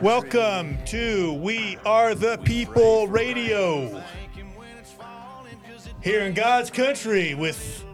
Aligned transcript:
welcome 0.00 0.78
to 0.86 1.34
We 1.34 1.76
Are 1.84 2.14
the 2.14 2.38
People 2.38 3.08
Radio 3.08 3.88
Thank 3.88 4.34
him 4.34 4.54
when 4.56 4.68
it's 4.78 4.92
falling, 4.92 5.56
'cause 5.68 5.86
it 5.86 5.92
here 6.02 6.20
in 6.20 6.34
God's 6.34 6.70
country 6.70 7.34
with 7.34 7.84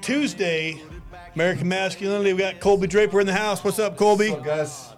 Tuesday 0.00 0.80
American 1.34 1.68
Masculinity. 1.68 2.32
We 2.32 2.38
got 2.40 2.60
Colby 2.60 2.86
Draper 2.86 3.20
in 3.20 3.26
the 3.26 3.32
house. 3.32 3.64
What's 3.64 3.78
up, 3.78 3.96
Colby? 3.96 4.30
What's 4.30 4.40
up, 4.40 4.44
guys? 4.46 4.88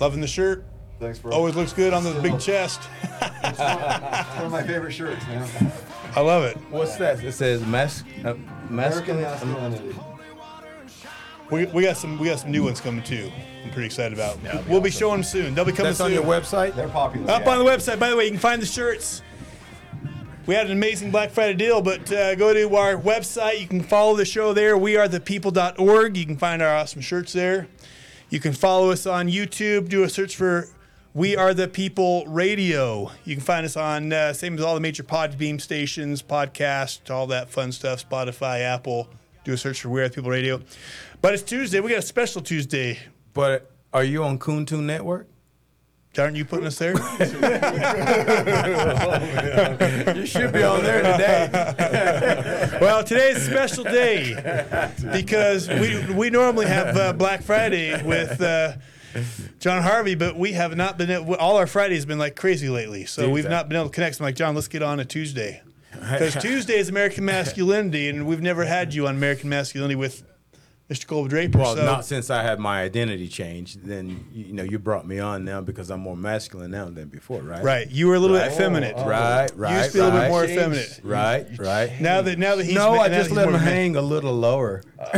Loving 0.00 0.20
the 0.20 0.28
shirt. 0.28 0.64
Thanks, 1.00 1.18
bro. 1.18 1.32
Always 1.32 1.54
looks 1.56 1.72
good 1.72 1.92
on 1.92 2.04
the 2.04 2.12
big 2.20 2.38
chest. 2.38 2.80
It's 3.40 3.58
one 3.58 4.44
of 4.46 4.52
my 4.52 4.62
favorite 4.62 4.92
shirts, 4.92 5.24
man. 5.26 5.48
I 6.14 6.20
love 6.20 6.42
it. 6.44 6.56
What's 6.70 6.96
that? 6.96 7.22
It 7.22 7.32
says 7.32 7.62
mas- 7.64 8.04
uh, 8.24 8.34
American 8.68 9.22
masculinity. 9.22 9.94
We, 11.50 11.64
we 11.66 11.82
got 11.82 11.96
some 11.96 12.18
we 12.18 12.28
got 12.28 12.40
some 12.40 12.50
new 12.50 12.64
ones 12.64 12.80
coming 12.80 13.02
too. 13.02 13.30
I'm 13.64 13.70
pretty 13.70 13.86
excited 13.86 14.12
about. 14.12 14.38
we'll 14.68 14.80
be 14.80 14.90
showing 14.90 15.16
them 15.16 15.24
soon. 15.24 15.54
They'll 15.54 15.64
be 15.64 15.72
coming 15.72 15.90
That's 15.90 16.00
on 16.00 16.12
your 16.12 16.24
website. 16.24 16.74
They're 16.74 16.88
popular. 16.88 17.30
Up 17.30 17.44
yeah. 17.44 17.50
on 17.50 17.58
the 17.58 17.64
website. 17.64 17.98
By 17.98 18.10
the 18.10 18.16
way, 18.16 18.24
you 18.24 18.30
can 18.30 18.40
find 18.40 18.60
the 18.60 18.66
shirts. 18.66 19.22
We 20.48 20.54
had 20.54 20.64
an 20.64 20.72
amazing 20.72 21.10
Black 21.10 21.30
Friday 21.30 21.52
deal, 21.52 21.82
but 21.82 22.10
uh, 22.10 22.34
go 22.34 22.54
to 22.54 22.74
our 22.74 22.96
website. 22.96 23.60
You 23.60 23.66
can 23.66 23.82
follow 23.82 24.16
the 24.16 24.24
show 24.24 24.54
there. 24.54 24.78
WeAreThePeople.org. 24.78 26.16
You 26.16 26.24
can 26.24 26.38
find 26.38 26.62
our 26.62 26.74
awesome 26.74 27.02
shirts 27.02 27.34
there. 27.34 27.68
You 28.30 28.40
can 28.40 28.54
follow 28.54 28.90
us 28.90 29.06
on 29.06 29.28
YouTube. 29.28 29.90
Do 29.90 30.04
a 30.04 30.08
search 30.08 30.36
for 30.36 30.68
We 31.12 31.36
Are 31.36 31.52
the 31.52 31.68
People 31.68 32.24
Radio. 32.26 33.10
You 33.24 33.36
can 33.36 33.44
find 33.44 33.66
us 33.66 33.76
on 33.76 34.10
uh, 34.10 34.32
same 34.32 34.54
as 34.56 34.64
all 34.64 34.74
the 34.74 34.80
major 34.80 35.02
Podbean 35.02 35.60
stations, 35.60 36.22
podcast, 36.22 37.10
all 37.10 37.26
that 37.26 37.50
fun 37.50 37.70
stuff. 37.70 38.08
Spotify, 38.08 38.62
Apple. 38.62 39.08
Do 39.44 39.52
a 39.52 39.58
search 39.58 39.82
for 39.82 39.90
We 39.90 40.00
Are 40.00 40.08
the 40.08 40.14
People 40.14 40.30
Radio. 40.30 40.62
But 41.20 41.34
it's 41.34 41.42
Tuesday. 41.42 41.80
We 41.80 41.90
got 41.90 41.98
a 41.98 42.02
special 42.02 42.42
Tuesday. 42.42 42.98
But 43.34 43.70
are 43.92 44.04
you 44.04 44.22
on 44.24 44.38
Kuntun 44.38 44.84
Network? 44.84 45.28
Aren't 46.16 46.36
you 46.36 46.44
putting 46.44 46.66
us 46.66 46.78
there? 46.78 46.94
You 50.16 50.26
should 50.26 50.52
be 50.52 50.62
on 50.62 50.82
there 50.82 51.02
today. 51.02 52.78
Well, 52.80 53.04
today's 53.04 53.36
a 53.36 53.40
special 53.40 53.84
day 53.84 54.34
because 55.12 55.68
we 55.68 56.12
we 56.12 56.30
normally 56.30 56.66
have 56.66 56.96
uh, 56.96 57.12
Black 57.12 57.42
Friday 57.42 58.02
with 58.02 58.40
uh, 58.40 58.74
John 59.58 59.82
Harvey, 59.82 60.14
but 60.14 60.36
we 60.36 60.52
have 60.52 60.76
not 60.76 60.96
been. 60.98 61.10
All 61.34 61.56
our 61.56 61.66
Fridays 61.66 62.00
have 62.00 62.08
been 62.08 62.18
like 62.18 62.36
crazy 62.36 62.68
lately, 62.68 63.04
so 63.04 63.30
we've 63.30 63.48
not 63.48 63.68
been 63.68 63.76
able 63.76 63.88
to 63.88 63.94
connect. 63.94 64.16
So 64.16 64.24
I'm 64.24 64.28
like, 64.28 64.36
John, 64.36 64.54
let's 64.54 64.68
get 64.68 64.82
on 64.82 65.00
a 65.00 65.04
Tuesday 65.04 65.62
because 65.92 66.34
Tuesday 66.36 66.78
is 66.78 66.88
American 66.88 67.24
Masculinity, 67.24 68.08
and 68.08 68.26
we've 68.26 68.42
never 68.42 68.64
had 68.64 68.94
you 68.94 69.06
on 69.06 69.16
American 69.16 69.48
Masculinity 69.50 69.96
with 69.96 70.22
Mr. 70.90 71.06
Colby 71.06 71.28
Draper. 71.28 71.58
well, 71.58 71.76
so 71.76 71.84
not 71.84 72.06
since 72.06 72.30
I 72.30 72.42
had 72.42 72.58
my 72.58 72.80
identity 72.82 73.28
changed. 73.28 73.84
Then 73.84 74.24
you 74.32 74.46
you 74.46 74.52
know 74.54 74.62
you 74.62 74.78
brought 74.78 75.06
me 75.06 75.18
on 75.18 75.44
now 75.44 75.60
because 75.60 75.90
I'm 75.90 76.00
more 76.00 76.16
masculine 76.16 76.70
now 76.70 76.88
than 76.88 77.08
before, 77.08 77.42
right? 77.42 77.62
right, 77.62 77.90
you 77.90 78.06
were 78.08 78.14
a 78.14 78.18
little 78.18 78.38
Right. 78.38 78.50
effeminate. 78.50 78.96
Right. 78.96 79.50
Right. 79.54 79.70
You 79.72 79.78
used 79.78 79.90
to 79.92 79.98
be 79.98 80.00
a 80.00 80.04
little 80.04 80.20
bit 80.20 80.28
more 80.30 80.46
Changed. 80.46 80.58
effeminate. 80.60 81.00
Right. 81.04 81.46
Right. 81.58 82.00
Now 82.00 82.22
that 82.22 82.38
now 82.38 82.56
that 82.56 82.64
he's 82.64 82.74
no, 82.74 82.96
ma- 82.96 83.02
I 83.02 83.08
just 83.10 83.30
let 83.30 83.46
him 83.48 83.52
man- 83.52 83.62
hang 83.62 83.96
a 83.96 84.02
little 84.02 84.32
lower. 84.34 84.82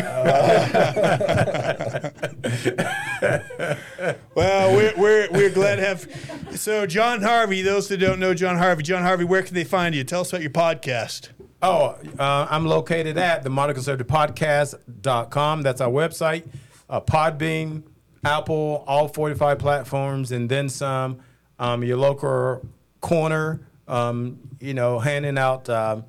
Well, 4.34 4.74
we're, 4.74 4.92
we're, 4.96 5.28
we're 5.30 5.50
glad 5.50 5.76
to 5.76 5.82
have. 5.84 6.58
So, 6.58 6.86
John 6.86 7.22
Harvey, 7.22 7.62
those 7.62 7.88
that 7.88 7.98
don't 7.98 8.18
know 8.18 8.34
John 8.34 8.56
Harvey, 8.56 8.82
John 8.82 9.02
Harvey, 9.02 9.24
where 9.24 9.42
can 9.42 9.54
they 9.54 9.64
find 9.64 9.94
you? 9.94 10.04
Tell 10.04 10.22
us 10.22 10.30
about 10.30 10.42
your 10.42 10.50
podcast. 10.50 11.28
Oh, 11.62 11.96
uh, 12.18 12.46
I'm 12.50 12.64
located 12.66 13.18
at 13.18 13.42
the 13.42 13.50
Modern 13.50 13.74
Conservative 13.74 14.06
Podcast.com. 14.06 15.62
That's 15.62 15.80
our 15.80 15.90
website. 15.90 16.44
Uh, 16.88 17.00
Podbean, 17.00 17.82
Apple, 18.24 18.82
all 18.86 19.08
45 19.08 19.58
platforms, 19.58 20.32
and 20.32 20.48
then 20.48 20.68
some. 20.68 21.20
Um, 21.58 21.84
your 21.84 21.98
local 21.98 22.66
corner, 23.02 23.60
um, 23.86 24.38
you 24.60 24.72
know, 24.72 24.98
handing 24.98 25.36
out 25.36 25.68
um, 25.68 26.04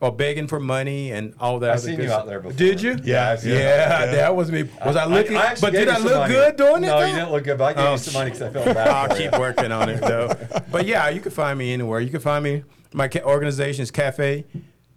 or 0.00 0.12
begging 0.12 0.46
for 0.46 0.60
money 0.60 1.10
and 1.10 1.34
all 1.40 1.58
that. 1.58 1.70
I've 1.72 1.80
seen 1.80 1.98
you 1.98 2.06
stuff. 2.06 2.20
out 2.20 2.26
there 2.28 2.38
before. 2.38 2.56
Did 2.56 2.80
you? 2.80 2.96
Yeah, 3.02 3.30
I've 3.30 3.40
seen 3.40 3.54
Yeah, 3.54 4.06
that 4.06 4.36
was 4.36 4.52
me. 4.52 4.68
Was 4.86 4.94
I 4.94 5.06
looking? 5.06 5.36
I 5.36 5.56
but 5.60 5.72
did 5.72 5.88
I 5.88 5.98
look 5.98 6.14
money. 6.14 6.32
good 6.32 6.54
doing 6.56 6.84
it? 6.84 6.86
No, 6.86 7.00
though? 7.00 7.06
you 7.06 7.14
didn't 7.14 7.32
look 7.32 7.42
good, 7.42 7.58
but 7.58 7.64
I 7.64 7.72
gave 7.72 7.84
Oh, 7.84 7.92
you 7.92 7.98
some 7.98 8.14
money 8.14 8.30
because 8.30 8.42
I 8.42 8.50
felt 8.50 8.66
bad 8.76 8.86
I'll 8.88 9.16
keep 9.16 9.32
you. 9.32 9.40
working 9.40 9.72
on 9.72 9.88
it 9.88 10.00
though. 10.00 10.30
But 10.70 10.86
yeah, 10.86 11.08
you 11.08 11.20
can 11.20 11.32
find 11.32 11.58
me 11.58 11.72
anywhere. 11.72 11.98
You 12.00 12.10
can 12.10 12.20
find 12.20 12.44
me. 12.44 12.62
My 12.92 13.08
ca- 13.08 13.22
organization 13.24 13.82
is 13.82 13.90
Cafe. 13.90 14.44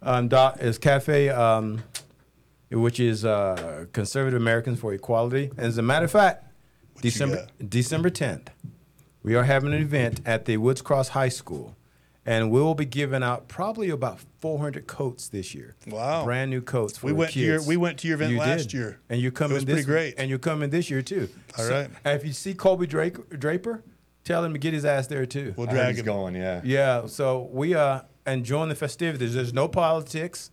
Um, 0.02 0.28
dot 0.28 0.60
is 0.60 0.78
Cafe, 0.78 1.28
um, 1.30 1.82
which 2.70 3.00
is 3.00 3.24
uh, 3.24 3.86
Conservative 3.92 4.40
Americans 4.40 4.78
for 4.80 4.92
Equality. 4.94 5.50
And 5.56 5.66
as 5.66 5.78
a 5.78 5.82
matter 5.82 6.04
of 6.04 6.10
fact, 6.10 6.44
you 6.96 7.02
December 7.02 7.46
December 7.66 8.10
tenth, 8.10 8.50
we 9.22 9.34
are 9.34 9.44
having 9.44 9.72
an 9.72 9.80
event 9.82 10.20
at 10.26 10.44
the 10.44 10.56
Woods 10.58 10.82
Cross 10.82 11.10
High 11.10 11.28
School, 11.28 11.76
and 12.24 12.50
we 12.50 12.60
will 12.60 12.74
be 12.74 12.84
giving 12.84 13.22
out 13.22 13.48
probably 13.48 13.90
about 13.90 14.20
400 14.40 14.86
coats 14.86 15.28
this 15.28 15.54
year. 15.54 15.74
Wow. 15.88 16.24
brand 16.24 16.50
new 16.50 16.60
coats 16.60 16.98
for 16.98 17.06
We 17.06 17.12
the 17.12 17.18
went 17.18 17.32
to 17.32 17.38
your- 17.40 17.56
kids. 17.56 17.66
we 17.68 17.76
went 17.76 17.98
to 17.98 18.08
your 18.08 18.14
event 18.16 18.32
You 18.32 18.38
last 18.38 18.64
did. 18.64 18.72
year. 18.74 18.98
and 19.08 19.20
you're 19.20 19.32
coming. 19.32 19.54
was 19.56 19.64
this 19.64 19.74
pretty 19.84 19.86
great. 19.86 20.14
and 20.18 20.30
you're 20.30 20.38
coming 20.38 20.70
this 20.70 20.90
year 20.90 21.02
too. 21.02 21.28
All 21.58 21.64
So- 21.64 21.70
right. 22.04 22.14
if 22.14 22.24
you 22.24 22.32
see 22.32 22.54
Colby 22.54 22.86
Draper, 22.86 23.22
Draper, 23.36 23.82
tell 24.24 24.44
him 24.44 24.52
to 24.52 24.58
get 24.58 24.74
his 24.74 24.84
ass 24.84 25.06
there 25.08 25.26
too. 25.26 25.54
We'll 25.56 25.66
drag 25.66 25.90
he's 25.90 26.00
him. 26.00 26.04
going, 26.06 26.34
yeah. 26.36 26.60
yeah. 26.64 27.06
So 27.06 27.48
we 27.52 27.74
are 28.28 28.44
join 28.44 28.68
the 28.68 28.74
festivities. 28.74 29.34
There's 29.34 29.52
no 29.52 29.68
politics. 29.68 30.50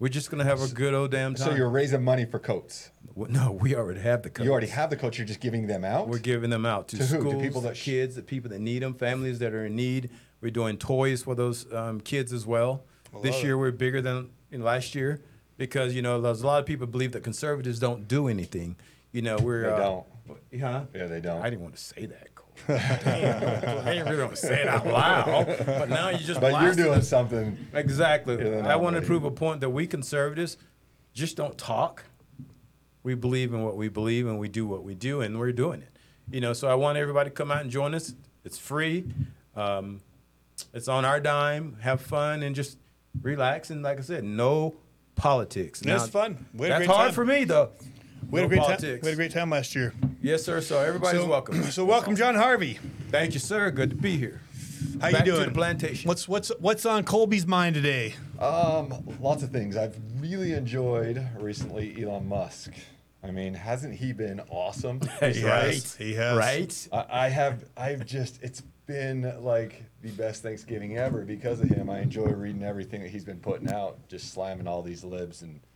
We're 0.00 0.08
just 0.08 0.30
gonna 0.30 0.44
have 0.44 0.62
a 0.62 0.68
good 0.68 0.94
old 0.94 1.10
damn 1.10 1.34
time. 1.34 1.48
So 1.48 1.54
you're 1.56 1.68
raising 1.68 2.04
money 2.04 2.24
for 2.24 2.38
coats. 2.38 2.90
Well, 3.14 3.30
no, 3.30 3.50
we 3.50 3.74
already 3.74 4.00
have 4.00 4.22
the 4.22 4.30
coats. 4.30 4.44
You 4.44 4.52
already 4.52 4.68
have 4.68 4.90
the 4.90 4.96
coats. 4.96 5.18
You're 5.18 5.26
just 5.26 5.40
giving 5.40 5.66
them 5.66 5.84
out. 5.84 6.06
We're 6.06 6.18
giving 6.18 6.50
them 6.50 6.64
out 6.64 6.86
to, 6.88 6.98
To 6.98 7.04
who? 7.04 7.16
To 7.16 7.20
schools, 7.20 7.42
people 7.42 7.60
that 7.62 7.74
kids, 7.74 8.14
the 8.14 8.22
people 8.22 8.50
that 8.50 8.60
need 8.60 8.82
them, 8.82 8.94
families 8.94 9.40
that 9.40 9.52
are 9.52 9.66
in 9.66 9.74
need. 9.74 10.10
We're 10.40 10.52
doing 10.52 10.78
toys 10.78 11.24
for 11.24 11.34
those 11.34 11.70
um, 11.72 12.00
kids 12.00 12.32
as 12.32 12.46
well. 12.46 12.84
this 13.22 13.42
year 13.42 13.58
we're 13.58 13.72
bigger 13.72 14.00
than 14.00 14.30
know, 14.52 14.64
last 14.64 14.94
year 14.94 15.20
because 15.56 15.94
you 15.94 16.02
know 16.02 16.20
there's 16.20 16.42
a 16.42 16.46
lot 16.46 16.60
of 16.60 16.66
people 16.66 16.86
believe 16.86 17.12
that 17.12 17.24
conservatives 17.24 17.80
don't 17.80 18.06
do 18.06 18.28
anything. 18.28 18.76
You 19.10 19.22
know 19.22 19.36
we're 19.36 19.62
They 19.62 19.68
uh, 19.70 19.78
don't. 19.78 20.06
Huh? 20.60 20.84
Yeah, 20.94 21.06
they 21.06 21.20
don't. 21.20 21.42
I 21.42 21.50
didn't 21.50 21.62
want 21.62 21.74
to 21.74 21.82
say 21.82 22.06
that. 22.06 22.27
Cole. 22.66 22.76
Damn, 22.76 23.86
I 23.86 23.92
didn't 23.94 24.08
really 24.08 24.22
want 24.22 24.30
to 24.30 24.36
say 24.36 24.62
it 24.62 24.68
out 24.68 24.86
loud, 24.86 25.46
but 25.66 25.88
now 25.88 26.10
you 26.10 26.18
just. 26.18 26.40
but 26.40 26.52
you're 26.52 26.60
blasted 26.60 26.84
doing 26.84 26.98
us. 26.98 27.08
something. 27.08 27.58
Exactly. 27.72 28.58
I 28.60 28.76
want 28.76 28.96
to 28.96 29.02
prove 29.02 29.24
a 29.24 29.30
point 29.30 29.60
that 29.60 29.70
we 29.70 29.86
conservatives 29.86 30.56
just 31.12 31.36
don't 31.36 31.58
talk. 31.58 32.04
We 33.02 33.14
believe 33.14 33.52
in 33.54 33.62
what 33.62 33.76
we 33.76 33.88
believe 33.88 34.26
and 34.26 34.38
we 34.38 34.48
do 34.48 34.66
what 34.66 34.84
we 34.84 34.94
do, 34.94 35.20
and 35.20 35.38
we're 35.38 35.52
doing 35.52 35.82
it. 35.82 35.88
You 36.30 36.40
know, 36.40 36.52
so 36.52 36.68
I 36.68 36.74
want 36.74 36.98
everybody 36.98 37.30
to 37.30 37.34
come 37.34 37.50
out 37.50 37.62
and 37.62 37.70
join 37.70 37.94
us. 37.94 38.14
It's 38.44 38.58
free. 38.58 39.04
Um, 39.56 40.00
it's 40.74 40.88
on 40.88 41.04
our 41.04 41.20
dime. 41.20 41.76
Have 41.80 42.00
fun 42.00 42.42
and 42.42 42.54
just 42.54 42.78
relax. 43.22 43.70
And 43.70 43.82
like 43.82 43.98
I 43.98 44.02
said, 44.02 44.24
no 44.24 44.76
politics. 45.14 45.82
It 45.82 45.92
was 45.92 46.08
fun. 46.08 46.46
We 46.54 46.68
had 46.68 46.82
that's 46.82 46.86
hard 46.90 47.08
time. 47.08 47.14
for 47.14 47.24
me 47.24 47.44
though. 47.44 47.70
We 48.30 48.40
had, 48.40 48.46
a 48.46 48.48
great 48.48 48.62
time. 48.66 48.78
we 48.80 48.88
had 48.88 49.04
a 49.06 49.16
great 49.16 49.30
time 49.32 49.50
last 49.50 49.74
year. 49.74 49.94
Yes, 50.20 50.44
sir. 50.44 50.60
So 50.60 50.80
everybody's 50.80 51.22
so, 51.22 51.26
welcome. 51.28 51.62
So, 51.64 51.84
welcome, 51.84 52.16
John 52.16 52.34
Harvey. 52.34 52.78
Thank 53.10 53.34
you, 53.34 53.40
sir. 53.40 53.70
Good 53.70 53.90
to 53.90 53.96
be 53.96 54.16
here. 54.16 54.42
How 55.00 55.10
Back 55.12 55.26
you 55.26 55.32
to 55.32 55.36
doing? 55.38 55.48
the 55.48 55.54
plantation. 55.54 56.08
What's 56.08 56.28
what's 56.28 56.50
what's 56.60 56.84
on 56.86 57.04
Colby's 57.04 57.46
mind 57.46 57.74
today? 57.74 58.14
Um, 58.38 59.16
lots 59.20 59.42
of 59.42 59.50
things. 59.50 59.76
I've 59.76 59.96
really 60.20 60.52
enjoyed 60.52 61.26
recently 61.38 62.02
Elon 62.02 62.28
Musk. 62.28 62.72
I 63.22 63.30
mean, 63.32 63.54
hasn't 63.54 63.94
he 63.96 64.12
been 64.12 64.40
awesome? 64.50 65.00
He 65.20 65.40
has. 65.40 65.96
He 65.96 66.14
has. 66.14 66.36
Right. 66.36 66.88
I, 66.92 67.26
I 67.26 67.28
have. 67.28 67.64
I've 67.76 68.06
just. 68.06 68.40
It's 68.42 68.62
been 68.86 69.34
like 69.42 69.84
the 70.02 70.10
best 70.12 70.42
Thanksgiving 70.42 70.96
ever 70.96 71.22
because 71.24 71.60
of 71.60 71.68
him. 71.68 71.90
I 71.90 72.00
enjoy 72.00 72.26
reading 72.26 72.62
everything 72.62 73.02
that 73.02 73.10
he's 73.10 73.24
been 73.24 73.40
putting 73.40 73.70
out, 73.70 73.98
just 74.08 74.32
slamming 74.32 74.66
all 74.68 74.82
these 74.82 75.02
libs 75.04 75.42
and 75.42 75.60
s- 75.62 75.67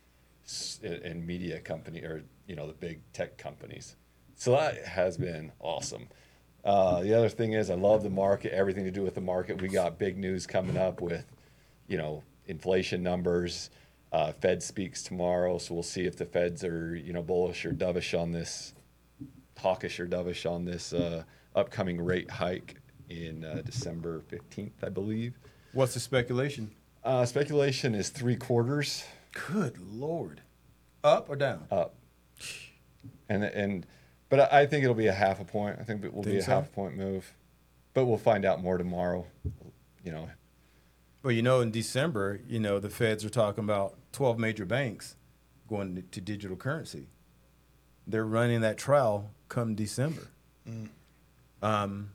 and 0.83 1.25
media 1.25 1.59
company 1.59 2.01
or 2.01 2.23
you 2.47 2.55
know 2.55 2.67
the 2.67 2.73
big 2.73 2.99
tech 3.13 3.37
companies. 3.37 3.95
So 4.35 4.51
that 4.51 4.85
has 4.85 5.17
been 5.17 5.51
awesome. 5.59 6.07
Uh, 6.63 7.01
the 7.01 7.13
other 7.13 7.29
thing 7.29 7.53
is, 7.53 7.69
I 7.69 7.75
love 7.75 8.03
the 8.03 8.09
market. 8.09 8.53
Everything 8.53 8.85
to 8.85 8.91
do 8.91 9.03
with 9.03 9.15
the 9.15 9.21
market. 9.21 9.61
We 9.61 9.67
got 9.67 9.99
big 9.99 10.17
news 10.17 10.47
coming 10.47 10.77
up 10.77 11.01
with, 11.01 11.25
you 11.87 11.97
know, 11.97 12.23
inflation 12.45 13.03
numbers. 13.03 13.69
Uh, 14.11 14.31
Fed 14.31 14.61
speaks 14.61 15.03
tomorrow, 15.03 15.57
so 15.57 15.73
we'll 15.73 15.83
see 15.83 16.05
if 16.05 16.15
the 16.15 16.25
Feds 16.25 16.63
are 16.63 16.95
you 16.95 17.13
know 17.13 17.21
bullish 17.21 17.65
or 17.65 17.71
dovish 17.71 18.17
on 18.19 18.31
this 18.31 18.73
hawkish 19.57 19.99
or 19.99 20.07
dovish 20.07 20.49
on 20.49 20.65
this 20.65 20.93
uh, 20.93 21.23
upcoming 21.55 21.99
rate 21.99 22.29
hike 22.29 22.75
in 23.09 23.43
uh, 23.43 23.61
December 23.65 24.21
15th, 24.31 24.71
I 24.83 24.89
believe. 24.89 25.37
What's 25.73 25.93
the 25.93 25.99
speculation? 25.99 26.71
Uh, 27.03 27.25
speculation 27.25 27.95
is 27.95 28.09
three 28.09 28.35
quarters 28.35 29.03
Good 29.33 29.77
lord. 29.79 30.41
Up 31.03 31.29
or 31.29 31.35
down? 31.35 31.65
up, 31.69 31.95
and 33.27 33.43
and 33.43 33.85
but 34.29 34.51
I 34.53 34.65
think 34.65 34.83
it'll 34.83 34.95
be 34.95 35.07
a 35.07 35.13
half 35.13 35.41
a 35.41 35.45
point. 35.45 35.77
I 35.79 35.83
think 35.83 36.03
it 36.05 36.13
will 36.13 36.23
be 36.23 36.37
a 36.37 36.41
so? 36.41 36.51
half 36.51 36.67
a 36.67 36.71
point 36.71 36.95
move, 36.95 37.33
but 37.93 38.05
we'll 38.05 38.17
find 38.17 38.45
out 38.45 38.61
more 38.63 38.77
tomorrow. 38.77 39.27
You 40.03 40.11
know, 40.13 40.29
Well, 41.21 41.31
you 41.33 41.41
know, 41.41 41.59
in 41.61 41.71
December, 41.71 42.39
you 42.47 42.59
know, 42.59 42.79
the 42.79 42.89
feds 42.89 43.23
are 43.25 43.29
talking 43.29 43.63
about 43.65 43.95
12 44.13 44.37
major 44.39 44.65
banks 44.65 45.15
going 45.67 45.95
to, 45.95 46.01
to 46.01 46.21
digital 46.21 46.55
currency. 46.57 47.07
They're 48.07 48.25
running 48.25 48.61
that 48.61 48.77
trial 48.77 49.31
come 49.49 49.75
December. 49.75 50.27
Mm. 50.67 50.89
Um, 51.61 52.11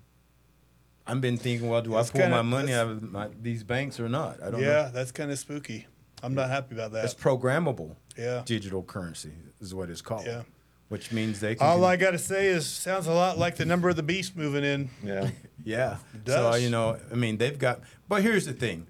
I've 1.06 1.21
been 1.21 1.37
thinking, 1.38 1.69
well, 1.71 1.81
do 1.82 1.91
That's 1.91 2.11
I 2.11 2.12
pull 2.12 2.21
kinda- 2.23 2.37
my 2.37 2.43
money 2.43 2.73
out 2.75 2.88
of 2.88 3.03
my, 3.03 3.29
these 3.41 3.64
banks 3.64 3.99
or 4.00 4.09
not? 4.09 4.43
I 4.43 4.50
don't 4.50 4.61
Yeah, 4.61 4.67
know. 4.85 4.91
that's 4.93 5.12
kind 5.12 5.31
of 5.31 5.38
spooky. 5.38 5.87
I'm 6.23 6.35
not 6.35 6.50
happy 6.50 6.75
about 6.75 6.93
that. 6.93 7.05
It's 7.05 7.15
programmable 7.15 7.97
Yeah. 8.17 8.43
digital 8.44 8.82
currency 8.82 9.32
is 9.61 9.75
what 9.75 9.91
it's 9.91 10.00
called. 10.03 10.26
Yeah. 10.26 10.43
Which 10.88 11.12
means 11.12 11.41
they 11.41 11.55
can. 11.55 11.67
All 11.67 11.85
I 11.85 11.97
got 11.97 12.12
to 12.12 12.19
say 12.19 12.47
is, 12.47 12.67
sounds 12.67 13.06
a 13.06 13.12
lot 13.12 13.37
like 13.37 13.56
the 13.56 13.67
number 13.67 13.88
of 13.91 13.97
the 13.97 14.03
beast 14.03 14.37
moving 14.37 14.65
in. 14.65 14.91
Yeah. 15.05 15.31
Yeah. 15.65 15.97
So 16.25 16.50
does. 16.53 16.62
you 16.62 16.70
know, 16.70 16.99
I 17.12 17.15
mean, 17.15 17.37
they've 17.37 17.59
got. 17.59 17.81
But 18.09 18.23
here's 18.23 18.47
the 18.47 18.55
thing: 18.55 18.87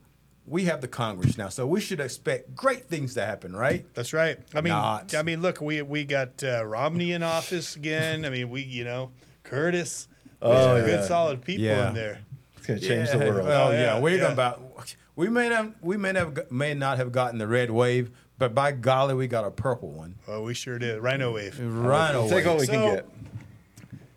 we 0.47 0.67
have 0.67 0.81
the 0.81 0.87
Congress 0.87 1.37
now, 1.37 1.49
so 1.49 1.67
we 1.67 1.81
should 1.81 1.99
expect 1.99 2.55
great 2.55 2.85
things 2.85 3.15
to 3.15 3.25
happen, 3.27 3.57
right? 3.57 3.85
That's 3.95 4.13
right. 4.13 4.39
I 4.55 4.61
mean, 4.61 4.75
Not. 4.75 5.13
I 5.15 5.23
mean, 5.23 5.41
look, 5.43 5.61
we 5.61 5.83
we 5.83 6.05
got 6.05 6.45
uh, 6.45 6.65
Romney 6.65 7.13
in 7.13 7.25
office 7.25 7.75
again. 7.75 8.25
I 8.25 8.31
mean, 8.31 8.51
we 8.51 8.63
you 8.63 8.85
know 8.85 9.11
Curtis. 9.43 10.07
Oh, 10.41 10.77
Some 10.77 10.87
good 10.87 11.05
solid 11.05 11.43
people 11.43 11.65
Yeah. 11.65 11.89
in 11.89 11.95
there. 11.95 12.21
It's 12.69 12.87
gonna 12.87 13.07
change 13.07 13.11
the 13.11 13.19
world. 13.19 13.47
Well, 13.47 13.69
Oh, 13.69 13.71
yeah, 13.73 13.81
yeah, 13.95 13.99
we're 14.01 14.17
yeah. 14.17 14.21
gonna 14.23 14.33
about. 14.35 14.95
We 15.17 15.29
may 15.29 15.49
not. 15.49 15.73
We 15.83 15.97
may 15.97 16.13
not. 16.13 16.53
May 16.53 16.75
not 16.75 16.99
have 16.99 17.11
gotten 17.13 17.39
the 17.39 17.47
red 17.49 17.71
wave, 17.71 18.11
but 18.39 18.55
by 18.55 18.73
golly, 18.73 19.15
we 19.15 19.27
got 19.27 19.45
a 19.45 19.51
purple 19.51 19.91
one. 19.91 20.17
Oh, 20.29 20.43
we 20.43 20.55
sure 20.55 20.79
did. 20.79 21.01
Rhino 21.03 21.33
wave. 21.35 21.59
Rhino 21.59 22.23
wave. 22.23 22.31
Take 22.31 22.47
what 22.47 22.59
wave. 22.59 22.69
we 22.69 22.75
can 22.75 22.95
get. 22.97 23.07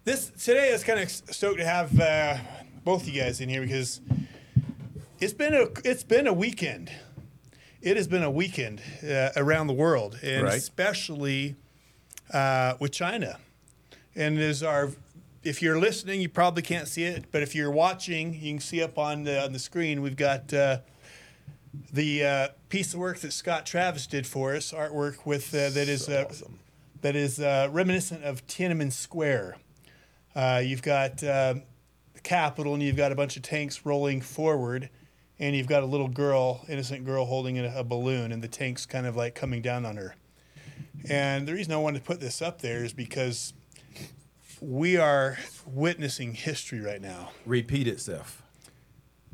This 0.03 0.31
today 0.44 0.69
is 0.69 0.83
kind 0.83 1.00
of 1.00 1.09
stoked 1.09 1.59
to 1.59 1.65
have 1.65 2.00
uh, 2.00 2.38
both 2.83 3.07
you 3.07 3.19
guys 3.19 3.39
in 3.42 3.50
here 3.50 3.62
because 3.62 4.01
it's 5.19 5.33
been 5.33 5.54
a 5.54 5.68
it's 5.83 6.04
been 6.04 6.27
a 6.27 6.33
weekend. 6.33 6.92
It 7.81 7.97
has 7.97 8.07
been 8.07 8.24
a 8.24 8.30
weekend 8.31 8.81
uh, 9.04 9.30
around 9.36 9.68
the 9.68 9.74
world, 9.74 10.19
and 10.21 10.44
Right. 10.44 10.54
especially 10.56 11.56
uh, 12.31 12.75
with 12.80 12.92
China. 12.92 13.39
And 14.15 14.38
as 14.39 14.62
our 14.62 14.92
if 15.44 15.62
you're 15.62 15.80
listening, 15.80 16.22
you 16.22 16.30
probably 16.30 16.62
can't 16.62 16.88
see 16.88 17.04
it, 17.04 17.26
but 17.32 17.42
if 17.42 17.56
you're 17.56 17.72
watching, 17.72 18.34
you 18.34 18.54
can 18.54 18.60
see 18.60 18.82
up 18.82 18.98
on 18.98 19.24
the 19.24 19.44
on 19.44 19.54
the 19.54 19.60
screen. 19.60 20.02
We've 20.02 20.16
got 20.16 20.54
uh, 20.54 20.80
the 21.92 22.24
uh, 22.24 22.48
piece 22.70 22.94
of 22.94 23.00
work 23.00 23.20
that 23.20 23.34
Scott 23.34 23.66
Travis 23.66 24.08
did 24.08 24.28
for 24.28 24.56
us, 24.56 24.72
artwork 24.72 25.26
with 25.26 25.54
uh, 25.54 25.70
that 25.72 25.88
is 25.88 26.08
uh, 26.08 26.32
that 27.02 27.16
is 27.16 27.40
uh, 27.40 27.70
reminiscent 27.72 28.24
of 28.24 28.46
Tiananmen 28.48 28.92
Square. 28.92 29.58
Uh, 30.36 30.62
you've 30.64 30.84
got 30.84 31.24
uh, 31.24 31.56
the 32.14 32.22
Capitol, 32.22 32.74
and 32.74 32.84
you've 32.84 32.96
got 32.96 33.12
a 33.12 33.16
bunch 33.16 33.36
of 33.36 33.44
tanks 33.44 33.86
rolling 33.86 34.22
forward, 34.22 34.90
and 35.40 35.56
you've 35.56 35.68
got 35.68 35.82
a 35.82 35.88
little 35.88 36.08
girl, 36.08 36.64
innocent 36.70 37.04
girl, 37.04 37.26
holding 37.26 37.58
a, 37.58 37.80
a 37.80 37.84
balloon, 37.84 38.32
and 38.32 38.44
the 38.44 38.48
tank's 38.48 38.86
kind 38.86 39.08
of 39.08 39.16
like 39.16 39.34
coming 39.34 39.62
down 39.62 39.86
on 39.86 39.98
her. 39.98 40.16
And 41.10 41.48
the 41.48 41.54
reason 41.54 41.74
I 41.74 41.78
wanted 41.78 42.00
to 42.00 42.06
put 42.06 42.20
this 42.20 42.44
up 42.44 42.62
there 42.62 42.86
is 42.86 42.94
because 42.94 43.54
we 44.62 44.96
are 44.96 45.38
witnessing 45.66 46.34
history 46.34 46.80
right 46.80 47.02
now. 47.02 47.31
Repeat 47.46 47.88
itself. 47.88 48.44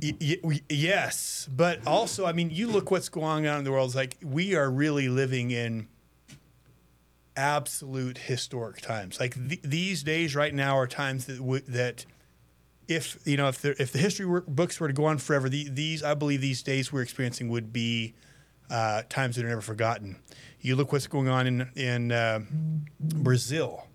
Y- 0.01 0.15
y- 0.21 0.38
we- 0.44 0.63
yes, 0.69 1.47
but 1.51 1.85
also, 1.85 2.25
I 2.25 2.31
mean, 2.31 2.50
you 2.50 2.68
look 2.68 2.89
what's 2.91 3.09
going 3.09 3.45
on 3.47 3.59
in 3.59 3.63
the 3.63 3.71
world. 3.71 3.89
It's 3.89 3.95
like 3.95 4.18
we 4.24 4.56
are 4.56 4.69
really 4.71 5.09
living 5.09 5.51
in 5.51 5.88
absolute 7.35 8.18
historic 8.19 8.81
times. 8.81 9.19
Like 9.19 9.33
th- 9.35 9.62
these 9.63 10.03
days, 10.03 10.35
right 10.35 10.53
now, 10.53 10.77
are 10.77 10.88
times 10.88 11.25
that 11.25 11.38
w- 11.38 11.63
that 11.68 12.06
if 12.88 13.18
you 13.25 13.38
know 13.38 13.47
if 13.50 13.62
the 13.62 13.80
if 13.81 13.91
the 13.91 14.00
history 14.00 14.41
books 14.47 14.80
were 14.80 14.88
to 14.88 14.94
go 14.94 15.06
on 15.06 15.18
forever, 15.18 15.50
the, 15.50 15.68
these 15.69 16.03
I 16.03 16.13
believe 16.13 16.41
these 16.41 16.63
days 16.63 16.94
we're 16.94 17.01
experiencing 17.01 17.50
would 17.50 17.73
be 17.73 18.13
uh, 18.69 19.01
times 19.09 19.35
that 19.35 19.45
are 19.45 19.50
never 19.50 19.62
forgotten. 19.62 20.18
You 20.62 20.75
look 20.75 20.91
what's 20.91 21.07
going 21.07 21.27
on 21.27 21.47
in 21.47 21.69
in 21.75 22.12
uh, 22.12 22.41
Brazil 23.00 23.88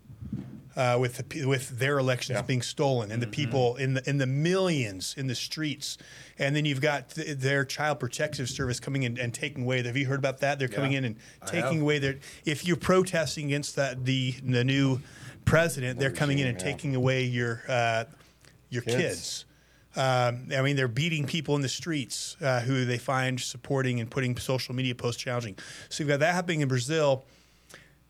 uh, 0.77 0.97
with 1.01 1.29
the, 1.29 1.47
with 1.47 1.79
their 1.79 1.99
elections 1.99 2.41
being 2.43 2.63
stolen 2.63 3.13
and 3.13 3.23
the 3.23 3.27
people 3.27 3.77
in 3.77 3.95
the 3.95 4.09
in 4.09 4.19
the 4.19 4.27
millions 4.27 5.15
in 5.17 5.27
the 5.27 5.35
streets, 5.35 5.99
and 6.39 6.57
then 6.57 6.65
you've 6.65 6.81
got 6.81 7.11
th- 7.11 7.39
their 7.39 7.65
child 7.65 8.01
protective 8.01 8.49
service 8.49 8.81
coming 8.81 9.03
in 9.03 9.19
and 9.19 9.35
taking 9.35 9.65
away. 9.65 9.83
Have 9.83 9.97
you 9.97 10.07
heard 10.07 10.19
about 10.19 10.39
that? 10.41 10.59
They're 10.59 10.69
coming 10.69 10.93
Yeah, 10.93 10.99
in 10.99 11.05
and 11.05 11.17
taking 11.47 11.81
away 11.81 11.99
their. 11.99 12.17
If 12.45 12.67
you're 12.67 12.77
protesting 12.77 13.47
against 13.47 13.77
that 13.77 14.05
the 14.05 14.33
the 14.43 14.65
new 14.65 15.01
president, 15.45 15.99
they're 15.99 16.11
coming 16.11 16.39
in 16.39 16.47
and 16.47 16.59
yeah. 16.59 16.65
taking 16.65 16.95
away 16.95 17.25
your 17.25 17.63
uh, 17.69 18.05
your 18.71 18.83
kids. 18.83 18.97
Kids. 18.97 19.45
Um, 19.95 20.49
I 20.57 20.63
mean, 20.63 20.77
they're 20.77 20.89
beating 20.89 21.27
people 21.27 21.55
in 21.55 21.61
the 21.61 21.69
streets 21.69 22.37
uh, 22.41 22.61
who 22.61 22.87
they 22.87 22.97
find 22.97 23.39
supporting 23.39 24.01
and 24.01 24.11
putting 24.11 24.35
social 24.39 24.75
media 24.75 24.95
posts 24.95 25.21
challenging. 25.21 25.59
So 25.91 26.03
you've 26.03 26.09
got 26.09 26.21
that 26.21 26.35
happening 26.35 26.63
in 26.63 26.69
Brazil. 26.69 27.27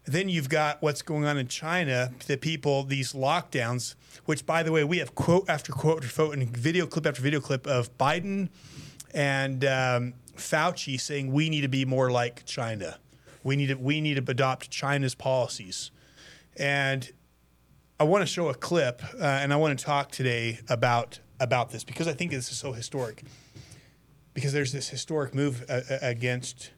Then 0.05 0.29
you've 0.29 0.49
got 0.49 0.83
what's 0.83 1.03
going 1.03 1.25
on 1.25 1.39
in 1.39 1.47
China. 1.47 2.13
The 2.27 2.37
people, 2.37 2.83
these 2.83 3.13
lockdowns, 3.13 3.95
which, 4.25 4.45
by 4.45 4.63
the 4.63 4.73
way, 4.73 4.83
we 4.83 4.99
have 4.99 5.15
quote 5.15 5.49
after 5.49 5.73
quote 5.73 6.05
after 6.05 6.15
quote 6.15 6.37
and 6.37 6.57
video 6.57 6.87
clip 6.87 7.07
after 7.07 7.23
video 7.23 7.41
clip 7.41 7.67
of 7.67 7.97
Biden 7.99 8.49
and 9.15 9.65
um, 9.65 10.15
Fauci 10.37 11.01
saying 11.01 11.33
we 11.33 11.49
need 11.49 11.61
to 11.61 11.69
be 11.69 11.85
more 11.85 12.11
like 12.11 12.45
China. 12.45 12.99
We 13.45 13.57
need 13.57 13.69
to 13.69 13.75
we 13.75 14.01
need 14.01 14.25
to 14.25 14.31
adopt 14.31 14.71
China's 14.71 15.15
policies. 15.15 15.91
And 16.57 17.11
I 17.99 18.05
want 18.05 18.23
to 18.23 18.27
show 18.27 18.49
a 18.49 18.55
clip, 18.55 19.03
uh, 19.15 19.25
and 19.25 19.53
I 19.53 19.57
want 19.57 19.79
to 19.79 19.85
talk 19.85 20.11
today 20.11 20.59
about 20.69 21.21
about 21.39 21.71
this 21.71 21.85
because 21.85 22.09
I 22.09 22.13
think 22.13 22.31
this 22.31 22.51
is 22.51 22.59
so 22.59 22.73
historic. 22.73 23.23
Because 24.35 24.55
there's 24.55 24.73
this 24.73 24.89
historic 24.89 25.35
move 25.35 25.65
uh, 25.69 25.83
against 26.01 26.71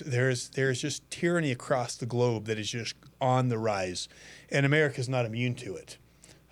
there's 0.00 0.48
there's 0.50 0.80
just 0.80 1.08
tyranny 1.10 1.50
across 1.50 1.96
the 1.96 2.06
globe 2.06 2.46
that 2.46 2.58
is 2.58 2.70
just 2.70 2.94
on 3.20 3.48
the 3.48 3.58
rise, 3.58 4.08
and 4.50 4.66
America 4.66 5.00
is 5.00 5.08
not 5.08 5.24
immune 5.24 5.54
to 5.56 5.76
it. 5.76 5.98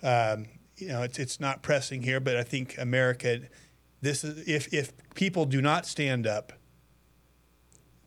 Um, 0.03 0.47
you 0.77 0.87
know, 0.87 1.03
it's 1.03 1.19
it's 1.19 1.39
not 1.39 1.61
pressing 1.61 2.01
here, 2.01 2.19
but 2.19 2.35
I 2.35 2.43
think 2.43 2.77
America, 2.77 3.41
this 4.01 4.23
is 4.23 4.47
if 4.47 4.73
if 4.73 4.91
people 5.13 5.45
do 5.45 5.61
not 5.61 5.85
stand 5.85 6.25
up, 6.25 6.53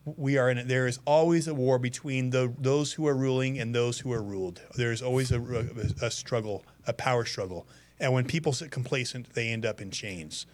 we 0.05 0.37
are 0.37 0.49
in 0.49 0.57
it. 0.57 0.67
There 0.67 0.87
is 0.87 0.99
always 1.05 1.47
a 1.47 1.53
war 1.53 1.79
between 1.79 2.29
the 2.31 2.53
those 2.57 2.93
who 2.93 3.07
are 3.07 3.15
ruling 3.15 3.59
and 3.59 3.73
those 3.73 3.99
who 3.99 4.11
are 4.11 4.21
ruled. 4.21 4.61
There 4.75 4.91
is 4.91 5.01
always 5.01 5.31
a, 5.31 5.41
a, 5.41 6.05
a 6.07 6.11
struggle, 6.11 6.63
a 6.85 6.93
power 6.93 7.25
struggle, 7.25 7.67
and 7.99 8.13
when 8.13 8.25
people 8.25 8.53
sit 8.53 8.71
complacent, 8.71 9.33
they 9.33 9.49
end 9.49 9.65
up 9.65 9.81
in 9.81 9.91
chains. 9.91 10.45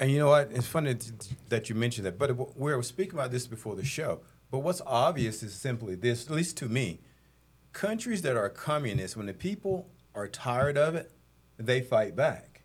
And 0.00 0.10
you 0.10 0.18
know 0.18 0.28
what? 0.28 0.50
It's 0.52 0.66
funny 0.66 0.96
that 1.48 1.68
you 1.68 1.74
mentioned 1.74 2.06
that. 2.06 2.18
But 2.18 2.56
we 2.56 2.74
were 2.74 2.82
speaking 2.82 3.14
about 3.14 3.30
this 3.30 3.46
before 3.46 3.74
the 3.74 3.84
show. 3.84 4.20
But 4.50 4.60
what's 4.60 4.80
obvious 4.86 5.42
is 5.42 5.54
simply 5.54 5.94
this, 5.94 6.26
at 6.26 6.32
least 6.32 6.56
to 6.58 6.68
me. 6.68 7.00
Countries 7.72 8.22
that 8.22 8.36
are 8.36 8.48
communist, 8.48 9.16
when 9.16 9.26
the 9.26 9.34
people 9.34 9.88
are 10.14 10.28
tired 10.28 10.78
of 10.78 10.94
it, 10.94 11.10
they 11.58 11.80
fight 11.80 12.16
back. 12.16 12.62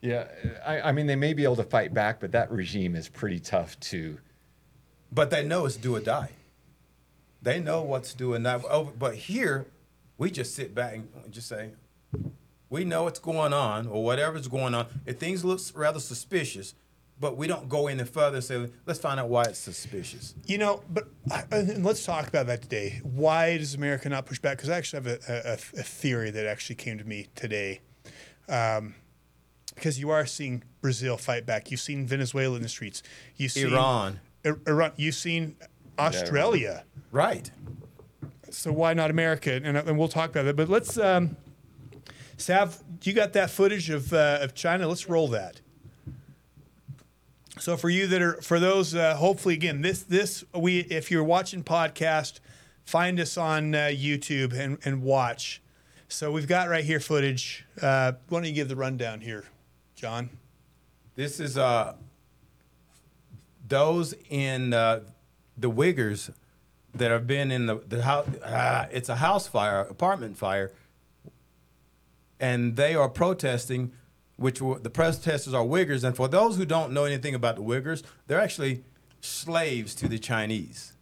Yeah, 0.00 0.28
I, 0.64 0.80
I 0.80 0.92
mean, 0.92 1.06
they 1.06 1.16
may 1.16 1.32
be 1.32 1.44
able 1.44 1.56
to 1.56 1.64
fight 1.64 1.92
back, 1.92 2.20
but 2.20 2.32
that 2.32 2.50
regime 2.52 2.94
is 2.94 3.08
pretty 3.08 3.40
tough 3.40 3.78
to. 3.80 4.18
But 5.10 5.30
they 5.30 5.44
know 5.44 5.66
it's 5.66 5.76
do 5.76 5.96
or 5.96 6.00
die. 6.00 6.30
They 7.42 7.58
know 7.58 7.82
what's 7.82 8.14
do 8.14 8.34
or 8.34 8.38
die. 8.38 8.60
Oh, 8.70 8.92
But 8.96 9.14
here, 9.14 9.66
we 10.16 10.30
just 10.30 10.54
sit 10.54 10.74
back 10.74 10.94
and 10.94 11.08
just 11.30 11.48
say, 11.48 11.70
we 12.70 12.84
know 12.84 13.04
what's 13.04 13.18
going 13.18 13.52
on 13.52 13.86
or 13.86 14.04
whatever's 14.04 14.48
going 14.48 14.74
on. 14.74 14.86
If 15.06 15.18
things 15.18 15.44
look 15.44 15.60
rather 15.74 16.00
suspicious, 16.00 16.74
but 17.20 17.36
we 17.36 17.46
don't 17.48 17.68
go 17.68 17.88
any 17.88 18.04
further 18.04 18.36
and 18.36 18.44
say, 18.44 18.68
let's 18.86 19.00
find 19.00 19.18
out 19.18 19.28
why 19.28 19.42
it's 19.44 19.58
suspicious. 19.58 20.34
You 20.46 20.58
know, 20.58 20.82
but 20.88 21.08
I- 21.30 21.44
and 21.50 21.84
let's 21.84 22.04
talk 22.04 22.28
about 22.28 22.46
that 22.46 22.62
today. 22.62 23.00
Why 23.02 23.58
does 23.58 23.74
America 23.74 24.08
not 24.08 24.26
push 24.26 24.38
back? 24.38 24.56
Because 24.58 24.70
I 24.70 24.76
actually 24.76 25.04
have 25.10 25.20
a, 25.28 25.42
a, 25.48 25.52
a 25.54 25.82
theory 25.82 26.30
that 26.30 26.46
actually 26.46 26.76
came 26.76 26.98
to 26.98 27.04
me 27.04 27.26
today. 27.34 27.80
Um, 28.48 28.94
because 29.74 29.98
you 30.00 30.10
are 30.10 30.26
seeing 30.26 30.64
Brazil 30.80 31.16
fight 31.16 31.46
back. 31.46 31.70
You've 31.70 31.78
seen 31.80 32.04
Venezuela 32.06 32.56
in 32.56 32.62
the 32.62 32.68
streets. 32.68 33.02
You've 33.36 33.52
seen 33.52 33.68
Iran. 33.72 34.18
Ir- 34.44 34.58
Iran. 34.66 34.90
You've 34.96 35.14
seen 35.14 35.54
Australia. 35.98 36.84
Right. 37.12 37.50
So 38.50 38.72
why 38.72 38.94
not 38.94 39.10
America? 39.10 39.52
And, 39.52 39.76
and 39.76 39.98
we'll 39.98 40.08
talk 40.08 40.30
about 40.30 40.44
that. 40.46 40.56
But 40.56 40.68
let's, 40.68 40.98
um, 40.98 41.36
Sav, 42.38 42.82
you 43.02 43.12
got 43.12 43.32
that 43.34 43.50
footage 43.50 43.90
of 43.90 44.12
uh, 44.12 44.38
of 44.40 44.54
China? 44.54 44.88
Let's 44.88 45.08
roll 45.08 45.28
that. 45.28 45.60
So 47.58 47.76
for 47.76 47.90
you 47.90 48.06
that 48.06 48.22
are 48.22 48.40
for 48.40 48.60
those, 48.60 48.94
uh, 48.94 49.16
hopefully 49.16 49.54
again 49.54 49.82
this 49.82 50.02
this 50.04 50.44
we 50.54 50.80
if 50.80 51.10
you're 51.10 51.24
watching 51.24 51.64
podcast, 51.64 52.38
find 52.84 53.18
us 53.18 53.36
on 53.36 53.74
uh, 53.74 53.78
YouTube 53.92 54.52
and 54.58 54.78
and 54.84 55.02
watch. 55.02 55.60
So 56.08 56.32
we've 56.32 56.48
got 56.48 56.68
right 56.68 56.84
here 56.84 57.00
footage. 57.00 57.66
Uh, 57.82 58.12
why 58.28 58.38
don't 58.38 58.46
you 58.46 58.54
give 58.54 58.68
the 58.68 58.76
rundown 58.76 59.20
here, 59.20 59.44
John? 59.94 60.30
This 61.16 61.40
is 61.40 61.58
uh, 61.58 61.96
those 63.66 64.14
in 64.30 64.72
uh, 64.72 65.00
the 65.56 65.70
Uyghurs 65.70 66.32
that 66.94 67.10
have 67.10 67.26
been 67.26 67.50
in 67.50 67.66
the, 67.66 67.82
the 67.86 68.02
house. 68.02 68.28
Uh, 68.42 68.86
it's 68.92 69.08
a 69.08 69.16
house 69.16 69.48
fire, 69.48 69.80
apartment 69.80 70.38
fire, 70.38 70.72
and 72.40 72.76
they 72.76 72.94
are 72.94 73.08
protesting 73.08 73.92
which 74.38 74.62
were, 74.62 74.78
the 74.78 74.90
protesters 74.90 75.52
are 75.52 75.64
Uyghurs. 75.64 76.04
And 76.04 76.16
for 76.16 76.28
those 76.28 76.56
who 76.56 76.64
don't 76.64 76.92
know 76.92 77.04
anything 77.04 77.34
about 77.34 77.56
the 77.56 77.62
Uyghurs, 77.62 78.04
they're 78.28 78.40
actually 78.40 78.84
slaves 79.20 79.94
to 79.96 80.08
the 80.08 80.18
Chinese. 80.18 80.92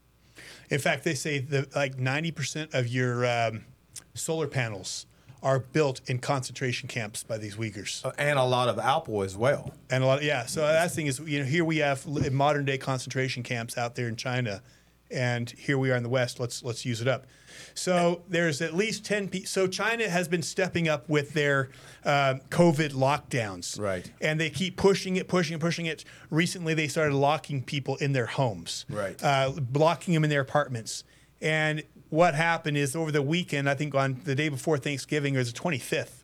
In 0.71 0.79
fact, 0.79 1.05
they 1.05 1.15
say 1.15 1.39
that 1.39 1.77
like 1.77 1.97
90% 1.97 2.75
of 2.75 2.89
your 2.89 3.27
um, 3.27 3.67
solar 4.15 4.47
panels 4.47 5.07
are 5.43 5.61
built 5.61 6.01
in 6.07 6.19
concentration 6.19 6.89
camps 6.89 7.23
by 7.23 7.37
these 7.37 7.57
Uyghurs. 7.57 8.05
Uh, 8.05 8.13
And 8.19 8.39
a 8.39 8.45
lot 8.45 8.69
of 8.69 8.77
Alpo 8.77 9.25
as 9.25 9.37
well. 9.37 9.73
And 9.91 10.03
a 10.03 10.07
lot, 10.07 10.23
yeah. 10.23 10.47
So 10.47 10.63
that's 10.63 10.95
the 10.95 10.97
thing 10.97 11.07
is, 11.07 11.21
you 11.21 11.39
know, 11.41 11.45
here 11.45 11.65
we 11.65 11.77
have 11.79 12.07
modern 12.33 12.65
day 12.65 12.79
concentration 12.79 13.43
camps 13.43 13.77
out 13.77 13.95
there 13.95 14.09
in 14.09 14.17
China, 14.17 14.63
and 15.11 15.51
here 15.51 15.79
we 15.79 15.91
are 15.91 15.97
in 15.97 16.03
the 16.03 16.09
West. 16.09 16.41
Let's 16.41 16.63
let's 16.63 16.85
use 16.85 17.01
it 17.01 17.09
up. 17.09 17.27
So 17.75 18.23
there's 18.29 18.61
at 18.63 18.75
least 18.75 19.05
ten. 19.05 19.29
Pe- 19.29 19.43
so 19.45 19.67
China 19.67 20.09
has 20.09 20.29
been 20.29 20.43
stepping 20.43 20.89
up 20.89 21.09
with 21.09 21.33
their 21.33 21.71
uh, 22.05 22.35
COVID 22.51 22.93
lockdowns, 22.93 23.79
Right. 23.81 24.11
And 24.21 24.41
they 24.41 24.51
keep 24.51 24.77
pushing 24.77 25.17
it, 25.17 25.29
pushing 25.29 25.57
it, 25.57 25.61
pushing 25.61 25.87
it. 25.87 26.05
Recently, 26.31 26.75
they 26.75 26.89
started 26.89 27.15
locking 27.15 27.63
people 27.63 27.97
in 27.97 28.13
their 28.13 28.27
homes, 28.27 28.85
Right. 28.89 29.23
Uh, 29.23 29.53
blocking 29.59 30.15
them 30.15 30.25
in 30.25 30.31
their 30.31 30.41
apartments. 30.41 31.05
And 31.41 31.83
what 32.11 32.35
happened 32.35 32.77
is 32.77 32.97
over 32.97 33.13
the 33.13 33.23
weekend, 33.23 33.69
I 33.69 33.75
think 33.75 33.95
on 33.95 34.21
the 34.25 34.35
day 34.35 34.49
before 34.49 34.79
Thanksgiving, 34.79 35.35
it 35.35 35.39
was 35.39 35.53
the 35.53 35.59
25th 35.59 36.23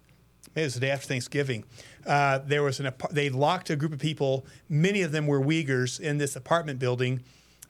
maybe 0.55 0.63
it 0.63 0.67
was 0.67 0.75
the 0.75 0.81
day 0.81 0.91
after 0.91 1.07
Thanksgiving. 1.07 1.65
Uh, 2.07 2.39
there 2.39 2.63
was 2.63 2.81
an 2.81 2.91
they 3.11 3.31
locked 3.31 3.71
a 3.71 3.77
group 3.77 3.93
of 3.93 3.99
people. 3.99 4.45
Many 4.69 5.03
of 5.03 5.13
them 5.13 5.27
were 5.27 5.41
Uyghurs 5.41 6.01
in 6.01 6.19
this 6.19 6.37
apartment 6.37 6.79
building, 6.79 7.23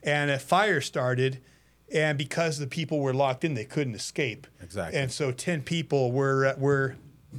and 0.03 0.31
a 0.31 0.39
fire 0.39 0.81
started. 0.81 1.39
And 1.93 2.17
because 2.17 2.57
the 2.57 2.67
people 2.67 2.99
were 3.01 3.13
locked 3.13 3.43
in, 3.43 3.53
they 3.53 3.65
couldn't 3.65 3.93
escape. 3.93 4.47
Exactly. 4.61 4.99
And 4.99 5.11
so 5.11 5.31
ten 5.31 5.61
people 5.61 6.11
were 6.11 6.45
uh, 6.45 6.55
were 6.57 6.95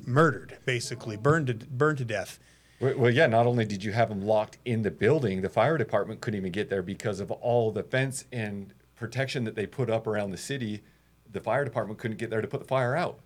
murdered, 0.06 0.58
basically 0.64 1.16
burned 1.16 1.46
to, 1.48 1.54
burned 1.54 1.98
to 1.98 2.04
death. 2.04 2.38
Well, 2.80 2.94
well, 2.96 3.10
yeah. 3.10 3.26
Not 3.26 3.46
only 3.46 3.64
did 3.64 3.82
you 3.82 3.92
have 3.92 4.10
them 4.10 4.22
locked 4.22 4.58
in 4.64 4.82
the 4.82 4.90
building, 4.90 5.40
the 5.40 5.48
fire 5.48 5.76
department 5.78 6.20
couldn't 6.20 6.38
even 6.38 6.52
get 6.52 6.70
there 6.70 6.82
because 6.82 7.20
of 7.20 7.30
all 7.30 7.72
the 7.72 7.82
fence 7.82 8.26
and 8.30 8.72
protection 8.94 9.44
that 9.44 9.56
they 9.56 9.66
put 9.66 9.90
up 9.90 10.06
around 10.06 10.30
the 10.30 10.36
city. 10.36 10.82
The 11.30 11.40
fire 11.40 11.64
department 11.64 11.98
couldn't 11.98 12.18
get 12.18 12.30
there 12.30 12.40
to 12.40 12.46
put 12.46 12.60
the 12.60 12.66
fire 12.66 12.94
out. 12.94 13.18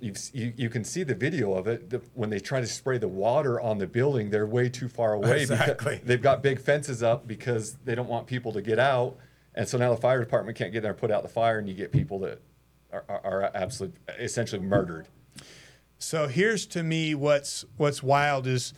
You've, 0.00 0.18
you 0.32 0.52
you 0.56 0.70
can 0.70 0.84
see 0.84 1.02
the 1.02 1.14
video 1.14 1.54
of 1.54 1.66
it. 1.66 1.90
The, 1.90 2.00
when 2.14 2.30
they 2.30 2.38
try 2.38 2.60
to 2.60 2.66
spray 2.66 2.98
the 2.98 3.08
water 3.08 3.60
on 3.60 3.78
the 3.78 3.86
building, 3.86 4.30
they're 4.30 4.46
way 4.46 4.68
too 4.68 4.88
far 4.88 5.14
away. 5.14 5.42
Exactly. 5.42 6.00
They've 6.04 6.22
got 6.22 6.42
big 6.42 6.60
fences 6.60 7.02
up 7.02 7.26
because 7.26 7.76
they 7.84 7.94
don't 7.94 8.08
want 8.08 8.26
people 8.26 8.52
to 8.52 8.62
get 8.62 8.78
out, 8.78 9.16
and 9.54 9.68
so 9.68 9.78
now 9.78 9.92
the 9.92 10.00
fire 10.00 10.20
department 10.20 10.56
can't 10.56 10.72
get 10.72 10.82
there 10.82 10.92
and 10.92 11.00
put 11.00 11.10
out 11.10 11.22
the 11.22 11.28
fire, 11.28 11.58
and 11.58 11.68
you 11.68 11.74
get 11.74 11.90
people 11.90 12.20
that 12.20 12.40
are, 12.92 13.04
are, 13.08 13.20
are 13.24 13.50
absolutely 13.54 13.98
essentially 14.18 14.62
murdered. 14.62 15.08
So 15.98 16.26
here's 16.26 16.66
to 16.66 16.82
me 16.82 17.14
what's 17.14 17.64
what's 17.76 18.02
wild 18.02 18.46
is 18.46 18.74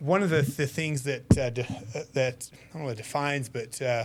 one 0.00 0.22
of 0.22 0.30
the, 0.30 0.42
the 0.42 0.66
things 0.66 1.02
that 1.04 1.36
uh, 1.36 1.50
de- 1.50 1.62
uh, 1.62 2.02
that 2.12 2.50
I 2.52 2.72
don't 2.72 2.82
know 2.82 2.88
what 2.88 2.96
defines, 2.96 3.48
but 3.48 3.80
uh, 3.82 4.04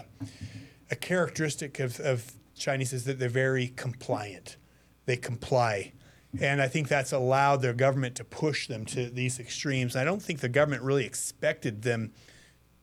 a 0.89 0.95
characteristic 0.95 1.79
of, 1.79 2.00
of 2.00 2.31
Chinese 2.55 2.93
is 2.93 3.05
that 3.05 3.19
they're 3.19 3.29
very 3.29 3.69
compliant. 3.75 4.57
They 5.05 5.17
comply, 5.17 5.93
and 6.41 6.61
I 6.61 6.67
think 6.67 6.87
that's 6.87 7.11
allowed 7.11 7.61
their 7.61 7.73
government 7.73 8.15
to 8.15 8.23
push 8.23 8.67
them 8.67 8.85
to 8.87 9.09
these 9.09 9.39
extremes. 9.39 9.95
I 9.95 10.03
don't 10.03 10.21
think 10.21 10.39
the 10.39 10.49
government 10.49 10.81
really 10.81 11.05
expected 11.05 11.83
them 11.83 12.11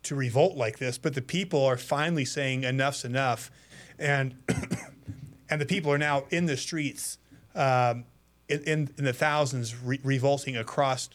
to 0.04 0.14
revolt 0.14 0.56
like 0.56 0.78
this, 0.78 0.98
but 0.98 1.14
the 1.14 1.22
people 1.22 1.64
are 1.64 1.76
finally 1.76 2.24
saying 2.24 2.64
enough's 2.64 3.04
enough, 3.04 3.50
and 3.98 4.36
and 5.50 5.60
the 5.60 5.66
people 5.66 5.92
are 5.92 5.98
now 5.98 6.24
in 6.30 6.46
the 6.46 6.56
streets 6.56 7.18
um, 7.54 8.04
in, 8.48 8.62
in, 8.62 8.90
in 8.98 9.04
the 9.04 9.12
thousands 9.12 9.76
re- 9.76 10.00
revolting 10.02 10.56
across 10.56 11.10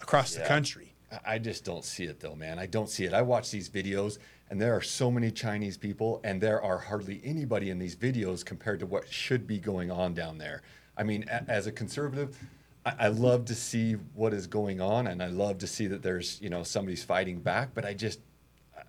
across 0.00 0.34
the 0.34 0.44
country. 0.44 0.94
I 1.24 1.38
just 1.38 1.64
don't 1.64 1.84
see 1.84 2.04
it 2.04 2.20
though, 2.20 2.34
man. 2.34 2.58
I 2.58 2.66
don't 2.66 2.88
see 2.88 3.04
it. 3.04 3.14
I 3.14 3.22
watch 3.22 3.50
these 3.50 3.68
videos 3.68 4.18
and 4.50 4.60
there 4.60 4.76
are 4.76 4.82
so 4.82 5.10
many 5.10 5.30
Chinese 5.30 5.76
people 5.76 6.20
and 6.22 6.40
there 6.40 6.62
are 6.62 6.78
hardly 6.78 7.20
anybody 7.24 7.70
in 7.70 7.78
these 7.78 7.96
videos 7.96 8.44
compared 8.44 8.80
to 8.80 8.86
what 8.86 9.08
should 9.08 9.46
be 9.46 9.58
going 9.58 9.90
on 9.90 10.12
down 10.14 10.36
there. 10.38 10.62
I 10.98 11.04
mean, 11.04 11.24
a- 11.30 11.48
as 11.48 11.66
a 11.66 11.72
conservative, 11.72 12.36
I, 12.84 12.94
I 12.98 13.08
love 13.08 13.44
to 13.46 13.54
see 13.54 13.92
what 14.14 14.34
is 14.34 14.46
going 14.46 14.80
on 14.80 15.06
and 15.06 15.22
I 15.22 15.28
love 15.28 15.58
to 15.58 15.66
see 15.66 15.86
that 15.86 16.02
there's, 16.02 16.40
you 16.42 16.50
know, 16.50 16.62
somebody's 16.62 17.04
fighting 17.04 17.38
back, 17.40 17.70
but 17.74 17.84
I 17.84 17.94
just, 17.94 18.20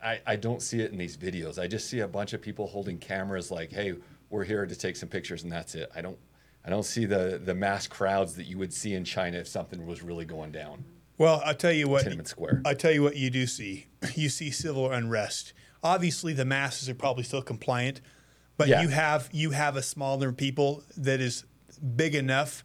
I, 0.03 0.19
I 0.25 0.35
don't 0.35 0.61
see 0.61 0.79
it 0.81 0.91
in 0.91 0.97
these 0.97 1.15
videos. 1.17 1.59
I 1.59 1.67
just 1.67 1.89
see 1.89 1.99
a 1.99 2.07
bunch 2.07 2.33
of 2.33 2.41
people 2.41 2.67
holding 2.67 2.97
cameras 2.97 3.51
like, 3.51 3.71
hey, 3.71 3.93
we're 4.29 4.43
here 4.43 4.65
to 4.65 4.75
take 4.75 4.95
some 4.95 5.09
pictures 5.09 5.43
and 5.43 5.51
that's 5.51 5.75
it. 5.75 5.89
I 5.95 6.01
don't, 6.01 6.17
I 6.65 6.69
don't 6.69 6.83
see 6.85 7.05
the, 7.05 7.41
the 7.43 7.55
mass 7.55 7.87
crowds 7.87 8.35
that 8.35 8.43
you 8.45 8.57
would 8.57 8.73
see 8.73 8.93
in 8.93 9.03
China 9.05 9.37
if 9.37 9.47
something 9.47 9.85
was 9.87 10.01
really 10.03 10.25
going 10.25 10.51
down. 10.51 10.83
Well, 11.17 11.41
I'll 11.45 11.55
tell 11.55 11.71
you 11.71 11.87
what. 11.89 12.05
Tiananmen 12.05 12.27
Square. 12.27 12.61
I 12.65 12.73
tell 12.73 12.91
you 12.91 13.03
what 13.03 13.15
you 13.15 13.29
do 13.29 13.45
see. 13.47 13.87
You 14.15 14.29
see 14.29 14.51
civil 14.51 14.89
unrest. 14.91 15.53
Obviously, 15.83 16.33
the 16.33 16.45
masses 16.45 16.87
are 16.89 16.95
probably 16.95 17.23
still 17.23 17.41
compliant, 17.41 17.99
but 18.57 18.67
Yeah. 18.67 18.81
you 18.81 18.87
have 18.89 19.29
you 19.31 19.51
have 19.51 19.75
a 19.77 19.81
smaller 19.81 20.31
people 20.31 20.83
that 20.97 21.19
is 21.21 21.43
big 21.95 22.15
enough 22.15 22.63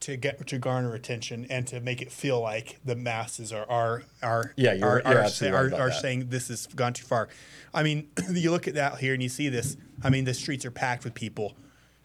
to 0.00 0.16
get 0.16 0.46
to 0.46 0.58
garner 0.58 0.94
attention 0.94 1.46
and 1.48 1.66
to 1.66 1.80
make 1.80 2.02
it 2.02 2.12
feel 2.12 2.40
like 2.40 2.78
the 2.84 2.94
masses 2.94 3.52
are 3.52 3.68
are 3.68 4.02
are 4.22 4.52
Yeah, 4.56 4.74
you're- 4.74 4.82
are, 4.82 5.02
you're 5.04 5.22
are, 5.22 5.24
are, 5.24 5.52
right 5.64 5.66
about 5.68 5.80
are 5.80 5.92
saying 5.92 6.28
this 6.28 6.48
has 6.48 6.66
gone 6.66 6.92
too 6.92 7.04
far. 7.06 7.28
I 7.72 7.82
mean, 7.82 8.08
you 8.30 8.50
look 8.50 8.68
at 8.68 8.74
that 8.74 8.98
here 8.98 9.14
and 9.14 9.22
you 9.22 9.28
see 9.28 9.48
this. 9.48 9.76
I 10.02 10.10
mean, 10.10 10.24
the 10.24 10.34
streets 10.34 10.64
are 10.64 10.70
packed 10.70 11.04
with 11.04 11.14
people, 11.14 11.56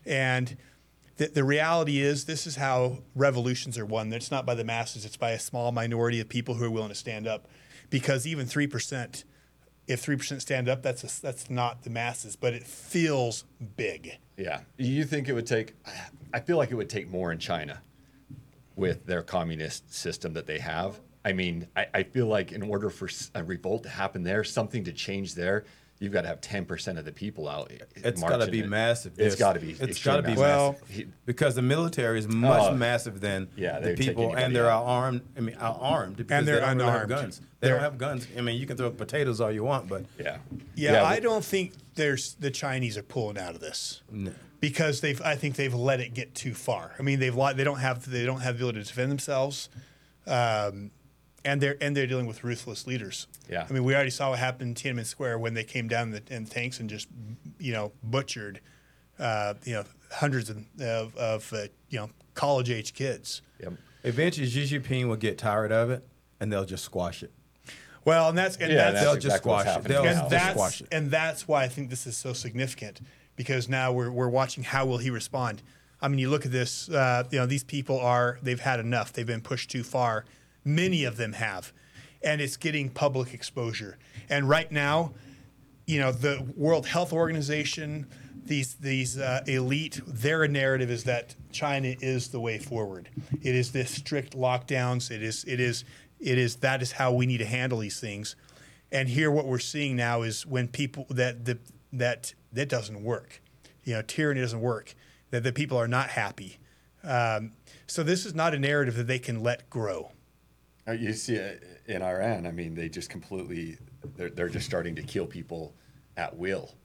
and 0.06 0.56
the, 1.18 1.28
the 1.28 1.44
reality 1.44 2.00
is 2.00 2.26
this 2.26 2.48
is 2.48 2.56
how 2.56 3.00
revolutions 3.16 3.78
are 3.78 3.86
won. 3.86 4.12
It's 4.14 4.32
not 4.32 4.46
by 4.46 4.56
the 4.56 4.64
masses; 4.64 5.04
it's 5.06 5.18
by 5.18 5.32
a 5.32 5.40
small 5.40 5.72
minority 5.72 6.20
of 6.22 6.30
people 6.30 6.56
who 6.56 6.66
are 6.66 6.72
willing 6.72 6.90
to 6.90 6.96
stand 6.96 7.28
up. 7.28 7.48
Because 7.90 8.26
even 8.26 8.46
three 8.46 8.68
percent, 8.68 9.26
if 9.92 10.00
three 10.00 10.16
percent 10.16 10.42
stand 10.42 10.70
up, 10.70 10.82
that's 10.82 11.04
a, 11.04 11.22
that's 11.22 11.50
not 11.50 11.84
the 11.84 11.90
masses, 11.90 12.36
but 12.36 12.54
it 12.54 12.66
feels 12.66 13.46
big. 13.76 14.18
Yeah. 14.38 14.62
You 14.78 15.04
think 15.04 15.30
it 15.30 15.34
would 15.34 15.46
take, 15.46 15.76
I 16.34 16.40
feel 16.40 16.58
like 16.58 16.72
it 16.72 16.76
would 16.76 16.90
take 16.90 17.10
more 17.10 17.32
in 17.32 17.38
China 17.38 17.82
with 18.76 19.06
their 19.06 19.22
communist 19.22 19.94
system 19.94 20.34
that 20.34 20.48
they 20.48 20.60
have. 20.60 21.00
I 21.24 21.34
mean, 21.34 21.68
I, 21.76 21.86
I 21.94 22.04
feel 22.04 22.26
like 22.26 22.52
in 22.52 22.64
order 22.64 22.90
for 22.90 23.08
a 23.36 23.44
revolt 23.44 23.84
to 23.84 23.90
happen 23.90 24.24
there, 24.24 24.44
something 24.44 24.84
to 24.86 24.92
change 24.92 25.36
there, 25.36 25.66
you've 26.02 26.12
got 26.12 26.24
to 26.24 26.28
have 26.28 26.42
10% 26.42 26.98
of 26.98 27.06
the 27.06 27.12
people 27.12 27.48
out. 27.48 27.72
It's 27.96 28.20
got 28.22 28.38
to 28.38 28.48
be 28.52 28.62
it. 28.62 28.68
massive. 28.68 29.14
It's 29.18 29.36
got 29.36 29.54
to 29.54 29.60
be. 29.60 29.72
It's 29.72 29.82
extreme 29.82 30.16
got 30.16 30.22
to 30.22 30.24
be 30.24 30.30
massive. 30.36 30.40
Well- 30.40 31.06
because 31.26 31.54
the 31.56 31.62
military 31.62 32.18
is 32.20 32.28
much 32.28 32.72
Oh. 32.72 32.76
massive 32.76 33.22
than 33.22 33.48
Yeah, 33.56 33.80
the 33.80 33.94
people, 33.94 34.34
and 34.36 34.54
they're 34.56 34.70
out. 34.70 34.84
armed. 34.86 35.22
I 35.38 35.42
mean, 35.42 35.56
are 35.56 35.78
armed 35.80 36.18
because 36.18 36.46
they're 36.46 36.56
they 36.56 36.62
don't 36.62 36.78
really 36.78 36.90
have 36.92 37.04
unarmed. 37.04 37.10
guns. 37.10 37.40
They 37.40 37.68
They're- 37.68 37.76
don't 37.76 37.84
have 37.84 37.98
guns. 38.00 38.28
I 38.36 38.42
mean, 38.42 38.60
you 38.60 38.66
can 38.66 38.76
throw 38.76 38.90
potatoes 38.90 39.40
all 39.40 39.52
you 39.52 39.64
want, 39.64 39.88
but 39.88 40.06
yeah. 40.20 40.38
Yeah, 40.76 41.04
I 41.04 41.18
but- 41.18 41.24
don't 41.24 41.46
think 41.46 41.74
there's 41.96 42.34
the 42.40 42.50
Chinese 42.50 42.98
are 42.98 43.04
pulling 43.04 43.38
out 43.38 43.54
of 43.54 43.62
this 43.62 44.02
because 44.60 45.02
they've. 45.02 45.22
I 45.22 45.36
think 45.36 45.56
they've 45.56 45.74
let 45.74 46.00
it 46.00 46.16
get 46.16 46.34
too 46.34 46.56
far. 46.56 46.94
I 46.98 47.04
mean, 47.04 47.20
they've 47.20 47.36
li- 47.36 47.54
they 47.54 47.64
don't 47.64 47.80
have 47.80 48.10
they 48.10 48.26
don't 48.26 48.42
have 48.42 48.56
the 48.58 48.64
ability 48.66 48.80
to 48.82 48.88
defend 48.88 49.12
themselves, 49.12 49.70
um, 50.26 50.90
and 51.44 51.62
they're 51.62 51.78
and 51.82 51.96
they're 51.96 52.08
dealing 52.08 52.28
with 52.28 52.44
ruthless 52.44 52.88
leaders. 52.88 53.28
Yeah. 53.50 53.66
I 53.70 53.74
mean, 53.74 53.84
we 53.84 53.96
already 53.96 54.10
saw 54.10 54.30
what 54.32 54.40
happened 54.40 54.84
in 54.84 54.96
Tiananmen 54.96 55.06
Square 55.06 55.40
when 55.40 55.54
they 55.54 55.64
came 55.64 55.88
down 55.88 56.14
in, 56.14 56.24
the, 56.26 56.36
in 56.36 56.46
tanks 56.46 56.80
and 56.80 56.90
just 56.90 57.08
you 57.60 57.74
know 57.74 57.92
butchered, 58.04 58.62
uh, 59.20 59.56
you 59.64 59.74
know, 59.74 59.84
hundreds 60.12 60.50
of 60.50 60.58
of, 60.80 61.16
of 61.16 61.54
uh, 61.54 61.64
you 61.90 62.00
know 62.00 62.10
college 62.34 62.70
age 62.70 62.94
kids. 62.94 63.42
Yep. 63.62 63.74
eventually 64.04 64.48
Xi 64.48 64.80
Jinping 64.80 65.08
will 65.08 65.16
get 65.16 65.38
tired 65.38 65.72
of 65.72 65.90
it, 65.90 66.08
and 66.40 66.52
they'll 66.52 66.66
just 66.66 66.84
squash 66.84 67.24
it. 67.24 67.32
Well, 68.06 68.30
and 68.30 68.38
that's 68.38 68.58
and 68.58 68.72
Yeah, 68.72 68.92
that's 68.92 68.94
that's 68.94 69.06
they'll 69.06 69.16
just 69.16 69.26
exactly 69.26 69.52
squash 69.52 69.78
it. 69.78 69.84
They'll 69.84 70.04
now. 70.04 70.10
and 70.10 70.20
just 70.20 70.30
that's 70.30 70.54
squash 70.54 70.82
it. 70.82 70.88
and 70.92 71.12
that's 71.12 71.48
why 71.48 71.64
I 71.64 71.68
think 71.68 71.90
this 71.90 72.08
is 72.08 72.18
so 72.18 72.34
significant 72.34 73.02
because 73.36 73.70
now 73.70 73.92
we're 73.92 74.12
we're 74.12 74.30
watching 74.30 74.64
how 74.64 74.86
will 74.86 74.98
he 74.98 75.10
respond. 75.10 75.62
I 76.02 76.08
mean, 76.08 76.18
you 76.18 76.30
look 76.30 76.46
at 76.46 76.52
this. 76.52 76.90
Uh, 76.90 77.24
you 77.30 77.38
know, 77.38 77.46
these 77.46 77.64
people 77.64 78.00
are 78.00 78.40
they've 78.42 78.60
had 78.60 78.80
enough. 78.80 79.14
They've 79.14 79.26
been 79.26 79.42
pushed 79.42 79.70
too 79.70 79.84
far. 79.84 80.26
Many 80.64 81.04
of 81.04 81.18
them 81.18 81.34
have, 81.34 81.72
and 82.22 82.42
it's 82.42 82.58
getting 82.58 82.90
public 82.90 83.34
exposure. 83.34 83.98
And 84.30 84.48
right 84.48 84.72
now, 84.72 85.14
you 85.86 86.00
know, 86.00 86.12
the 86.12 86.46
World 86.56 86.86
Health 86.86 87.12
Organization, 87.14 88.08
these 88.46 88.76
these 88.76 89.18
uh, 89.18 89.42
elite, 89.48 90.02
their 90.06 90.48
narrative 90.48 90.92
is 90.92 91.04
that 91.06 91.36
China 91.52 91.96
is 92.00 92.30
the 92.30 92.40
way 92.40 92.58
forward. 92.58 93.10
It 93.42 93.56
is 93.56 93.72
this 93.72 93.92
strict 93.92 94.36
lockdowns. 94.38 95.12
It 95.12 95.24
is 95.24 95.44
it 95.46 95.60
is 95.60 95.84
it 96.20 96.38
is 96.38 96.58
that 96.58 96.82
is 96.82 96.94
how 96.94 97.12
we 97.14 97.26
need 97.26 97.40
to 97.40 97.46
handle 97.46 97.80
these 97.80 98.00
things. 98.00 98.36
And 98.92 99.10
here, 99.10 99.32
what 99.32 99.48
we're 99.48 99.60
seeing 99.60 99.96
now 99.96 100.22
is 100.22 100.46
when 100.46 100.68
people 100.68 101.06
that 101.10 101.46
the 101.46 101.58
that 101.94 102.34
that 102.54 102.70
doesn't 102.70 103.04
work. 103.04 103.42
You 103.84 103.96
know, 103.96 104.02
tyranny 104.02 104.42
doesn't 104.42 104.62
work. 104.62 104.94
That 105.32 105.44
the 105.44 105.54
people 105.54 105.78
are 105.78 105.88
not 105.88 106.10
happy. 106.10 106.58
Um, 107.04 107.54
so 107.88 108.04
this 108.04 108.26
is 108.26 108.36
not 108.36 108.54
a 108.54 108.60
narrative 108.60 108.96
that 108.96 109.08
they 109.08 109.20
can 109.20 109.42
let 109.42 109.70
grow. 109.70 110.12
Uh, 110.92 110.94
You 110.94 111.14
see 111.14 111.36
it 111.36 111.64
in 111.88 112.02
Iran. 112.02 112.46
I 112.46 112.52
mean, 112.52 112.76
they 112.76 112.90
just 112.90 113.10
completely, 113.10 113.78
they're, 114.16 114.30
they're 114.30 114.50
just 114.50 114.66
starting 114.66 114.96
to 114.96 115.02
kill 115.04 115.26
people 115.26 115.74
at 116.18 116.36
will. 116.38 116.76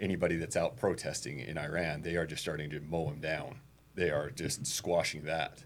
Anybody 0.00 0.36
that's 0.36 0.56
out 0.56 0.76
protesting 0.76 1.38
in 1.40 1.56
Iran, 1.56 2.02
they 2.02 2.16
are 2.16 2.26
just 2.26 2.42
starting 2.42 2.68
to 2.70 2.80
mow 2.80 3.06
them 3.06 3.20
down. 3.20 3.56
They 3.94 4.10
are 4.10 4.30
just 4.30 4.66
squashing 4.66 5.24
that. 5.24 5.64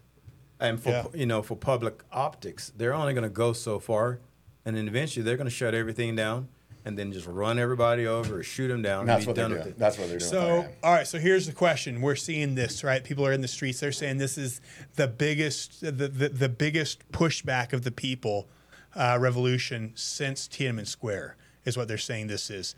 And 0.59 0.81
for 0.81 0.89
Yeah. 0.89 1.05
you 1.13 1.25
know, 1.25 1.41
for 1.41 1.55
public 1.55 2.03
optics, 2.11 2.71
they're 2.75 2.93
only 2.93 3.13
going 3.13 3.23
to 3.23 3.29
go 3.29 3.53
so 3.53 3.79
far, 3.79 4.19
and 4.65 4.75
then 4.75 4.87
eventually 4.87 5.23
they're 5.23 5.37
going 5.37 5.45
to 5.45 5.51
shut 5.51 5.73
everything 5.73 6.15
down, 6.15 6.49
and 6.85 6.97
then 6.97 7.11
just 7.11 7.27
run 7.27 7.59
everybody 7.59 8.07
over 8.07 8.39
or 8.39 8.43
shoot 8.43 8.67
them 8.69 8.81
down. 8.81 9.01
And 9.01 9.09
that's 9.09 9.25
and 9.25 9.27
what 9.27 9.35
be 9.35 9.41
they're 9.41 9.49
done 9.49 9.51
doing. 9.51 9.65
with 9.65 9.75
it. 9.75 9.79
That's 9.79 9.97
what 9.97 10.09
they're 10.09 10.19
doing. 10.19 10.31
So, 10.31 10.67
all 10.83 10.93
right. 10.93 11.07
So 11.07 11.19
here's 11.19 11.45
the 11.45 11.53
question: 11.53 12.01
We're 12.01 12.15
seeing 12.15 12.55
this, 12.55 12.83
right? 12.83 13.03
People 13.03 13.25
are 13.25 13.33
in 13.33 13.41
the 13.41 13.47
streets. 13.47 13.79
They're 13.79 13.91
saying 13.91 14.17
this 14.17 14.37
is 14.37 14.61
the 14.95 15.07
biggest, 15.07 15.81
the 15.81 15.91
the, 15.91 16.29
the 16.29 16.49
biggest 16.49 17.09
pushback 17.11 17.73
of 17.73 17.83
the 17.83 17.91
people 17.91 18.47
uh, 18.95 19.17
revolution 19.19 19.91
since 19.95 20.47
Tiananmen 20.47 20.87
Square 20.87 21.35
is 21.65 21.77
what 21.77 21.87
they're 21.87 21.97
saying 21.97 22.27
this 22.27 22.49
is. 22.49 22.75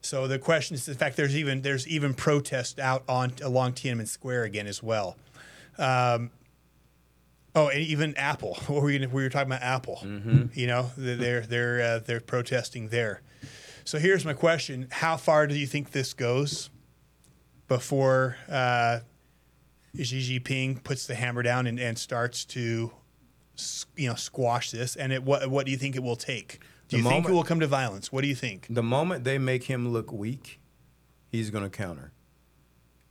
So 0.00 0.28
the 0.28 0.38
question 0.38 0.74
is, 0.74 0.88
in 0.88 0.94
fact, 0.94 1.16
there's 1.16 1.36
even 1.36 1.62
there's 1.62 1.88
even 1.88 2.14
protest 2.14 2.78
out 2.78 3.02
on 3.08 3.32
along 3.42 3.72
Tiananmen 3.72 4.06
Square 4.06 4.44
again 4.44 4.66
as 4.66 4.82
well. 4.82 5.16
Um, 5.78 6.30
oh, 7.56 7.68
and 7.68 7.80
even 7.80 8.14
Apple. 8.16 8.56
What 8.68 8.82
were 8.82 8.90
you? 8.90 9.08
We 9.08 9.22
were 9.22 9.28
talking 9.28 9.48
about 9.50 9.62
Apple. 9.62 10.00
You 10.54 10.66
know, 10.66 10.90
they're 10.96 11.40
they're 11.40 11.80
uh, 11.82 11.98
they're 12.00 12.20
protesting 12.20 12.88
there. 12.88 13.22
So 13.84 13.98
here's 13.98 14.24
my 14.24 14.34
question: 14.34 14.88
How 14.90 15.16
far 15.16 15.46
do 15.46 15.54
you 15.56 15.66
think 15.66 15.90
this 15.90 16.12
goes 16.12 16.70
before 17.68 18.36
uh, 18.48 19.00
Xi 20.00 20.38
Jinping 20.40 20.84
puts 20.84 21.06
the 21.06 21.14
hammer 21.14 21.42
down 21.42 21.66
and, 21.66 21.80
and 21.80 21.98
starts 21.98 22.44
to, 22.46 22.92
you 23.96 24.08
know, 24.08 24.14
squash 24.14 24.70
this? 24.70 24.94
And 24.96 25.12
it, 25.12 25.22
what 25.24 25.48
what 25.50 25.66
do 25.66 25.72
you 25.72 25.78
think 25.78 25.96
it 25.96 26.02
will 26.02 26.16
take? 26.16 26.60
Do 26.88 26.96
The 26.98 27.02
you 27.02 27.08
think 27.08 27.28
it 27.28 27.32
will 27.32 27.42
come 27.44 27.60
to 27.60 27.66
violence? 27.66 28.12
What 28.12 28.22
do 28.22 28.28
you 28.28 28.34
think? 28.36 28.66
The 28.70 28.82
moment 28.82 29.24
they 29.24 29.38
make 29.38 29.64
him 29.64 29.88
look 29.88 30.12
weak, 30.12 30.60
he's 31.28 31.50
going 31.50 31.64
to 31.64 31.70
counter. 31.70 32.12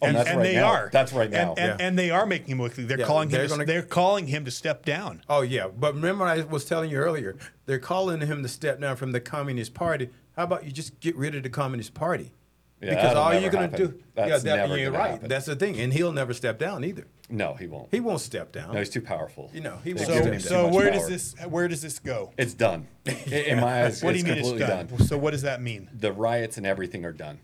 Oh, 0.01 0.07
and 0.07 0.15
that's 0.17 0.29
and 0.29 0.37
right 0.39 0.43
they 0.43 0.55
now. 0.55 0.65
are. 0.65 0.89
That's 0.91 1.13
right 1.13 1.29
now. 1.31 1.51
And, 1.51 1.59
and, 1.59 1.79
Yeah. 1.79 1.85
and 1.87 1.97
they 1.99 2.09
are 2.11 2.25
making 2.25 2.47
him 2.47 2.61
look. 2.61 2.73
They're 2.73 2.99
Yeah, 2.99 3.05
calling 3.05 3.29
him. 3.29 3.31
they're 3.37 3.43
to, 3.47 3.49
gonna- 3.53 3.65
they're 3.65 3.81
calling 3.81 4.27
him 4.27 4.43
to 4.45 4.51
step 4.51 4.83
down. 4.85 5.21
Oh 5.29 5.41
yeah, 5.41 5.67
but 5.67 5.95
remember 5.95 6.25
I 6.25 6.41
was 6.41 6.65
telling 6.65 6.89
you 6.91 6.97
earlier, 6.97 7.37
they're 7.65 7.79
calling 7.79 8.19
him 8.21 8.43
to 8.43 8.49
step 8.49 8.81
down 8.81 8.97
from 8.97 9.13
the 9.13 9.21
Communist 9.21 9.73
Party. 9.73 10.09
How 10.35 10.43
about 10.43 10.65
you 10.65 10.71
just 10.71 10.99
get 10.99 11.15
rid 11.15 11.33
of 11.35 11.43
the 11.43 11.49
Communist 11.49 11.93
Party? 11.93 12.33
Yeah, 12.81 12.89
because 12.95 13.15
all 13.15 13.33
you're 13.33 13.49
gonna 13.49 13.69
do, 13.69 13.97
That's 14.15 14.29
yeah, 14.29 14.37
that, 14.39 14.55
never 14.67 14.77
you're 14.77 14.91
gonna 14.91 15.01
right. 15.01 15.11
happen. 15.11 15.29
That's 15.29 15.45
the 15.45 15.55
thing, 15.55 15.79
and 15.79 15.93
he'll 15.93 16.11
never 16.11 16.33
step 16.33 16.59
down 16.59 16.83
either. 16.83 17.07
No, 17.29 17.53
he 17.53 17.65
won't. 17.67 17.87
He 17.89 18.01
won't 18.01 18.19
step 18.19 18.51
down. 18.51 18.73
no, 18.73 18.79
he's 18.79 18.89
too 18.89 19.01
powerful. 19.01 19.49
You 19.53 19.61
know, 19.61 19.79
he 19.83 19.93
won't 19.93 20.05
So, 20.07 20.13
him 20.13 20.23
step 20.23 20.33
too 20.33 20.39
so 20.41 20.67
where 20.67 20.91
power. 20.91 20.99
does 20.99 21.07
this 21.07 21.35
where 21.47 21.67
does 21.69 21.81
this 21.81 21.99
go? 21.99 22.33
It's 22.37 22.53
done. 22.53 22.87
In- 23.05 23.15
In 23.31 23.59
my 23.61 23.83
eyes, 23.85 24.03
What 24.03 24.11
do 24.11 24.15
it's 24.19 24.23
you 24.27 24.29
mean 24.29 24.39
it's 24.39 24.49
completely 24.49 24.67
done? 24.75 24.85
done. 24.87 25.07
So 25.07 25.17
what 25.17 25.31
does 25.31 25.43
that 25.43 25.61
mean? 25.61 25.89
The 25.97 26.11
riots 26.11 26.57
and 26.57 26.65
everything 26.67 27.05
are 27.05 27.13
done. 27.13 27.39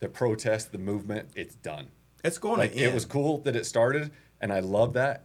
The 0.00 0.08
protest, 0.08 0.72
the 0.72 0.78
movement, 0.78 1.28
it's 1.34 1.54
done. 1.56 1.88
it's 2.24 2.38
going 2.38 2.58
Like 2.58 2.72
to 2.74 2.78
it 2.82 2.92
was 2.94 3.04
cool 3.04 3.38
that 3.38 3.56
it 3.56 3.64
started, 3.66 4.10
and 4.40 4.52
I 4.52 4.60
love 4.60 4.92
that, 4.94 5.24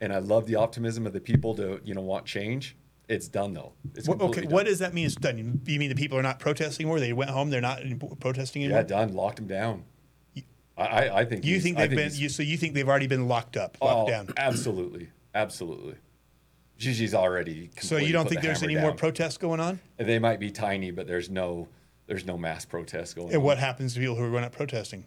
and 0.00 0.12
I 0.12 0.18
love 0.18 0.46
the 0.46 0.54
optimism 0.56 1.06
of 1.06 1.12
the 1.12 1.20
people 1.20 1.54
to 1.56 1.80
you 1.84 1.94
know 1.94 2.02
want 2.02 2.24
change. 2.24 2.76
It's 3.08 3.26
done 3.28 3.52
though. 3.52 3.72
It's 3.96 4.08
What, 4.08 4.20
okay, 4.20 4.42
done. 4.42 4.52
what 4.52 4.66
does 4.66 4.78
that 4.78 4.94
mean? 4.94 5.06
It's 5.06 5.16
done. 5.16 5.60
You 5.66 5.78
mean 5.78 5.88
the 5.88 5.96
people 5.96 6.16
are 6.18 6.22
not 6.22 6.38
protesting 6.38 6.84
anymore? 6.86 7.00
They 7.00 7.12
went 7.12 7.30
home. 7.30 7.50
They're 7.50 7.60
not 7.60 7.80
protesting 8.20 8.62
anymore. 8.62 8.80
Yeah, 8.82 8.86
done. 8.86 9.12
Locked 9.14 9.36
them 9.36 9.48
down. 9.48 9.84
I, 10.78 11.10
I, 11.10 11.24
think. 11.26 11.44
You 11.44 11.60
think 11.60 11.76
they've 11.76 11.90
been? 11.90 12.10
You, 12.14 12.28
so 12.30 12.42
you 12.42 12.56
think 12.56 12.72
they've 12.74 12.88
already 12.88 13.06
been 13.06 13.28
locked 13.28 13.56
up, 13.58 13.76
locked 13.82 14.08
Oh, 14.08 14.10
down? 14.10 14.28
Absolutely, 14.38 15.10
absolutely. 15.34 15.96
Gigi's 16.78 17.12
already. 17.14 17.70
So 17.80 17.96
you 17.98 18.12
don't 18.12 18.26
think 18.28 18.40
the 18.40 18.46
there's 18.48 18.62
any 18.62 18.76
more 18.76 18.92
protests 18.92 19.36
going 19.36 19.60
on? 19.60 19.80
They 19.98 20.18
might 20.18 20.40
be 20.40 20.50
tiny, 20.50 20.90
but 20.90 21.06
there's 21.06 21.28
no, 21.28 21.68
there's 22.12 22.26
no 22.26 22.36
mass 22.36 22.64
protests 22.64 23.14
going 23.14 23.28
on. 23.28 23.32
And 23.32 23.38
on. 23.40 23.44
what 23.44 23.58
happens 23.58 23.94
to 23.94 24.00
people 24.00 24.14
who 24.16 24.24
are 24.24 24.30
going 24.30 24.44
out 24.44 24.52
protesting? 24.52 25.06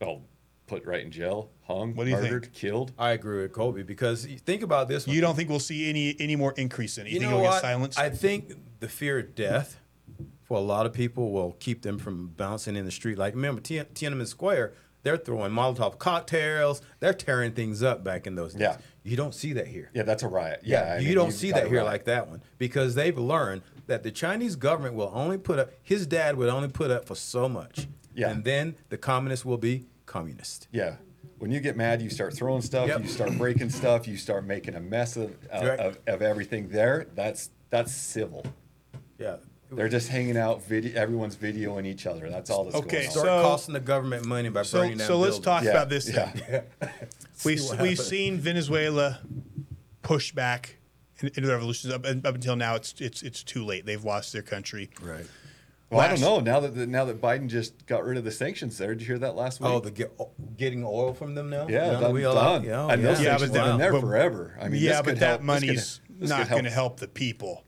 Oh, 0.00 0.22
put 0.66 0.84
right 0.86 1.04
in 1.04 1.10
jail, 1.10 1.50
hung, 1.66 1.94
What 1.94 2.04
do 2.04 2.10
you 2.10 2.16
think? 2.16 2.32
murdered, 2.32 2.52
killed. 2.54 2.92
I 2.98 3.10
agree 3.10 3.42
with 3.42 3.52
Colby 3.52 3.82
because 3.82 4.26
you 4.26 4.38
think 4.38 4.62
about 4.62 4.88
this. 4.88 5.06
One. 5.06 5.14
You 5.14 5.20
don't 5.20 5.34
think 5.36 5.48
we'll 5.50 5.60
see 5.60 5.88
any 5.90 6.16
any 6.18 6.36
more 6.36 6.52
increase 6.56 6.96
in 6.98 7.06
it? 7.06 7.10
You, 7.10 7.14
You 7.16 7.20
think 7.20 7.30
know 7.32 7.38
it'll 7.38 7.46
get 7.50 7.54
what? 7.54 7.62
silenced? 7.62 7.98
I 7.98 8.08
think 8.10 8.52
the 8.80 8.88
fear 8.88 9.18
of 9.18 9.34
death 9.34 9.78
for 10.44 10.56
a 10.56 10.60
lot 10.60 10.86
of 10.86 10.92
people 10.94 11.30
will 11.32 11.52
keep 11.60 11.82
them 11.82 11.98
from 11.98 12.28
bouncing 12.28 12.76
in 12.76 12.84
the 12.86 12.90
street. 12.90 13.18
Like 13.18 13.34
remember 13.34 13.60
Tien- 13.60 13.84
Tiananmen 13.92 14.26
Square, 14.26 14.72
they're 15.02 15.18
throwing 15.18 15.52
Molotov 15.52 15.98
cocktails, 15.98 16.80
they're 17.00 17.12
tearing 17.12 17.52
things 17.52 17.82
up 17.82 18.02
back 18.02 18.26
in 18.26 18.34
those 18.34 18.52
days. 18.54 18.62
Yeah. 18.62 18.76
You 19.04 19.16
don't 19.16 19.34
see 19.34 19.52
that 19.54 19.66
here. 19.66 19.90
Yeah, 19.94 20.02
that's 20.04 20.22
a 20.22 20.28
riot. 20.28 20.60
Yeah, 20.64 20.94
Yeah, 20.94 21.00
you 21.00 21.06
mean, 21.08 21.14
don't 21.16 21.32
see 21.32 21.50
that 21.52 21.66
here 21.68 21.78
riot. 21.78 21.86
like 21.86 22.04
that 22.04 22.28
one 22.28 22.42
because 22.58 22.94
they've 22.94 23.16
learned 23.18 23.62
that 23.88 24.02
the 24.04 24.10
Chinese 24.12 24.54
government 24.56 24.94
will 24.94 25.10
only 25.12 25.36
put 25.38 25.58
up. 25.58 25.70
His 25.82 26.06
dad 26.06 26.36
would 26.36 26.48
only 26.48 26.68
put 26.68 26.90
up 26.92 27.04
for 27.06 27.14
so 27.16 27.48
much. 27.48 27.88
Yeah. 28.14 28.30
and 28.30 28.42
then 28.44 28.74
the 28.88 28.98
communists 28.98 29.44
will 29.44 29.58
be 29.58 29.86
communist. 30.06 30.66
Yeah. 30.72 30.96
When 31.38 31.52
you 31.52 31.60
get 31.60 31.76
mad, 31.76 32.02
you 32.02 32.10
start 32.10 32.34
throwing 32.34 32.62
stuff. 32.62 32.88
Yep. 32.88 33.02
You 33.02 33.08
start 33.08 33.38
breaking 33.38 33.70
stuff. 33.70 34.08
You 34.08 34.16
start 34.16 34.44
making 34.44 34.74
a 34.74 34.80
mess 34.80 35.16
of 35.16 35.36
of, 35.52 35.62
Right. 35.68 35.78
of, 35.78 35.98
of 36.08 36.20
everything. 36.22 36.68
There, 36.68 37.06
that's 37.14 37.50
that's 37.70 37.92
civil. 37.92 38.44
Yeah. 39.18 39.36
They're 39.70 39.88
just 39.88 40.08
hanging 40.08 40.36
out. 40.38 40.64
Video. 40.64 41.00
Everyone's 41.00 41.36
videoing 41.36 41.86
each 41.86 42.06
other. 42.06 42.28
That's 42.30 42.50
all 42.50 42.64
that's 42.64 42.74
Okay, 42.76 42.96
going 42.96 43.06
on. 43.06 43.12
Start 43.12 43.26
So- 43.26 43.42
costing 43.42 43.74
the 43.74 43.80
government 43.80 44.24
money 44.26 44.48
by 44.48 44.62
so 44.62 44.78
burning 44.80 44.98
down 44.98 45.06
so 45.06 45.18
let's 45.18 45.38
talk 45.38 45.62
Yeah, 45.62 45.70
about 45.70 45.88
this. 45.90 46.08
yeah. 46.10 46.32
then. 46.80 46.90
We've 47.44 47.60
we've 47.60 47.70
happens. 47.70 48.04
seen 48.06 48.38
Venezuela 48.38 49.20
push 50.02 50.32
back 50.32 50.70
in- 50.70 50.77
into 51.22 51.40
the 51.42 51.52
revolutions 51.52 51.92
up, 51.92 52.04
up 52.06 52.34
until 52.34 52.56
now. 52.56 52.74
It's 52.76 52.94
it's 53.00 53.22
it's 53.22 53.42
too 53.42 53.64
late. 53.64 53.86
They've 53.86 54.02
lost 54.04 54.32
their 54.32 54.42
country. 54.42 54.90
Right. 55.02 55.26
Well, 55.90 56.00
I 56.00 56.08
don't 56.08 56.20
know. 56.20 56.40
Now 56.40 56.60
that 56.60 56.74
the, 56.74 56.86
now 56.86 57.06
that 57.06 57.18
Biden 57.18 57.48
just 57.48 57.86
got 57.86 58.04
rid 58.04 58.18
of 58.18 58.24
the 58.24 58.30
sanctions, 58.30 58.76
there, 58.76 58.94
did 58.94 59.00
you 59.00 59.06
hear 59.06 59.18
that 59.20 59.36
last 59.36 59.58
week? 59.58 59.70
Oh, 59.70 59.80
the 59.80 59.90
get, 59.90 60.12
getting 60.58 60.84
oil 60.84 61.14
from 61.14 61.34
them 61.34 61.48
now? 61.48 61.66
yeah, 61.66 61.92
Now 61.92 62.00
done. 62.00 62.12
we 62.12 62.24
allow- 62.24 62.58
done. 62.58 62.64
yeah, 62.64 62.88
and 62.88 63.02
those 63.02 63.18
yeah. 63.20 63.24
Yeah, 63.24 63.30
sanctions 63.38 63.50
but 63.52 63.56
have 63.56 63.66
then- 63.66 63.72
been 63.72 63.78
there 63.78 63.92
but- 63.92 64.00
forever. 64.02 64.58
I 64.60 64.68
mean, 64.68 64.82
yeah, 64.82 64.90
this 64.90 64.98
but 64.98 65.04
could 65.06 65.16
that 65.20 65.26
help- 65.26 65.40
this 65.40 65.46
money's 65.46 66.00
could- 66.06 66.20
this 66.20 66.28
not 66.30 66.50
going 66.50 66.64
to 66.64 66.70
help 66.70 67.00
the 67.00 67.08
people. 67.08 67.64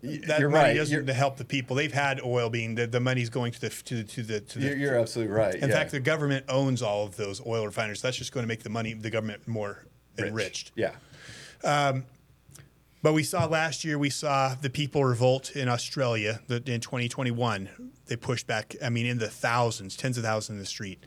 That 0.00 0.38
You're 0.38 0.48
money 0.48 0.68
right. 0.68 0.76
doesn't 0.76 0.94
You're- 0.94 1.12
help 1.12 1.38
the 1.38 1.44
people. 1.44 1.74
They've 1.74 1.92
had 1.92 2.20
oil 2.20 2.50
being 2.50 2.76
the, 2.76 2.86
the 2.86 3.00
money's 3.00 3.30
going 3.30 3.50
to 3.50 3.60
the 3.62 3.68
to 3.70 3.96
the 3.96 4.04
to 4.04 4.22
the. 4.22 4.40
To 4.40 4.58
the 4.60 4.66
You're, 4.66 4.76
you're 4.76 4.98
absolutely 5.00 5.34
right. 5.34 5.56
in 5.56 5.68
yeah. 5.68 5.74
fact, 5.74 5.90
the 5.90 5.98
government 5.98 6.44
owns 6.48 6.82
all 6.82 7.04
of 7.04 7.16
those 7.16 7.44
oil 7.44 7.66
refineries. 7.66 8.00
That's 8.00 8.16
just 8.16 8.30
going 8.30 8.44
to 8.44 8.48
make 8.48 8.62
the 8.62 8.70
money 8.70 8.94
the 8.94 9.10
government 9.10 9.48
more 9.48 9.86
Rich. 10.16 10.28
enriched. 10.28 10.72
Yeah. 10.76 10.92
Um, 11.64 12.04
But 13.00 13.12
we 13.12 13.22
saw 13.22 13.46
last 13.46 13.84
year, 13.84 13.96
we 13.96 14.10
saw 14.10 14.56
the 14.60 14.70
people 14.70 15.04
revolt 15.04 15.52
in 15.52 15.68
Australia 15.68 16.40
the, 16.48 16.56
in 16.56 16.80
2021. 16.80 17.92
They 18.06 18.16
pushed 18.16 18.46
back, 18.46 18.74
I 18.82 18.88
mean, 18.88 19.06
in 19.06 19.18
the 19.18 19.28
thousands, 19.28 19.96
tens 19.96 20.18
of 20.18 20.24
thousands 20.24 20.56
in 20.56 20.58
the 20.58 20.66
street. 20.66 21.04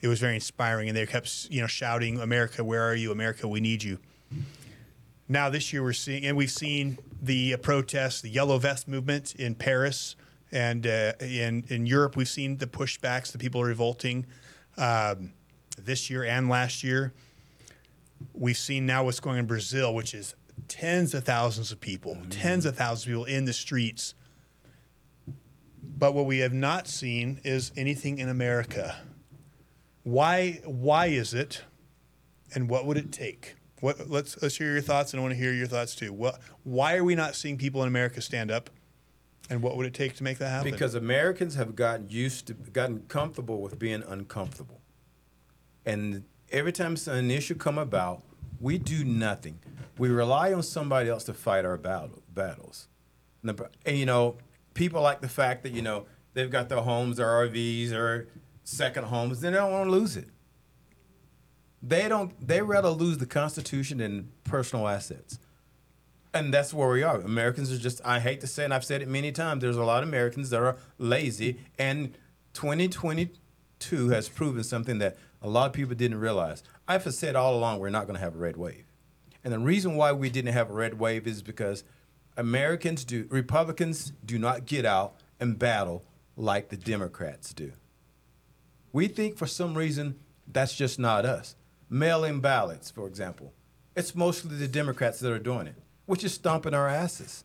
It 0.00 0.08
was 0.08 0.18
very 0.18 0.34
inspiring. 0.34 0.88
And 0.88 0.96
they 0.96 1.04
kept, 1.04 1.48
you 1.50 1.60
know, 1.60 1.66
shouting, 1.66 2.20
America, 2.20 2.64
where 2.64 2.82
are 2.82 2.94
you? 2.94 3.12
America, 3.12 3.46
we 3.46 3.60
need 3.60 3.82
you. 3.82 3.98
Now, 5.28 5.50
this 5.50 5.72
year, 5.72 5.82
we're 5.82 5.92
seeing, 5.92 6.24
and 6.24 6.36
we've 6.36 6.50
seen 6.50 6.98
the 7.20 7.54
uh, 7.54 7.56
protests, 7.58 8.20
the 8.20 8.30
yellow 8.30 8.58
vest 8.58 8.88
movement 8.88 9.34
in 9.34 9.54
Paris 9.54 10.16
and 10.52 10.86
uh, 10.86 11.12
in, 11.20 11.64
in 11.68 11.84
Europe. 11.84 12.16
We've 12.16 12.28
seen 12.28 12.58
the 12.58 12.66
pushbacks, 12.66 13.32
the 13.32 13.38
people 13.38 13.62
revolting 13.62 14.24
um, 14.78 15.32
this 15.76 16.08
year 16.08 16.24
and 16.24 16.48
last 16.48 16.82
year 16.82 17.12
we've 18.32 18.56
seen 18.56 18.86
now 18.86 19.04
what's 19.04 19.20
going 19.20 19.34
on 19.34 19.40
in 19.40 19.46
Brazil, 19.46 19.94
which 19.94 20.14
is 20.14 20.34
tens 20.68 21.14
of 21.14 21.24
thousands 21.24 21.72
of 21.72 21.80
people, 21.80 22.16
mm. 22.16 22.26
tens 22.30 22.64
of 22.64 22.76
thousands 22.76 23.02
of 23.04 23.08
people 23.08 23.24
in 23.24 23.44
the 23.44 23.52
streets. 23.52 24.14
But 25.82 26.14
what 26.14 26.26
we 26.26 26.38
have 26.38 26.52
not 26.52 26.88
seen 26.88 27.40
is 27.44 27.72
anything 27.76 28.18
in 28.18 28.28
America. 28.28 28.96
Why? 30.02 30.60
Why 30.64 31.06
is 31.06 31.32
it? 31.32 31.62
And 32.54 32.68
what 32.68 32.86
would 32.86 32.96
it 32.96 33.12
take? 33.12 33.56
What? 33.80 34.08
Let's 34.10 34.40
let's 34.42 34.56
hear 34.56 34.72
your 34.72 34.82
thoughts, 34.82 35.12
and 35.12 35.20
I 35.20 35.22
want 35.22 35.32
to 35.32 35.38
hear 35.38 35.52
your 35.52 35.66
thoughts 35.66 35.94
too. 35.94 36.12
What? 36.12 36.40
Why 36.64 36.96
are 36.96 37.04
we 37.04 37.14
not 37.14 37.34
seeing 37.34 37.56
people 37.56 37.82
in 37.82 37.88
America 37.88 38.20
stand 38.20 38.50
up? 38.50 38.70
And 39.48 39.62
what 39.62 39.76
would 39.76 39.86
it 39.86 39.94
take 39.94 40.16
to 40.16 40.24
make 40.24 40.38
that 40.38 40.48
happen? 40.48 40.70
Because 40.70 40.94
Americans 40.94 41.54
have 41.54 41.76
gotten 41.76 42.08
used 42.10 42.48
to, 42.48 42.54
gotten 42.54 43.02
comfortable 43.08 43.62
with 43.62 43.78
being 43.78 44.02
uncomfortable, 44.02 44.80
and 45.84 46.24
every 46.50 46.72
time 46.72 46.96
an 47.06 47.30
issue 47.30 47.54
come 47.54 47.78
about, 47.78 48.22
we 48.60 48.78
do 48.78 49.04
nothing. 49.04 49.58
We 49.98 50.08
rely 50.08 50.52
on 50.52 50.62
somebody 50.62 51.08
else 51.08 51.24
to 51.24 51.34
fight 51.34 51.64
our 51.64 51.76
battle, 51.76 52.22
battles. 52.32 52.88
And, 53.42 53.56
the- 53.56 53.70
and, 53.84 53.96
you 53.96 54.06
know, 54.06 54.36
people 54.74 55.00
like 55.02 55.20
the 55.20 55.28
fact 55.28 55.62
that 55.62 55.72
you 55.72 55.82
know 55.82 56.06
they've 56.34 56.50
got 56.50 56.68
their 56.68 56.80
homes, 56.82 57.16
their 57.16 57.26
RVs, 57.26 57.92
or 57.92 58.28
second 58.64 59.04
homes. 59.04 59.40
They 59.40 59.50
don't 59.50 59.72
want 59.72 59.86
to 59.86 59.90
lose 59.90 60.16
it. 60.16 60.28
They 61.82 62.08
don't. 62.08 62.32
They 62.46 62.62
rather 62.62 62.88
lose 62.90 63.18
the 63.18 63.26
Constitution 63.26 63.98
than 63.98 64.30
personal 64.44 64.88
assets. 64.88 65.38
And 66.34 66.52
that's 66.52 66.74
where 66.74 66.88
we 66.90 67.02
are. 67.02 67.16
Americans 67.20 67.72
are 67.72 67.78
just, 67.78 68.02
I 68.04 68.20
hate 68.20 68.42
to 68.42 68.46
say 68.46 68.62
it, 68.62 68.66
and 68.66 68.74
I've 68.74 68.84
said 68.84 69.00
it 69.00 69.08
many 69.08 69.32
times, 69.32 69.62
there's 69.62 69.76
a 69.78 69.84
lot 69.84 70.02
of 70.02 70.08
Americans 70.10 70.50
that 70.50 70.60
are 70.60 70.76
lazy. 70.98 71.58
And 71.78 72.14
2022 72.52 74.08
has 74.10 74.28
proven 74.28 74.62
something 74.62 74.98
that 74.98 75.16
a 75.40 75.48
lot 75.48 75.66
of 75.66 75.72
people 75.72 75.94
didn't 75.94 76.18
realize. 76.20 76.62
I've 76.86 77.10
said 77.14 77.36
all 77.36 77.56
along 77.56 77.78
we're 77.78 77.88
not 77.90 78.06
going 78.06 78.16
to 78.16 78.20
have 78.20 78.34
a 78.34 78.38
red 78.38 78.56
wave. 78.58 78.84
And 79.46 79.52
the 79.52 79.60
reason 79.60 79.94
why 79.94 80.10
we 80.10 80.28
didn't 80.28 80.54
have 80.54 80.70
a 80.70 80.74
red 80.74 80.98
wave 80.98 81.24
is 81.24 81.40
because 81.40 81.84
Americans 82.36 83.04
do, 83.04 83.28
Republicans 83.30 84.12
do 84.24 84.40
not 84.40 84.66
get 84.66 84.84
out 84.84 85.20
and 85.38 85.56
battle 85.56 86.04
like 86.36 86.68
the 86.68 86.76
Democrats 86.76 87.54
do. 87.54 87.70
We 88.92 89.06
think 89.06 89.36
for 89.36 89.46
some 89.46 89.76
reason 89.78 90.18
that's 90.52 90.74
just 90.74 90.98
not 90.98 91.24
us. 91.24 91.54
Mail 91.88 92.24
in 92.24 92.40
ballots, 92.40 92.90
for 92.90 93.06
example. 93.06 93.52
It's 93.94 94.16
mostly 94.16 94.56
the 94.56 94.66
Democrats 94.66 95.20
that 95.20 95.30
are 95.30 95.38
doing 95.38 95.68
it, 95.68 95.76
which 96.06 96.24
is 96.24 96.34
stomping 96.34 96.74
our 96.74 96.88
asses 96.88 97.44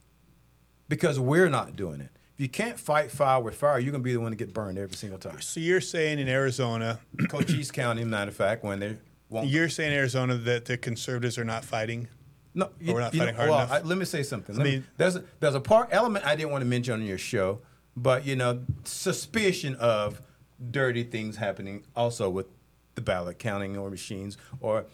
because 0.90 1.20
we're 1.20 1.50
not 1.50 1.76
doing 1.76 2.02
it. 2.02 2.10
If 2.34 2.40
you 2.40 2.50
can't 2.50 2.80
fight 2.80 3.12
fire 3.12 3.40
with 3.40 3.54
fire, 3.54 3.78
you're 3.78 3.92
going 3.92 4.02
to 4.02 4.04
be 4.04 4.14
the 4.14 4.20
one 4.20 4.32
to 4.32 4.36
get 4.36 4.56
burned 4.56 4.80
every 4.80 4.98
single 4.98 5.20
time. 5.20 5.40
So 5.42 5.60
you're 5.60 5.80
saying 5.80 6.18
in 6.18 6.28
Arizona, 6.28 7.00
Cochise 7.30 7.70
County, 7.70 8.04
matter 8.06 8.30
of 8.30 8.36
fact, 8.36 8.64
when 8.64 8.80
they 8.80 8.98
won't. 9.32 9.48
you're 9.48 9.70
saying 9.70 9.94
Arizona 9.94 10.36
that 10.36 10.66
the 10.66 10.78
conservatives 10.78 11.38
are 11.38 11.44
not 11.44 11.66
fighting. 11.66 12.08
No, 12.54 12.70
we're 12.86 13.00
not 13.00 13.14
you 13.14 13.20
fighting 13.22 13.36
hard 13.36 13.50
well, 13.50 13.60
enough? 13.60 13.72
I, 13.72 13.82
let 13.82 13.98
me 13.98 14.06
say 14.06 14.24
something. 14.24 14.56
Let 14.56 14.64
me- 14.64 14.72
mean- 14.72 14.88
there's 14.98 15.16
a, 15.16 15.24
there's 15.40 15.56
a 15.56 15.62
part 15.62 15.90
element 15.92 16.26
I 16.26 16.36
didn't 16.36 16.52
want 16.52 16.62
to 16.62 16.68
mention 16.68 16.94
on 16.94 17.06
your 17.06 17.18
show, 17.18 17.60
but 17.96 18.26
you 18.26 18.36
know, 18.36 18.62
suspicion 18.84 19.76
of 19.76 20.22
dirty 20.70 21.04
things 21.04 21.38
happening 21.38 21.84
also 21.96 22.30
with 22.30 22.48
the 22.96 23.02
ballot 23.02 23.40
counting 23.40 23.78
or 23.78 23.90
machines 23.90 24.38
or 24.60 24.86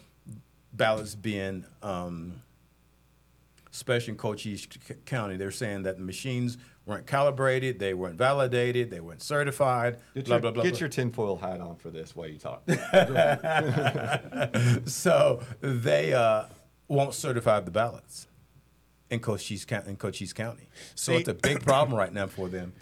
ballots 0.72 1.14
being, 1.14 1.64
um, 1.82 2.40
especially 3.72 4.12
in 4.12 4.16
Cochise 4.16 4.66
County, 5.04 5.36
they're 5.36 5.50
saying 5.50 5.82
that 5.82 5.98
the 5.98 6.04
machines 6.04 6.58
weren't 6.88 7.06
calibrated, 7.06 7.78
they 7.78 7.94
weren't 7.94 8.16
validated, 8.16 8.90
they 8.90 9.00
weren't 9.00 9.22
certified. 9.22 9.98
Get, 10.14 10.24
blah 10.24 10.36
your, 10.36 10.40
blah 10.40 10.50
blah. 10.50 10.62
get 10.64 10.72
blah. 10.72 10.80
your 10.80 10.88
tinfoil 10.88 11.36
hat 11.36 11.60
on 11.60 11.76
for 11.76 11.90
this 11.90 12.16
while 12.16 12.26
you 12.26 12.38
talk. 12.38 12.62
so 14.86 15.40
they 15.60 16.14
uh, 16.14 16.44
won't 16.88 17.14
certify 17.14 17.60
the 17.60 17.70
ballots 17.70 18.26
in 19.10 19.20
Cochise, 19.20 19.66
in 19.86 19.96
Cochise 19.96 20.32
County. 20.32 20.68
So 20.94 21.12
See- 21.12 21.18
it's 21.18 21.28
a 21.28 21.34
big 21.34 21.62
problem 21.62 21.96
right 21.96 22.12
now 22.12 22.26
for 22.26 22.48
them 22.48 22.72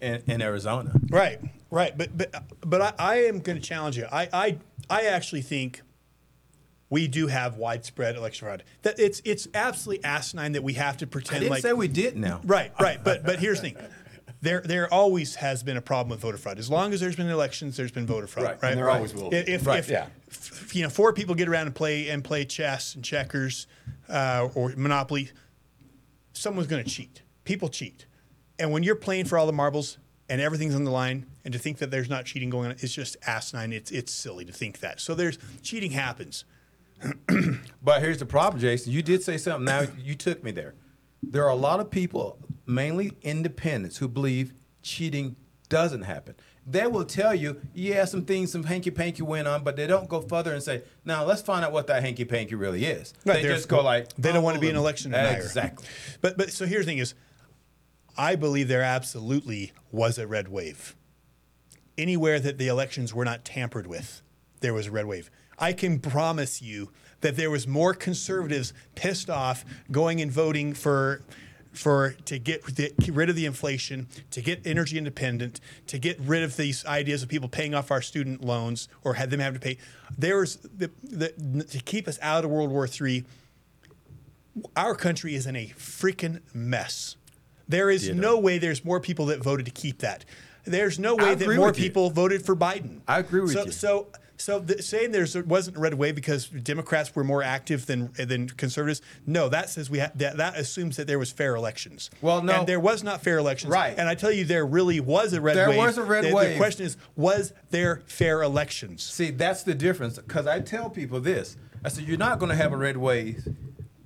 in, 0.00 0.22
in 0.26 0.42
Arizona. 0.42 0.92
Right, 1.10 1.40
right. 1.70 1.96
But 1.96 2.16
but 2.16 2.44
but 2.60 2.82
I, 2.82 2.92
I 2.98 3.16
am 3.24 3.40
going 3.40 3.58
to 3.58 3.66
challenge 3.66 3.96
you. 3.96 4.06
I, 4.12 4.28
I 4.32 4.58
I 4.90 5.06
actually 5.06 5.42
think 5.42 5.80
we 6.92 7.08
do 7.08 7.26
have 7.26 7.56
widespread 7.56 8.16
election 8.16 8.46
fraud. 8.46 8.64
That 8.82 9.00
it's 9.00 9.22
it's 9.24 9.48
absolutely 9.54 10.04
asinine 10.04 10.52
that 10.52 10.62
we 10.62 10.74
have 10.74 10.98
to 10.98 11.06
I 11.06 11.08
pretend 11.08 11.40
didn't 11.40 11.50
like 11.52 11.62
say 11.62 11.72
we 11.72 11.88
did 11.88 12.18
now. 12.18 12.42
Right, 12.44 12.70
right. 12.78 13.02
But 13.02 13.24
but 13.24 13.38
here's 13.38 13.62
the 13.62 13.70
thing. 13.70 13.76
There 14.42 14.60
there 14.60 14.92
always 14.92 15.36
has 15.36 15.62
been 15.62 15.78
a 15.78 15.80
problem 15.80 16.10
with 16.10 16.20
voter 16.20 16.36
fraud. 16.36 16.58
As 16.58 16.68
long 16.68 16.92
as 16.92 17.00
there's 17.00 17.16
been 17.16 17.28
elections, 17.30 17.78
there's 17.78 17.92
been 17.92 18.04
voter 18.06 18.26
fraud. 18.26 18.44
Right, 18.44 18.62
Right. 18.62 18.68
and 18.72 18.78
there 18.78 18.90
always 18.90 19.14
will 19.14 19.30
be. 19.30 19.38
If, 19.38 19.48
if, 19.48 19.66
Right, 19.66 19.78
if- 19.78 19.88
yeah. 19.88 20.08
if, 20.28 20.76
you 20.76 20.82
know 20.82 20.90
four 20.90 21.14
people 21.14 21.34
get 21.34 21.48
around 21.48 21.66
and 21.66 21.74
play 21.74 22.10
and 22.10 22.22
play 22.22 22.44
chess 22.44 22.94
and 22.94 23.02
checkers 23.02 23.66
uh, 24.10 24.50
or 24.54 24.74
Monopoly, 24.76 25.30
someone's 26.34 26.68
going 26.68 26.84
to 26.84 26.90
cheat. 26.90 27.22
People 27.44 27.70
cheat, 27.70 28.04
and 28.58 28.70
when 28.70 28.82
you're 28.82 28.96
playing 28.96 29.24
for 29.24 29.38
all 29.38 29.46
the 29.46 29.52
marbles 29.52 29.96
and 30.28 30.42
everything's 30.42 30.74
on 30.74 30.84
the 30.84 30.90
line, 30.90 31.24
and 31.44 31.52
to 31.54 31.58
think 31.58 31.78
that 31.78 31.90
there's 31.90 32.10
not 32.10 32.26
cheating 32.26 32.50
going 32.50 32.66
on, 32.66 32.72
it's 32.80 32.92
just 32.92 33.16
asinine. 33.26 33.72
It's 33.72 33.90
it's 33.90 34.12
silly 34.12 34.44
to 34.44 34.52
think 34.52 34.80
that. 34.80 35.00
So 35.00 35.14
there's 35.14 35.38
cheating 35.62 35.92
happens. 35.92 36.44
But 37.84 38.00
here's 38.00 38.18
the 38.18 38.26
problem, 38.26 38.60
Jason. 38.60 38.92
You 38.92 39.02
did 39.02 39.24
say 39.24 39.36
something. 39.36 39.64
Now 39.64 39.82
you 39.98 40.14
took 40.14 40.44
me 40.44 40.52
there. 40.52 40.74
There 41.22 41.44
are 41.44 41.50
a 41.50 41.56
lot 41.56 41.80
of 41.80 41.90
people, 41.90 42.38
mainly 42.64 43.12
independents, 43.22 43.96
who 43.96 44.08
believe 44.08 44.54
cheating 44.82 45.36
doesn't 45.68 46.02
happen. 46.02 46.34
They 46.64 46.86
will 46.86 47.04
tell 47.04 47.34
you, 47.34 47.60
yeah, 47.74 48.04
some 48.04 48.24
things, 48.24 48.52
some 48.52 48.62
hanky 48.62 48.92
panky 48.92 49.22
went 49.22 49.48
on, 49.48 49.64
but 49.64 49.74
they 49.74 49.88
don't 49.88 50.08
go 50.08 50.20
further 50.20 50.52
and 50.52 50.62
say, 50.62 50.82
now 51.04 51.24
let's 51.24 51.42
find 51.42 51.64
out 51.64 51.72
what 51.72 51.88
that 51.88 52.02
hanky 52.04 52.24
panky 52.24 52.54
really 52.54 52.84
is. 52.84 53.14
Right, 53.24 53.42
they 53.42 53.48
just 53.48 53.68
go 53.68 53.82
like, 53.82 54.14
they 54.16 54.32
don't 54.32 54.44
want 54.44 54.54
to 54.54 54.58
"Oh, 54.58 54.60
be 54.60 54.70
an 54.70 54.76
oh. 54.76 54.80
election 54.80 55.10
denier. 55.10 55.36
Exactly. 55.36 55.88
But 56.20 56.36
but 56.36 56.50
so 56.50 56.66
here's 56.66 56.86
the 56.86 56.92
thing 56.92 56.98
is, 56.98 57.14
I 58.16 58.36
believe 58.36 58.68
there 58.68 58.82
absolutely 58.82 59.72
was 59.90 60.18
a 60.18 60.26
red 60.26 60.48
wave. 60.48 60.94
Anywhere 61.98 62.38
that 62.38 62.58
the 62.58 62.68
elections 62.68 63.12
were 63.12 63.24
not 63.24 63.44
tampered 63.44 63.86
with, 63.86 64.22
there 64.60 64.72
was 64.72 64.86
a 64.86 64.90
red 64.92 65.06
wave. 65.06 65.30
I 65.58 65.72
can 65.72 66.00
promise 66.00 66.62
you 66.62 66.90
that 67.20 67.36
there 67.36 67.50
was 67.50 67.66
more 67.66 67.94
conservatives 67.94 68.72
pissed 68.94 69.30
off 69.30 69.64
going 69.90 70.20
and 70.20 70.30
voting 70.30 70.74
for 70.74 71.22
for 71.72 72.16
to 72.26 72.38
get 72.38 72.62
the, 72.76 72.92
rid 73.10 73.30
of 73.30 73.36
the 73.36 73.46
inflation, 73.46 74.06
to 74.30 74.42
get 74.42 74.66
energy 74.66 74.98
independent, 74.98 75.58
to 75.86 75.98
get 75.98 76.20
rid 76.20 76.42
of 76.42 76.58
these 76.58 76.84
ideas 76.84 77.22
of 77.22 77.30
people 77.30 77.48
paying 77.48 77.74
off 77.74 77.90
our 77.90 78.02
student 78.02 78.44
loans 78.44 78.88
or 79.04 79.14
had 79.14 79.30
them 79.30 79.40
have 79.40 79.54
to 79.54 79.60
pay. 79.60 79.78
There 80.18 80.36
was 80.36 80.56
the, 80.56 80.90
the, 81.02 81.64
to 81.70 81.78
keep 81.78 82.06
us 82.08 82.18
out 82.20 82.44
of 82.44 82.50
World 82.50 82.70
War 82.70 82.86
III 82.86 83.24
our 84.76 84.94
country 84.94 85.34
is 85.34 85.46
in 85.46 85.56
a 85.56 85.68
freaking 85.78 86.40
mess. 86.54 87.16
There 87.68 87.90
is 87.90 88.10
no 88.10 88.38
way 88.38 88.58
there's 88.58 88.84
more 88.84 89.00
people 89.00 89.26
that 89.26 89.42
voted 89.42 89.66
to 89.66 89.72
keep 89.72 89.98
that. 89.98 90.24
There's 90.64 90.98
no 90.98 91.16
way 91.16 91.34
that 91.34 91.56
more 91.56 91.68
you. 91.68 91.72
people 91.72 92.10
voted 92.10 92.44
for 92.44 92.54
Biden. 92.54 93.00
I 93.08 93.18
agree 93.18 93.40
with 93.40 93.52
so, 93.52 93.64
you. 93.64 93.72
So, 93.72 94.08
so 94.42 94.58
the, 94.58 94.82
saying 94.82 95.12
there 95.12 95.26
wasn't 95.46 95.76
a 95.76 95.80
red 95.80 95.94
wave 95.94 96.16
because 96.16 96.48
Democrats 96.48 97.14
were 97.14 97.22
more 97.22 97.42
active 97.42 97.86
than 97.86 98.10
than 98.14 98.48
conservatives. 98.48 99.00
No, 99.24 99.48
that 99.48 99.70
says 99.70 99.88
we 99.88 100.00
ha- 100.00 100.10
that 100.16 100.36
that 100.38 100.56
assumes 100.56 100.96
that 100.96 101.06
there 101.06 101.18
was 101.18 101.30
fair 101.30 101.54
elections. 101.54 102.10
Well, 102.20 102.42
no. 102.42 102.60
and 102.60 102.66
there 102.66 102.80
was 102.80 103.04
not 103.04 103.22
fair 103.22 103.38
elections. 103.38 103.70
Right. 103.70 103.96
And 103.96 104.08
I 104.08 104.16
tell 104.16 104.32
you, 104.32 104.44
there 104.44 104.66
really 104.66 104.98
was 104.98 105.32
a 105.32 105.40
red 105.40 105.54
There 105.56 105.68
wave. 105.68 105.76
There 105.76 105.86
was 105.86 105.98
a 105.98 106.02
red 106.02 106.24
The- 106.24 106.32
The 106.52 106.56
question 106.56 106.86
is, 106.86 106.96
was 107.14 107.52
there 107.70 108.02
fair 108.06 108.42
elections? 108.42 109.04
See, 109.04 109.30
that's 109.30 109.62
the 109.62 109.74
difference. 109.74 110.18
Because 110.18 110.46
I 110.48 110.60
tell 110.60 110.90
people 110.90 111.20
this 111.20 111.56
I 111.84 111.88
said, 111.88 112.04
you're 112.04 112.18
not 112.18 112.38
going 112.38 112.50
to 112.50 112.56
have 112.56 112.72
a 112.72 112.76
red 112.76 112.96
wave 112.96 113.46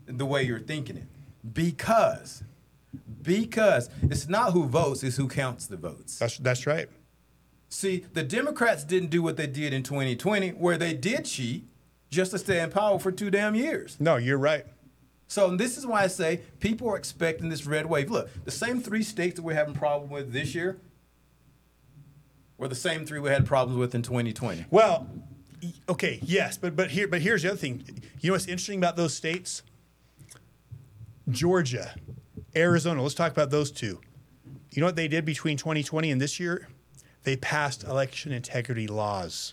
the 0.07 0.27
way 0.27 0.43
you're 0.43 0.61
thinking 0.61 0.97
it. 0.97 1.07
Because, 1.53 2.43
because 3.23 3.89
it's 4.03 4.29
not 4.29 4.53
who 4.53 4.67
votes, 4.67 5.03
it's 5.03 5.17
who 5.17 5.29
counts 5.29 5.67
the 5.67 5.77
votes. 5.77 6.19
That's 6.19 6.39
that's 6.39 6.67
right. 6.67 6.89
See, 7.69 8.05
the 8.13 8.23
Democrats 8.23 8.85
didn't 8.85 9.11
do 9.11 9.23
what 9.23 9.37
they 9.37 9.47
did 9.47 9.73
in 9.73 9.83
2020, 9.83 10.51
where 10.51 10.79
they 10.79 10.95
did 10.95 11.25
cheat 11.25 11.65
just 12.11 12.31
to 12.31 12.39
stay 12.39 12.61
in 12.61 12.71
power 12.71 12.99
for 12.99 13.11
two 13.11 13.31
damn 13.31 13.55
years. 13.55 13.97
No, 13.99 14.17
you're 14.17 14.39
right. 14.39 14.65
So 15.29 15.57
this 15.57 15.77
is 15.77 15.87
why 15.87 16.03
I 16.03 16.07
say 16.07 16.41
people 16.61 16.89
are 16.89 16.97
expecting 16.97 17.49
this 17.49 17.67
red 17.67 17.87
wave. 17.87 18.11
Look, 18.11 18.31
the 18.45 18.51
same 18.51 18.81
three 18.81 19.03
states 19.03 19.37
that 19.37 19.43
we're 19.43 19.55
having 19.55 19.75
problem 19.75 20.11
with 20.11 20.33
this 20.33 20.55
year 20.55 20.79
were 22.59 22.69
the 22.69 22.75
same 22.75 23.05
three 23.05 23.19
we 23.19 23.31
had 23.31 23.45
problems 23.45 23.79
with 23.79 23.95
in 23.95 24.03
2020. 24.03 24.67
Well, 24.71 25.09
okay, 25.89 26.21
yes, 26.23 26.57
but 26.57 26.77
but 26.77 26.91
here 26.91 27.09
but 27.09 27.21
here's 27.21 27.43
the 27.43 27.49
other 27.49 27.57
thing. 27.59 27.85
You 28.21 28.31
know 28.31 28.35
what's 28.35 28.47
interesting 28.47 28.79
about 28.79 28.97
those 28.97 29.15
states? 29.15 29.63
Georgia, 31.29 31.95
Arizona. 32.55 33.03
Let's 33.03 33.15
talk 33.15 33.33
about 33.33 33.51
those 33.51 33.73
two. 33.73 34.01
You 34.71 34.81
know 34.81 34.87
what 34.87 34.97
they 34.97 35.09
did 35.09 35.25
between 35.25 35.57
2020 35.57 36.11
and 36.11 36.21
this 36.21 36.39
year? 36.39 36.69
They 37.27 37.37
passed 37.37 37.83
election 37.83 38.31
integrity 38.31 38.87
laws. 38.87 39.53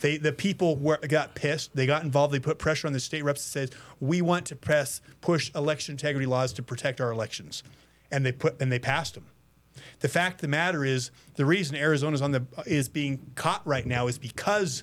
They 0.00 0.16
the 0.16 0.32
people 0.32 0.74
were, 0.74 0.96
got 0.96 1.36
pissed. 1.36 1.76
They 1.76 1.86
got 1.86 2.02
involved. 2.02 2.34
They 2.34 2.40
put 2.40 2.58
pressure 2.58 2.88
on 2.88 2.92
the 2.92 2.98
state 2.98 3.22
reps 3.22 3.44
that 3.44 3.50
says 3.50 3.70
we 4.00 4.20
want 4.20 4.46
to 4.46 4.56
press 4.56 5.00
push 5.20 5.54
election 5.54 5.92
integrity 5.92 6.26
laws 6.26 6.52
to 6.54 6.62
protect 6.64 7.00
our 7.00 7.12
elections, 7.12 7.62
and 8.10 8.26
they 8.26 8.32
put 8.32 8.60
and 8.60 8.72
they 8.72 8.80
passed 8.80 9.14
them. 9.14 9.26
The 10.00 10.08
fact 10.08 10.38
of 10.38 10.40
the 10.40 10.48
matter 10.48 10.84
is, 10.84 11.12
the 11.36 11.46
reason 11.46 11.76
Arizona's 11.76 12.20
on 12.20 12.32
the 12.32 12.44
is 12.66 12.88
being 12.88 13.30
caught 13.36 13.64
right 13.64 13.86
now 13.86 14.08
is 14.08 14.18
because 14.18 14.82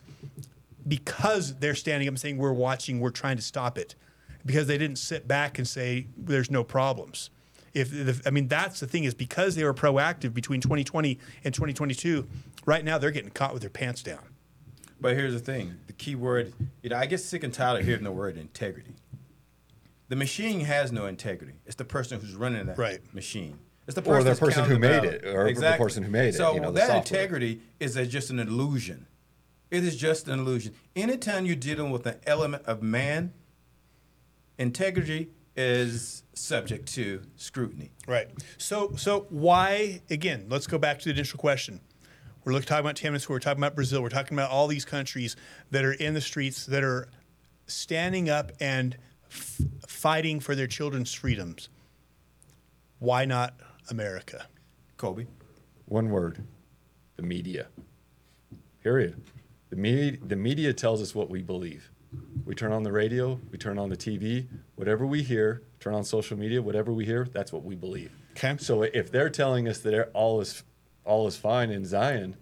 because 0.88 1.58
they're 1.58 1.76
standing 1.76 2.08
up 2.08 2.14
and 2.14 2.20
saying 2.20 2.38
we're 2.38 2.54
watching, 2.54 3.02
we're 3.02 3.10
trying 3.10 3.36
to 3.36 3.44
stop 3.44 3.78
it, 3.78 3.96
because 4.46 4.68
they 4.68 4.78
didn't 4.78 5.00
sit 5.00 5.28
back 5.28 5.58
and 5.58 5.68
say 5.68 6.08
there's 6.16 6.50
no 6.50 6.64
problems. 6.64 7.30
If, 7.74 7.94
if 7.94 8.28
I 8.28 8.32
mean 8.32 8.48
that's 8.48 8.80
the 8.82 8.88
thing 8.88 9.06
is 9.06 9.14
because 9.14 9.56
they 9.56 9.64
were 9.64 9.74
proactive 9.74 10.34
between 10.34 10.60
2020 10.62 11.18
and 11.44 11.54
2022, 11.54 12.28
right 12.66 12.84
now 12.84 12.98
they're 12.98 13.12
getting 13.12 13.32
caught 13.32 13.54
with 13.54 13.62
their 13.62 13.70
pants 13.70 14.04
down. 14.04 14.20
But 15.00 15.16
here's 15.16 15.34
the 15.34 15.40
thing: 15.40 15.76
the 15.88 15.94
key 15.94 16.16
word. 16.16 16.54
You 16.84 16.90
know, 16.90 16.98
I 16.98 17.06
get 17.06 17.20
sick 17.20 17.44
and 17.44 17.54
tired 17.54 17.80
of 17.80 17.86
hearing 17.86 18.04
the 18.04 18.12
word 18.12 18.38
integrity. 18.38 18.94
The 20.10 20.16
machine 20.18 20.60
has 20.62 20.92
no 20.92 21.06
integrity. 21.06 21.54
It's 21.66 21.76
the 21.78 21.86
person 21.86 22.20
who's 22.20 22.36
running 22.36 22.66
that 22.66 22.78
Right. 22.78 23.00
machine. 23.16 23.58
It's 23.88 23.96
the 23.96 24.02
Or 24.02 24.16
person, 24.18 24.34
the 24.34 24.36
person 24.40 24.66
who 24.66 24.78
made 24.78 25.02
ballot. 25.02 25.24
it, 25.24 25.26
or 25.26 25.52
the 25.54 25.76
person 25.78 26.04
who 26.04 26.12
made 26.12 26.28
it, 26.30 26.36
So 26.36 26.54
you 26.54 26.60
know, 26.60 26.72
that 26.74 26.88
software. 26.88 26.98
integrity 27.22 27.62
is 27.80 27.96
a, 27.96 28.06
just 28.06 28.30
an 28.30 28.40
illusion. 28.40 29.08
It 29.72 29.86
is 29.86 29.96
just 29.96 30.28
an 30.28 30.38
illusion. 30.40 30.74
Anytime 30.98 31.46
you're 31.46 31.56
dealing 31.56 31.92
with 31.92 32.06
an 32.06 32.18
element 32.28 32.64
of 32.66 32.84
man, 32.84 33.32
integrity 34.58 35.30
is 35.56 36.24
subject 36.34 36.88
to 36.94 37.22
scrutiny. 37.36 37.92
Right. 38.08 38.30
So 38.58 38.94
so 38.96 39.28
why 39.30 40.02
again? 40.10 40.46
Let's 40.50 40.68
go 40.68 40.78
back 40.78 41.00
to 41.00 41.06
the 41.06 41.12
initial 41.12 41.40
question. 41.40 41.82
We're 42.44 42.54
looking 42.54 42.68
talking 42.68 42.86
about 42.86 42.96
Timnis. 42.96 43.30
We're 43.30 43.40
talking 43.40 43.60
about 43.60 43.76
Brazil. 43.76 44.02
We're 44.02 44.10
talking 44.10 44.36
about 44.36 44.50
all 44.50 44.68
these 44.68 44.86
countries 44.86 45.36
that 45.70 45.86
are 45.86 45.94
in 45.94 46.14
the 46.14 46.22
streets 46.22 46.66
that 46.66 46.84
are 46.84 47.08
standing 47.68 48.30
up 48.30 48.52
and 48.60 48.98
f- 49.30 49.62
fighting 49.88 50.40
for 50.40 50.56
their 50.56 50.68
children's 50.68 51.14
freedoms. 51.14 51.70
Why 53.00 53.26
not 53.26 53.54
America? 53.90 54.48
Colby. 54.98 55.28
One 55.86 56.10
word: 56.10 56.44
the 57.16 57.24
media. 57.24 57.68
Period. 58.82 59.22
The 59.70 59.76
media, 59.76 60.18
the 60.26 60.36
media 60.36 60.74
tells 60.74 61.02
us 61.02 61.14
what 61.14 61.30
we 61.30 61.42
believe. 61.42 61.92
We 62.46 62.56
turn 62.56 62.74
on 62.74 62.84
the 62.84 62.92
radio, 62.92 63.40
we 63.52 63.58
turn 63.58 63.78
on 63.78 63.90
the 63.90 63.96
TV, 63.96 64.48
whatever 64.76 65.06
we 65.06 65.24
hear, 65.24 65.62
turn 65.82 65.96
on 65.96 66.04
social 66.04 66.38
media, 66.38 66.62
whatever 66.62 66.94
we 66.94 67.04
hear, 67.06 67.28
that's 67.34 67.52
what 67.52 67.64
we 67.64 67.76
believe. 67.76 68.12
Okay. 68.32 68.56
So 68.60 68.84
if 68.84 69.12
they're 69.12 69.30
telling 69.30 69.68
us 69.68 69.80
that 69.80 70.12
all 70.14 70.40
is 70.40 70.64
all 71.04 71.28
is 71.28 71.36
fine 71.36 71.72
in 71.72 71.84
Zion, 71.84 72.38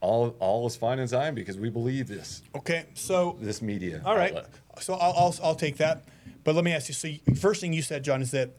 all 0.00 0.36
all 0.38 0.66
is 0.66 0.76
fine 0.76 0.98
in 0.98 1.08
Zion 1.08 1.34
because 1.34 1.58
we 1.58 1.70
believe 1.70 2.06
this 2.06 2.42
Okay. 2.54 2.84
So 2.94 3.36
this 3.40 3.60
media. 3.62 4.02
all 4.04 4.14
right. 4.14 4.30
outlet. 4.30 4.50
So 4.80 4.94
I'll, 4.94 5.14
I'll 5.16 5.34
I'll 5.42 5.54
take 5.54 5.78
that. 5.78 6.04
But 6.44 6.54
let 6.54 6.62
me 6.62 6.72
ask 6.72 6.88
you. 6.88 6.94
So 6.94 7.08
you- 7.08 7.34
first 7.34 7.60
thing 7.60 7.72
you 7.72 7.82
said, 7.82 8.04
John, 8.04 8.22
is 8.22 8.30
that 8.30 8.50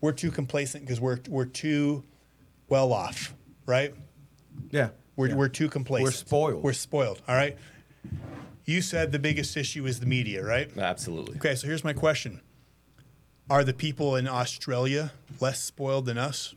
we're 0.00 0.12
too 0.12 0.30
complacent 0.30 0.84
because 0.84 1.00
we're 1.00 1.18
we're 1.28 1.46
too 1.46 2.04
well 2.68 2.92
off, 2.92 3.34
right? 3.66 3.94
Yeah. 4.70 4.90
We're, 5.16 5.28
yeah. 5.28 5.34
we're 5.34 5.48
too 5.48 5.68
complacent. 5.68 6.04
We're 6.04 6.12
spoiled. 6.12 6.62
We're 6.62 6.72
spoiled. 6.72 7.22
All 7.26 7.34
right. 7.34 7.56
You 8.64 8.80
said 8.80 9.12
the 9.12 9.18
biggest 9.18 9.56
issue 9.56 9.86
is 9.86 9.98
the 10.00 10.06
media, 10.06 10.44
right? 10.44 10.70
Absolutely. 10.78 11.36
Okay, 11.36 11.54
so 11.54 11.66
here's 11.66 11.84
my 11.84 11.92
question: 11.92 12.40
Are 13.50 13.64
the 13.64 13.74
people 13.74 14.16
in 14.16 14.26
Australia 14.28 15.12
less 15.40 15.60
spoiled 15.60 16.06
than 16.06 16.18
us? 16.18 16.54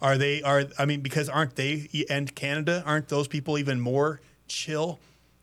Are 0.00 0.18
they? 0.18 0.42
Are 0.42 0.64
I 0.78 0.84
mean, 0.84 1.00
because 1.00 1.28
aren't 1.28 1.56
they 1.56 1.88
and 2.10 2.34
Canada? 2.34 2.82
Aren't 2.84 3.08
those 3.08 3.28
people 3.28 3.58
even 3.58 3.80
more 3.80 4.20
chill? 4.48 4.98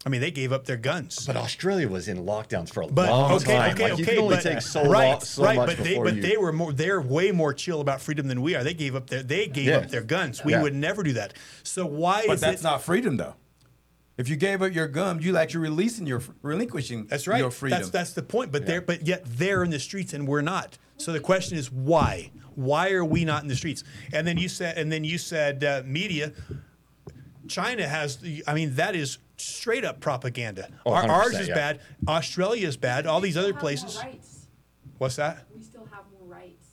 I 0.06 0.10
mean, 0.10 0.22
they 0.22 0.32
gave 0.32 0.54
up 0.54 0.66
their 0.66 0.78
guns. 0.78 1.26
But 1.28 1.36
Australia 1.36 1.88
was 1.88 2.08
in 2.08 2.20
lockdowns 2.20 2.72
for 2.74 2.82
a 2.84 2.88
But 2.88 3.10
long 3.10 3.34
okay, 3.34 3.58
time. 3.58 3.72
okay, 3.74 3.84
like, 3.84 3.92
okay. 3.94 4.00
you 4.02 4.06
can 4.08 4.18
only 4.20 4.36
but, 4.38 4.44
take 4.44 4.62
so 4.62 4.86
right, 4.86 5.10
long, 5.12 5.20
so 5.20 5.44
right. 5.44 5.58
much 5.58 5.68
But 5.68 5.78
they, 5.84 5.90
before 5.90 6.04
but 6.06 6.16
you. 6.16 6.22
they 6.22 6.38
were 6.38 6.54
more. 6.54 6.72
They're 6.74 7.02
way 7.02 7.32
more 7.32 7.54
chill 7.54 7.82
about 7.82 8.02
freedom 8.02 8.28
than 8.28 8.42
we 8.42 8.56
are. 8.56 8.64
They 8.64 8.74
gave 8.74 8.96
up 8.96 9.10
their. 9.10 9.24
They 9.24 9.48
gave 9.48 9.66
Yeah. 9.68 9.78
up 9.78 9.90
their 9.90 10.02
guns. 10.02 10.44
We 10.44 10.54
Yeah. 10.54 10.62
would 10.64 10.74
never 10.74 11.04
do 11.04 11.14
that. 11.14 11.34
So 11.64 11.86
why 11.86 12.24
But 12.28 12.36
is 12.36 12.42
that's 12.42 12.62
it? 12.62 12.64
not 12.64 12.82
freedom, 12.82 13.18
though. 13.18 13.36
If 14.20 14.28
you 14.28 14.36
gave 14.36 14.62
up 14.62 14.74
your 14.76 14.90
gum, 14.90 15.22
you 15.22 15.38
actually 15.38 15.62
releasing 15.62 16.06
your 16.06 16.22
relinquishing 16.42 17.06
That's 17.08 17.26
right. 17.26 17.40
your 17.40 17.50
freedom. 17.52 17.80
That's 17.80 17.90
that's 17.90 18.14
the 18.14 18.22
point. 18.22 18.52
But 18.52 18.66
they're 18.66 18.82
but 18.82 19.08
yet 19.08 19.24
they're 19.26 19.64
in 19.64 19.70
the 19.72 19.80
streets 19.80 20.14
and 20.14 20.28
we're 20.28 20.42
not. 20.42 20.78
So 20.98 21.14
the 21.14 21.22
question 21.22 21.58
is 21.58 21.72
why? 21.72 22.32
Why 22.56 22.92
are 22.92 23.06
we 23.06 23.24
not 23.24 23.44
in 23.44 23.48
the 23.48 23.56
streets? 23.56 23.86
And 24.12 24.28
then 24.28 24.38
you 24.38 24.50
said 24.50 24.78
and 24.78 24.92
then 24.92 25.06
you 25.06 25.18
said 25.18 25.64
uh, 25.64 25.84
media. 25.86 26.34
China 27.48 27.88
has. 27.88 28.18
the- 28.18 28.44
I 28.46 28.54
mean 28.54 28.76
that 28.76 28.94
is 28.94 29.20
straight 29.38 29.86
up 29.86 30.02
propaganda. 30.02 30.68
Oh, 30.86 30.92
Our, 30.92 31.08
ours 31.10 31.40
is 31.40 31.48
yeah. 31.48 31.56
bad. 31.56 31.80
Australia 32.06 32.68
is 32.68 32.76
bad. 32.76 33.08
All 33.08 33.22
these 33.22 33.36
still 33.36 33.46
other 33.46 33.54
have 33.54 33.56
more 33.56 33.62
places. 33.62 33.96
rights. 34.04 34.48
What's 34.98 35.16
that? 35.16 35.46
We 35.56 35.64
still 35.64 35.88
have 35.94 36.04
more 36.20 36.28
rights. 36.28 36.68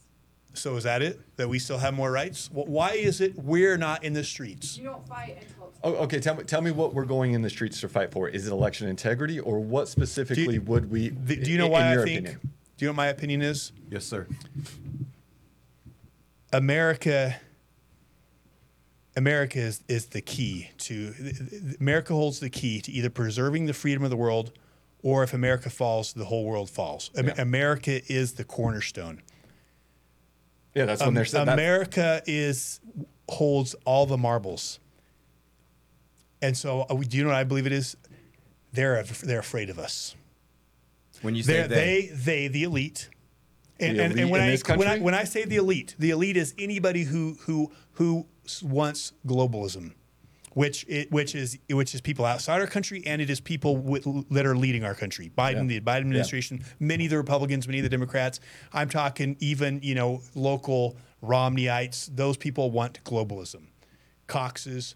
So 0.54 0.74
is 0.74 0.82
that 0.82 1.00
it? 1.00 1.20
That 1.36 1.48
we 1.48 1.60
still 1.60 1.78
have 1.78 1.94
more 1.94 2.10
rights? 2.10 2.48
Wh- 2.48 2.66
Why 2.68 2.90
is 2.94 3.20
it 3.20 3.36
we're 3.38 3.76
not 3.76 4.02
in 4.02 4.14
the 4.14 4.24
streets? 4.24 4.76
You 4.76 4.84
don't 4.84 5.06
fight 5.06 5.38
until 5.40 5.44
it's 5.44 5.52
Oh, 5.86 5.94
okay, 6.02 6.18
tell 6.18 6.34
me, 6.34 6.42
tell 6.42 6.62
me 6.62 6.72
what 6.72 6.94
we're 6.94 7.04
going 7.04 7.32
in 7.32 7.42
the 7.42 7.50
streets 7.50 7.80
to 7.82 7.88
fight 7.88 8.10
for. 8.10 8.28
Is 8.28 8.48
it 8.48 8.50
election 8.50 8.88
integrity, 8.88 9.38
or 9.38 9.60
what 9.60 9.86
specifically 9.86 10.58
would 10.58 10.90
we? 10.90 11.10
Do, 11.10 11.36
do 11.36 11.48
you 11.48 11.58
know 11.58 11.66
in 11.66 11.72
why 11.72 11.82
I 11.82 11.92
your 11.92 12.04
think? 12.04 12.20
opinion? 12.26 12.40
Do 12.76 12.84
you 12.84 12.88
know 12.88 12.92
what 12.92 12.96
my 12.96 13.06
opinion 13.06 13.42
is? 13.42 13.70
yes, 13.88 14.04
sir. 14.04 14.26
America 16.52 17.36
America 19.16 19.60
is, 19.60 19.84
is 19.88 20.06
the 20.06 20.20
key 20.20 20.70
to 20.78 21.14
America 21.80 22.12
holds 22.12 22.40
the 22.40 22.50
key 22.50 22.80
to 22.80 22.90
either 22.90 23.08
preserving 23.08 23.66
the 23.66 23.72
freedom 23.72 24.02
of 24.02 24.10
the 24.10 24.16
world 24.16 24.52
or 25.02 25.22
if 25.22 25.32
America 25.32 25.70
falls, 25.70 26.12
the 26.14 26.24
whole 26.24 26.44
world 26.44 26.68
falls. 26.68 27.12
Yeah. 27.14 27.32
America 27.38 28.00
is 28.12 28.32
the 28.32 28.44
cornerstone. 28.44 29.22
Yeah, 30.74 30.86
that's 30.86 31.00
when 31.00 31.14
they're 31.14 31.24
saying. 31.24 31.48
America 31.48 32.22
is 32.26 32.80
holds 33.28 33.74
all 33.84 34.04
the 34.06 34.18
marbles. 34.18 34.80
And 36.46 36.56
so, 36.56 36.82
uh, 36.82 36.94
do 36.94 37.16
you 37.16 37.24
know 37.24 37.30
what 37.30 37.36
I 37.38 37.44
believe 37.44 37.66
it 37.66 37.72
is? 37.72 37.96
They're 38.72 39.02
they're 39.02 39.40
afraid 39.40 39.68
of 39.70 39.78
us. 39.78 40.14
When 41.22 41.34
you 41.34 41.42
say 41.42 41.52
They're, 41.54 41.68
they, 41.68 41.76
they, 41.76 42.10
they, 42.14 42.48
the 42.48 42.62
elite. 42.64 43.08
And, 43.80 43.98
The 43.98 44.04
elite 44.04 44.18
and 44.18 44.30
when 44.30 44.40
in 44.42 44.46
I 44.46 44.50
this 44.50 44.62
when 44.68 44.88
I 44.88 44.98
when 44.98 45.14
I 45.14 45.24
say 45.24 45.44
the 45.44 45.56
elite, 45.56 45.96
the 45.98 46.10
elite 46.10 46.36
is 46.36 46.54
anybody 46.58 47.04
who 47.04 47.36
who 47.42 47.72
who 47.92 48.26
wants 48.62 49.12
globalism, 49.26 49.92
which 50.54 50.86
it, 50.88 51.10
which 51.10 51.34
is 51.34 51.58
which 51.70 51.94
is 51.94 52.00
people 52.00 52.24
outside 52.24 52.60
our 52.60 52.66
country, 52.66 53.02
and 53.06 53.20
it 53.20 53.28
is 53.28 53.40
people 53.40 53.76
with, 53.76 54.04
that 54.30 54.46
are 54.46 54.56
leading 54.56 54.84
our 54.84 54.94
country. 54.94 55.30
Biden, 55.36 55.62
Yeah. 55.70 55.80
the 55.80 55.80
Biden 55.80 56.02
administration, 56.02 56.64
many 56.78 57.04
of 57.06 57.10
the 57.10 57.16
Republicans, 57.18 57.66
many 57.66 57.80
of 57.80 57.82
the 57.82 57.90
Democrats. 57.90 58.40
I'm 58.72 58.88
talking 58.88 59.36
even 59.40 59.80
you 59.82 59.94
know 59.94 60.22
local 60.34 60.96
Romneyites. 61.22 62.14
Those 62.14 62.36
people 62.36 62.70
want 62.70 63.02
globalism. 63.04 63.64
Coxes. 64.26 64.94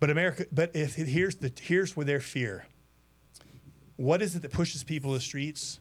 But 0.00 0.10
America, 0.10 0.46
but 0.52 0.74
if 0.74 0.94
here's 0.94 1.36
the 1.36 1.52
here's 1.60 1.96
where 1.96 2.06
their 2.06 2.20
fear. 2.20 2.66
What 3.96 4.22
is 4.22 4.36
it 4.36 4.42
that 4.42 4.52
pushes 4.52 4.84
people 4.84 5.10
to 5.12 5.18
the 5.18 5.24
streets? 5.24 5.80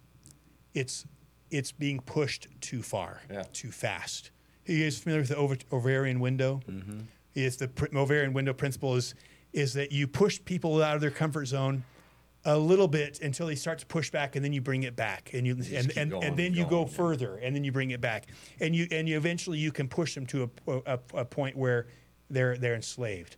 It's 0.73 1.06
it's 1.51 1.71
being 1.71 1.99
pushed 1.99 2.47
too 2.62 2.82
far, 2.82 3.21
Yeah. 3.32 3.43
too 3.53 3.71
fast. 3.71 4.32
You 4.65 4.84
guys 4.84 4.97
familiar 4.99 5.21
with 5.21 5.30
the 5.30 5.38
over, 5.38 5.56
Overton 5.71 6.19
window? 6.19 6.62
It's 7.36 7.56
the 7.58 7.67
pr- 7.69 7.95
Overton 7.95 8.34
window 8.34 8.53
principle 8.53 8.95
is 8.95 9.13
is 9.53 9.73
that 9.73 9.91
you 9.91 10.08
push 10.08 10.39
people 10.43 10.82
out 10.84 10.95
of 10.95 11.01
their 11.01 11.12
comfort 11.12 11.45
zone 11.45 11.84
a 12.43 12.58
little 12.58 12.88
bit 12.88 13.21
until 13.21 13.47
they 13.47 13.56
start 13.56 13.80
to 13.80 13.86
push 13.86 14.10
back, 14.10 14.36
and 14.36 14.43
then 14.43 14.51
you 14.53 14.62
bring 14.62 14.84
it 14.84 14.95
back, 14.95 15.32
and 15.34 15.45
you 15.45 15.53
and 15.73 15.95
and, 15.97 16.12
going, 16.12 16.23
and 16.23 16.38
then 16.38 16.53
you 16.53 16.65
go 16.65 16.82
yeah. 16.82 16.88
further, 16.88 17.36
and 17.38 17.56
then 17.56 17.63
you 17.63 17.71
bring 17.71 17.91
it 17.91 18.01
back, 18.01 18.25
and 18.60 18.75
you 18.75 18.88
and 18.91 19.08
you 19.08 19.15
eventually 19.15 19.60
you 19.60 19.71
can 19.71 19.88
push 19.88 20.15
them 20.15 20.25
to 20.25 20.49
a, 20.67 20.71
a, 20.86 20.99
a 21.13 21.25
point 21.25 21.56
where 21.56 21.88
they're 22.30 22.58
they're 22.58 22.75
enslaved. 22.75 23.38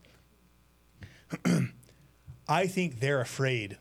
I 2.50 2.68
think 2.68 3.00
they're 3.00 3.22
afraid. 3.22 3.78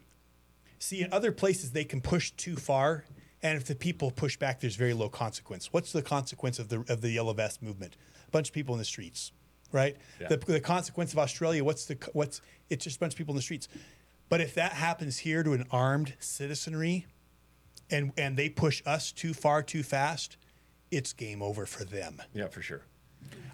See, 0.79 1.01
in 1.01 1.13
other 1.13 1.33
places, 1.33 1.73
they 1.73 1.85
can 1.85 2.01
push 2.01 2.31
too 2.33 2.55
far, 2.55 3.05
and 3.43 3.57
if 3.57 3.65
the 3.65 3.75
people 3.75 4.11
push 4.11 4.37
back, 4.37 4.61
there's 4.61 4.77
very 4.77 4.95
low 4.95 5.09
consequence. 5.09 5.73
What's 5.73 5.91
the 5.91 6.03
consequence 6.03 6.59
of 6.59 6.69
the 6.69 6.85
of 6.89 7.01
the 7.01 7.11
yellow 7.11 7.33
vest 7.33 7.63
movement? 7.63 7.97
A 8.27 8.31
bunch 8.31 8.49
of 8.49 8.55
people 8.55 8.75
in 8.75 8.79
the 8.79 8.85
streets, 8.85 9.33
right? 9.73 9.97
Yeah. 10.21 10.29
The, 10.29 10.37
the 10.37 10.61
consequence 10.61 11.13
of 11.13 11.19
Australia, 11.19 11.65
what's 11.65 11.87
the 11.87 11.97
what's 12.13 12.41
it's 12.71 12.85
just 12.85 12.97
a 12.97 13.01
bunch 13.01 13.15
of 13.15 13.19
people 13.19 13.33
in 13.33 13.37
the 13.37 13.43
streets. 13.43 13.69
But 14.29 14.41
if 14.43 14.55
that 14.55 14.73
happens 14.73 15.19
here 15.19 15.43
to 15.43 15.55
an 15.55 15.65
armed 15.71 16.15
citizenry, 16.21 17.07
and 17.91 18.13
and 18.19 18.37
they 18.37 18.51
push 18.51 18.83
us 18.87 19.11
too 19.11 19.33
far 19.35 19.63
too 19.63 19.83
fast, 19.83 20.37
it's 20.91 21.13
game 21.13 21.43
over 21.43 21.67
for 21.67 21.85
them. 21.85 22.23
yeah, 22.35 22.49
for 22.49 22.63
sure. 22.63 22.83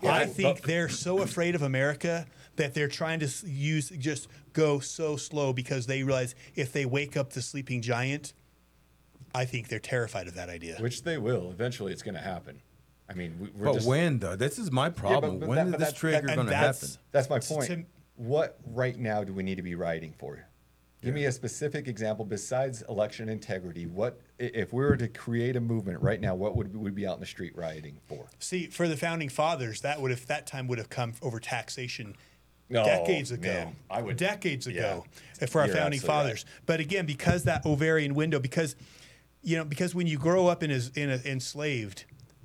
I 0.03 0.25
but- 0.27 0.31
think 0.35 0.63
they're 0.63 0.89
so 0.89 1.21
afraid 1.21 1.55
of 1.55 1.63
America 1.63 2.27
that 2.57 2.75
they're 2.75 2.89
trying 2.89 3.21
to 3.21 3.29
use 3.47 3.89
just 3.91 4.29
go 4.53 4.79
so 4.79 5.17
slow 5.17 5.53
because 5.53 5.87
they 5.87 6.03
realize 6.03 6.35
if 6.55 6.73
they 6.73 6.85
wake 6.87 7.17
up 7.17 7.33
the 7.33 7.43
sleeping 7.43 7.83
giant, 7.83 8.33
I 9.35 9.45
think 9.45 9.69
they're 9.69 9.81
terrified 9.81 10.29
of 10.29 10.35
that 10.35 10.49
idea. 10.49 10.77
Which 10.79 11.03
they 11.03 11.19
will. 11.19 11.51
Eventually, 11.51 11.93
it's 11.93 12.03
going 12.03 12.15
to 12.15 12.21
happen. 12.21 12.61
I 13.09 13.15
mean, 13.15 13.37
we, 13.41 13.49
we're 13.51 13.65
but 13.67 13.75
just. 13.75 13.87
when 13.89 14.19
though? 14.21 14.37
This 14.37 14.59
is 14.59 14.71
my 14.71 14.87
Yeah, 14.87 14.89
but- 14.91 14.97
problem. 15.01 15.39
but 15.41 15.49
when 15.49 15.57
that- 15.57 15.67
is 15.67 15.73
this 15.73 15.79
that's- 15.81 15.99
trigger 15.99 16.27
going 16.35 16.47
to 16.47 16.55
happen? 16.55 16.89
That's 17.11 17.29
my 17.29 17.41
point. 17.41 17.67
to- 17.67 17.85
what 18.17 18.59
right 18.67 18.97
now 18.97 19.25
do 19.25 19.33
we 19.33 19.43
need 19.43 19.57
to 19.57 19.63
be 19.63 19.75
writing 19.75 20.15
for? 20.19 20.47
Give 21.05 21.15
me 21.15 21.27
a 21.27 21.33
specific 21.33 21.87
example 21.87 22.25
besides 22.25 22.83
election 22.89 23.29
integrity. 23.29 23.87
What 23.87 24.21
if 24.39 24.73
we 24.73 24.83
were 24.83 24.97
to 24.97 25.07
create 25.09 25.55
a 25.55 25.61
movement 25.61 26.01
right 26.01 26.21
now? 26.21 26.35
What 26.35 26.57
would 26.57 26.75
we 26.75 26.91
be 26.91 27.07
out 27.07 27.15
in 27.15 27.21
the 27.21 27.27
street 27.27 27.55
rioting 27.57 27.99
for? 28.07 28.27
See, 28.39 28.67
for 28.69 28.89
the 28.89 28.97
founding 28.97 29.29
fathers, 29.29 29.83
that 29.83 30.01
would 30.01 30.11
have 30.11 30.27
that 30.27 30.47
time 30.47 30.67
would 30.69 30.79
have 30.79 30.89
come 30.89 31.13
over 31.21 31.39
taxation 31.41 32.17
No, 32.71 32.85
decades 32.85 33.31
ago. 33.31 33.53
man, 33.53 33.77
I 33.91 34.01
would- 34.01 34.17
decades 34.17 34.67
ago 34.67 35.05
uh, 35.43 35.47
for 35.47 35.61
our 35.61 35.69
founding 35.69 36.01
fathers. 36.01 36.47
But 36.65 36.81
again, 36.81 37.05
because 37.05 37.45
that 37.45 37.67
Overton 37.67 38.15
window, 38.15 38.39
because 38.39 38.75
you 39.43 39.59
know, 39.59 39.65
because 39.65 39.95
when 39.95 40.07
you 40.07 40.17
grow 40.17 40.47
up 40.47 40.63
in 40.63 40.71
as 40.71 40.89
in 40.97 41.11
a, 41.11 41.21
enslaved, 41.27 42.05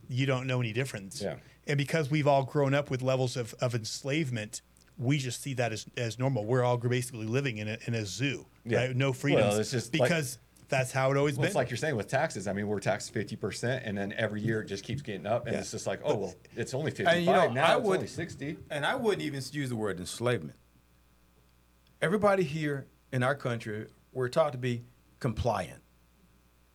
you 0.10 0.26
don't 0.26 0.48
know 0.48 0.60
any 0.60 0.74
difference. 0.74 1.22
Yeah. 1.22 1.38
And 1.66 1.78
because 1.78 2.10
we've 2.10 2.28
all 2.28 2.44
grown 2.44 2.74
up 2.74 2.90
with 2.90 3.02
levels 3.02 3.38
of, 3.38 3.54
of 3.62 3.74
enslavement, 3.76 4.62
we 5.00 5.18
just 5.18 5.42
see 5.42 5.54
that 5.56 5.72
as, 5.72 5.86
as 5.98 6.20
normal. 6.20 6.46
We're 6.46 6.64
all 6.64 6.78
basically 6.78 7.26
living 7.26 7.58
in 7.58 7.68
a, 7.70 7.78
in 7.88 7.96
a 7.96 8.06
zoo, 8.06 8.46
Yeah. 8.66 8.80
right? 8.88 8.96
No 8.96 9.14
freedoms. 9.14 9.58
it's 9.58 9.72
just 9.72 9.96
like- 9.98 10.10
because 10.10 10.38
that's 10.68 10.92
how 10.92 11.10
it 11.10 11.18
always 11.18 11.36
Well, 11.36 11.44
been. 11.44 11.48
it's 11.48 11.56
like 11.56 11.70
you're 11.72 11.78
saying 11.78 11.96
with 11.96 12.08
taxes. 12.10 12.46
I 12.48 12.54
mean, 12.54 12.68
we're 12.68 12.80
taxed 12.80 13.12
fifty 13.12 13.36
percent, 13.36 13.84
and 13.86 13.98
then 13.98 14.14
every 14.18 14.40
year 14.42 14.62
it 14.62 14.66
just 14.68 14.84
keeps 14.84 15.02
getting 15.02 15.26
up, 15.26 15.46
and 15.48 15.54
Yeah. 15.56 15.62
it's 15.62 15.72
just 15.72 15.88
like, 15.88 16.02
oh 16.04 16.16
well, 16.16 16.36
it's 16.56 16.76
only 16.76 16.92
fifty-five 16.92 17.16
And 17.16 17.26
you 17.26 17.32
know, 17.32 17.50
now. 17.50 17.74
I 17.74 17.78
it's 17.80 17.88
would, 17.88 17.96
only 17.98 18.08
sixty. 18.08 18.58
and 18.70 18.86
I 18.86 18.94
wouldn't 18.96 19.24
even 19.24 19.42
use 19.52 19.70
the 19.70 19.76
word 19.76 20.00
enslavement. 20.00 20.56
Everybody 22.02 22.44
here 22.44 22.86
in 23.12 23.24
our 23.24 23.36
country, 23.36 23.88
we're 24.12 24.30
taught 24.30 24.52
to 24.52 24.58
be 24.58 24.84
compliant. 25.20 25.82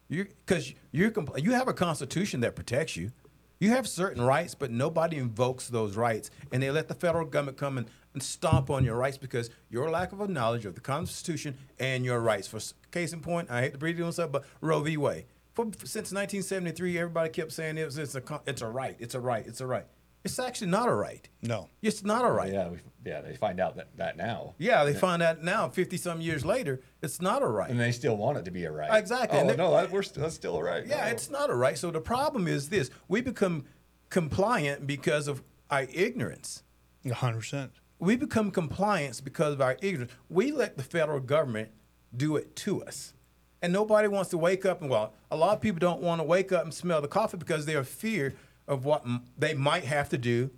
You 0.09 0.25
because 0.47 0.75
you're 0.91 1.11
compl- 1.11 1.43
you 1.43 1.53
have 1.53 1.69
a 1.69 1.73
constitution 1.73 2.41
that 2.41 2.57
protects 2.57 2.97
you. 2.97 3.13
You 3.61 3.71
have 3.71 3.89
certain 3.89 4.23
rights, 4.23 4.55
but 4.55 4.71
nobody 4.71 5.17
invokes 5.17 5.69
those 5.69 5.97
rights, 5.97 6.31
and 6.53 6.63
they 6.63 6.71
let 6.71 6.89
the 6.89 6.95
federal 6.95 7.25
government 7.25 7.57
come 7.57 7.79
and, 7.79 7.87
and 8.15 8.23
stomp 8.23 8.71
on 8.71 8.85
your 8.85 8.97
rights 8.97 9.19
because 9.19 9.51
your 9.69 9.91
lack 9.91 10.13
of 10.13 10.21
a 10.21 10.29
knowledge 10.29 10.65
of 10.65 10.75
the 10.75 10.81
Constitution 10.81 11.57
and 11.79 12.05
your 12.05 12.21
rights. 12.21 12.47
For 12.47 12.61
case 12.91 13.13
in 13.13 13.21
point, 13.21 13.51
I 13.51 13.61
hate 13.63 13.73
to 13.73 13.79
breathe 13.79 14.01
on 14.01 14.13
stuff, 14.13 14.33
but 14.33 14.45
Roe 14.61 14.81
v. 14.81 14.97
Wade. 14.97 15.27
For, 15.53 15.65
since 15.85 16.13
1973, 16.13 16.99
everybody 16.99 17.29
kept 17.31 17.53
saying 17.53 17.77
it 17.77 17.85
was 17.85 17.99
it's 17.99 18.15
a 18.15 18.23
it's 18.47 18.63
a 18.63 18.69
right, 18.69 18.97
it's 18.99 19.15
a 19.15 19.21
right, 19.21 19.47
it's 19.47 19.61
a 19.61 19.67
right. 19.67 19.85
It's 20.25 20.39
actually 20.39 20.69
not 20.71 20.89
a 20.89 20.95
right. 20.95 21.29
no. 21.43 21.69
It's 21.83 22.03
not 22.03 22.25
a 22.25 22.31
right. 22.31 22.51
Yeah, 22.51 22.69
we, 22.71 22.79
yeah, 23.05 23.21
they 23.21 23.37
find 23.37 23.61
out 23.61 23.77
that, 23.77 23.95
that 23.99 24.17
now, 24.17 24.55
Yeah, 24.57 24.83
they 24.85 24.95
find 24.95 25.23
out 25.23 25.43
now, 25.45 25.69
50 25.69 25.99
some 25.99 26.23
years 26.23 26.47
later, 26.47 26.81
it's 27.03 27.21
not 27.21 27.43
a 27.43 27.47
right. 27.47 27.69
and 27.69 27.79
they 27.79 27.93
still 27.93 28.17
want 28.17 28.39
it 28.39 28.47
to 28.47 28.51
be 28.51 28.65
a 28.65 28.73
right. 28.73 28.89
Exactly, 28.99 29.39
Oh 29.39 29.53
no, 29.55 29.73
that, 29.73 29.91
we're 29.91 30.03
st- 30.03 30.21
that's 30.23 30.35
still 30.35 30.57
a 30.57 30.63
right. 30.63 30.87
yeah, 30.87 31.05
No. 31.05 31.11
it's 31.11 31.29
not 31.29 31.51
a 31.51 31.55
right. 31.55 31.77
So 31.77 31.91
the 31.91 32.01
problem 32.01 32.49
is 32.49 32.71
this 32.71 32.91
we 33.07 33.21
become 33.21 33.67
compliant 34.09 34.87
because 34.87 35.29
of 35.29 35.43
our 35.71 35.87
ignorance. 35.93 36.63
100%. 37.05 37.71
We 38.05 38.17
become 38.17 38.51
compliant 38.51 39.23
because 39.25 39.55
of 39.55 39.63
our 39.63 39.79
ignorance. 39.81 40.13
We 40.29 40.53
let 40.53 40.77
the 40.77 40.83
federal 40.83 41.21
government 41.21 41.71
do 42.15 42.37
it 42.37 42.55
to 42.57 42.85
us. 42.85 43.15
And 43.63 43.73
nobody 43.73 44.09
wants 44.09 44.29
to 44.31 44.39
wake 44.39 44.67
up 44.67 44.83
and 44.83 44.91
well, 44.91 45.15
a 45.31 45.37
lot 45.37 45.55
of 45.55 45.63
people 45.63 45.79
don't 45.79 46.03
want 46.03 46.21
to 46.21 46.25
wake 46.25 46.53
up 46.53 46.65
and 46.65 46.75
smell 46.75 47.01
the 47.01 47.09
coffee 47.09 47.39
because 47.39 47.65
they're 47.65 47.83
fear 47.83 48.35
of 48.69 48.85
what 48.85 49.07
m- 49.07 49.23
they 49.39 49.55
might 49.55 49.85
have 49.85 50.11
to 50.11 50.19
do 50.19 50.51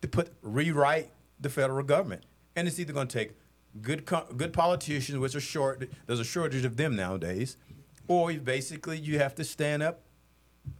to 0.00 0.06
put 0.06 0.32
rewrite 0.42 1.10
the 1.40 1.50
federal 1.50 1.82
government. 1.84 2.22
And 2.54 2.68
it's 2.68 2.78
either 2.78 2.92
going 2.92 3.08
to 3.08 3.18
take 3.18 3.32
good 3.80 4.06
co- 4.06 4.28
good 4.36 4.52
politicians, 4.52 5.18
which 5.18 5.34
are 5.34 5.40
short. 5.40 5.90
There's 6.06 6.20
a 6.20 6.24
shortage 6.24 6.64
of 6.64 6.76
them 6.76 6.94
nowadays, 6.94 7.56
or 8.06 8.30
you 8.30 8.38
basically 8.38 8.96
you 8.98 9.18
have 9.18 9.34
to 9.36 9.44
stand 9.44 9.82
up 9.82 10.02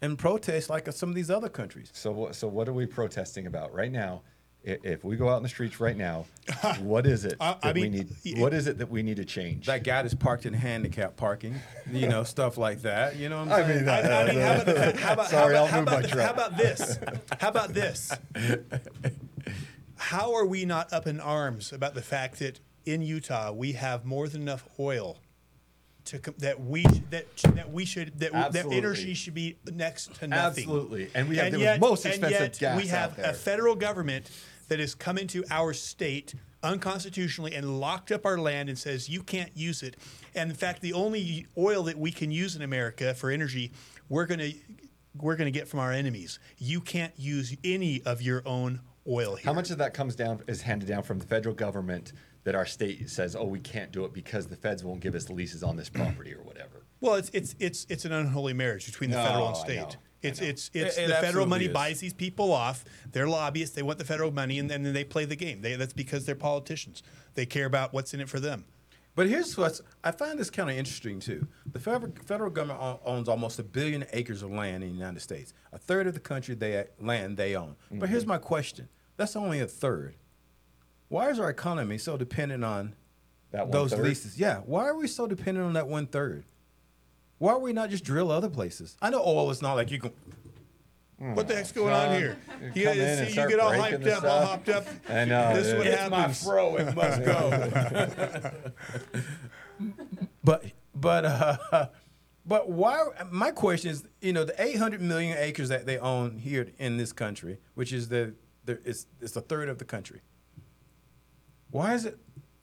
and 0.00 0.16
protest 0.16 0.70
like 0.70 0.90
some 0.92 1.08
of 1.08 1.16
these 1.16 1.30
other 1.30 1.48
countries. 1.48 1.90
So? 1.92 2.28
So 2.30 2.46
what 2.46 2.68
are 2.68 2.72
we 2.72 2.87
protesting 2.87 3.48
about 3.48 3.74
right 3.74 3.90
now? 3.90 4.22
I- 4.66 4.79
If 4.83 5.05
we 5.05 5.16
go 5.16 5.29
out 5.29 5.38
in 5.38 5.42
the 5.42 5.48
streets 5.48 5.81
right 5.81 5.96
now, 5.96 6.27
what 6.81 7.07
is 7.07 7.25
it 7.25 7.37
I- 7.40 7.53
that 7.62 7.64
I 7.64 7.72
we 7.72 7.88
need? 7.88 8.14
What 8.37 8.55
is 8.55 8.66
it 8.66 8.79
that 8.79 8.90
we 8.90 9.03
need 9.03 9.16
to 9.16 9.25
change? 9.25 9.66
That 9.66 9.85
guy 9.85 10.03
that's 10.03 10.14
parked 10.14 10.46
in 10.46 10.55
handicap 10.55 11.16
parking, 11.16 11.57
you 11.90 12.09
know, 12.09 12.22
stuff 12.25 12.57
like 12.59 12.83
that. 12.83 13.16
You 13.16 13.29
know 13.29 13.44
what 13.44 13.53
I'm 13.53 13.64
I 13.64 13.66
saying? 13.66 13.81
mean, 13.81 13.88
I, 13.88 14.01
I 14.01 14.27
mean, 14.27 14.38
how 14.40 14.61
about, 14.62 14.96
how 14.98 15.12
about, 15.14 15.27
Sorry, 15.29 15.55
how 15.57 15.64
I'll 15.64 15.68
about, 15.68 15.70
how 15.70 15.81
move 15.81 16.03
my 16.05 16.09
truck. 16.09 16.27
how 16.27 16.33
about 16.33 16.57
this? 16.57 16.98
How 17.40 17.48
about 17.48 17.75
this? 17.75 18.12
How 19.96 20.35
are 20.35 20.44
we 20.46 20.64
not 20.64 20.92
up 20.92 21.07
in 21.07 21.20
arms 21.20 21.72
about 21.72 21.94
the 21.94 22.03
fact 22.03 22.38
that 22.40 22.61
in 22.85 23.03
Utah 23.03 23.53
we 23.53 23.72
have 23.72 24.05
more 24.05 24.29
than 24.29 24.42
enough 24.42 24.68
oil 24.79 25.18
to 26.07 26.18
that 26.38 26.61
we 26.61 26.83
that 27.11 27.27
that 27.55 27.70
we 27.70 27.85
should 27.85 28.18
that, 28.18 28.33
that 28.53 28.66
energy 28.72 29.14
should 29.14 29.35
be 29.35 29.57
next 29.72 30.12
to 30.16 30.27
nothing. 30.27 30.64
Absolutely. 30.64 31.09
And 31.14 31.29
we 31.29 31.37
have 31.37 31.53
the 31.53 31.61
yet, 31.61 31.79
most 31.81 32.05
and 32.05 32.14
expensive 32.14 32.40
yet 32.40 32.59
gas 32.59 32.83
we 32.83 32.88
have 32.88 33.11
out 33.12 33.16
there. 33.18 33.31
a 33.31 33.35
federal 33.35 33.77
government 33.77 34.29
that 34.72 34.80
has 34.80 34.94
come 34.94 35.18
into 35.18 35.44
our 35.50 35.74
state 35.74 36.35
unconstitutionally 36.62 37.54
and 37.54 37.78
locked 37.78 38.11
up 38.11 38.24
our 38.24 38.38
land 38.38 38.70
and 38.70 38.78
says 38.78 39.06
you 39.06 39.22
can't 39.22 39.54
use 39.54 39.82
it. 39.82 39.98
And 40.35 40.48
in 40.48 40.56
fact, 40.56 40.80
the 40.80 40.94
only 40.94 41.46
oil 41.58 41.82
that 41.82 41.98
we 41.98 42.11
can 42.11 42.30
use 42.30 42.56
in 42.56 42.62
America 42.62 43.12
for 43.12 43.30
energy, 43.30 43.70
we're 44.08 44.24
going 44.24 44.40
to 44.40 44.54
we're 45.20 45.37
going 45.37 45.52
to 45.52 45.58
get 45.58 45.68
from 45.68 45.80
our 45.80 45.92
enemies. 45.92 46.38
You 46.56 46.80
can't 46.80 47.12
use 47.18 47.54
any 47.62 48.00
of 48.06 48.22
your 48.22 48.42
own 48.46 48.80
oil 49.06 49.35
here. 49.37 49.44
How 49.44 49.52
much 49.52 49.70
of 49.70 49.76
that 49.76 49.92
comes 49.92 50.16
down 50.16 50.40
is 50.46 50.62
handed 50.62 50.88
down 50.88 51.02
from 51.02 51.18
the 51.18 51.26
federal 51.26 51.54
government 51.54 52.14
that 52.44 52.54
our 52.54 52.64
state 52.64 53.11
says, 53.11 53.37
oh, 53.37 53.44
we 53.44 53.61
can't 53.61 53.92
do 53.92 54.06
it 54.06 54.14
because 54.14 54.46
the 54.46 54.56
feds 54.56 54.82
won't 54.82 55.00
give 55.00 55.14
us 55.14 55.26
the 55.26 55.35
leases 55.35 55.62
on 55.62 55.76
this 55.76 55.90
property 55.90 56.32
or 56.32 56.40
whatever? 56.44 56.87
Well, 57.02 57.16
it's 57.16 57.28
it's 57.35 57.54
it's 57.58 57.87
it's 57.90 58.06
an 58.06 58.12
unholy 58.12 58.54
marriage 58.54 58.87
between 58.87 59.11
the 59.11 59.18
No, 59.18 59.24
federal 59.24 59.48
and 59.48 59.56
state. 59.58 59.98
Know. 60.22 60.28
I 60.28 60.30
It's 60.30 60.40
it's 60.40 60.70
it's 60.74 60.96
It- 60.96 61.02
it 61.02 61.06
the 61.08 61.14
federal 61.14 61.26
absolutely 61.26 61.50
money 61.50 61.64
is. 61.66 61.72
buys 61.72 62.00
these 62.00 62.14
people 62.14 62.52
off. 62.52 62.85
They're 63.11 63.28
lobbyists. 63.28 63.74
They 63.74 63.82
want 63.82 63.98
the 63.98 64.04
federal 64.04 64.30
money, 64.30 64.58
and 64.58 64.68
then 64.70 64.82
they 64.92 65.04
play 65.04 65.24
the 65.24 65.37
game. 65.37 65.62
They, 65.62 65.76
that's 65.76 65.92
because 65.92 66.24
they're 66.26 66.35
politicians. 66.35 67.02
They 67.35 67.46
care 67.46 67.66
about 67.66 67.92
what's 67.92 68.14
in 68.14 68.20
it 68.20 68.28
for 68.28 68.40
them. 68.40 68.64
But 69.14 69.26
here's 69.28 69.58
what's 69.58 69.82
I 70.02 70.11
find 70.11 70.38
this 70.38 70.48
kind 70.48 70.70
of 70.70 70.76
interesting 70.76 71.20
too. 71.20 71.46
The 71.70 71.78
federal, 71.78 72.12
federal 72.24 72.50
government 72.50 72.80
o- 72.80 73.00
owns 73.04 73.28
almost 73.28 73.58
a 73.58 73.62
billion 73.62 74.06
acres 74.12 74.42
of 74.42 74.50
land 74.50 74.82
in 74.82 74.90
the 74.90 74.96
United 74.96 75.20
States. 75.20 75.52
A 75.72 75.78
third 75.78 76.06
of 76.06 76.14
the 76.14 76.20
country 76.20 76.54
they 76.54 76.87
land 76.98 77.37
they 77.37 77.54
own. 77.54 77.76
But 77.90 77.96
mm-hmm. 77.96 78.06
here's 78.06 78.26
my 78.26 78.38
question: 78.38 78.88
That's 79.18 79.37
only 79.37 79.61
a 79.61 79.66
third. 79.66 80.16
Why 81.08 81.28
is 81.28 81.38
our 81.38 81.50
economy 81.50 81.98
so 81.98 82.16
dependent 82.16 82.64
on 82.64 82.94
That 83.50 83.70
those 83.70 83.90
one-third? 83.90 84.06
leases? 84.08 84.38
Yeah. 84.38 84.61
Why 84.64 84.87
are 84.88 84.96
we 84.96 85.06
so 85.06 85.26
dependent 85.26 85.66
on 85.66 85.74
that 85.74 85.87
one 85.88 86.06
third? 86.06 86.44
Why 87.42 87.55
are 87.55 87.59
we 87.59 87.72
not 87.72 87.90
just 87.90 88.05
drill 88.05 88.31
other 88.31 88.48
places? 88.48 88.96
I 89.02 89.11
know 89.11 89.20
oil 89.20 89.50
is 89.50 89.61
not 89.61 89.72
like 89.74 89.90
you 89.90 89.98
can. 89.98 90.12
What 91.18 91.48
the 91.48 91.57
heck's 91.57 91.72
going 91.72 91.92
on 91.92 92.16
here? 92.16 92.37
you 92.61 92.70
You, 92.83 92.85
come 92.87 92.92
in 92.92 93.00
and 93.00 93.18
see, 93.18 93.24
you 93.24 93.33
start 93.33 93.50
get 93.50 93.59
all 93.59 93.70
breaking 93.70 93.98
hyped 93.98 94.05
the 94.05 94.16
up, 94.16 94.22
all 94.22 94.31
stuff. 94.31 94.48
hopped 94.48 94.68
up. 94.68 94.87
I 95.09 95.24
know, 95.24 95.52
This 95.57 95.66
is 95.66 95.74
what 95.74 95.83
dude. 95.83 95.94
happens. 95.94 96.44
fro. 96.44 96.76
It 96.76 96.94
must 96.94 97.24
go. 97.24 98.52
but 100.44 100.66
but 100.94 101.24
uh, 101.24 101.87
but 102.46 102.70
why? 102.70 103.07
My 103.33 103.50
question 103.50 103.90
is, 103.90 104.05
you 104.20 104.33
know, 104.33 104.44
the 104.44 104.55
800 104.62 105.00
million 105.00 105.37
acres 105.37 105.68
that 105.68 105.85
they 105.85 105.98
own 105.98 106.38
here 106.38 106.68
in 106.78 106.96
this 106.96 107.12
country, 107.12 107.59
which 107.74 107.92
is 107.92 108.07
the, 108.07 108.35
the 108.66 108.78
it's 108.85 109.09
it's 109.20 109.35
a 109.35 109.40
third 109.40 109.68
of 109.68 109.78
the 109.78 109.85
country. 109.85 110.20
Why 111.72 111.94
is 111.94 112.05
it 112.05 112.18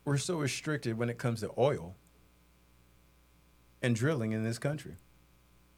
we're 0.06 0.16
so 0.18 0.38
restricted 0.38 0.98
when 0.98 1.10
it 1.10 1.18
comes 1.18 1.42
to 1.42 1.52
oil 1.58 1.98
and 3.82 3.96
drilling 3.96 4.32
in 4.32 4.44
this 4.44 4.60
country? 4.60 4.96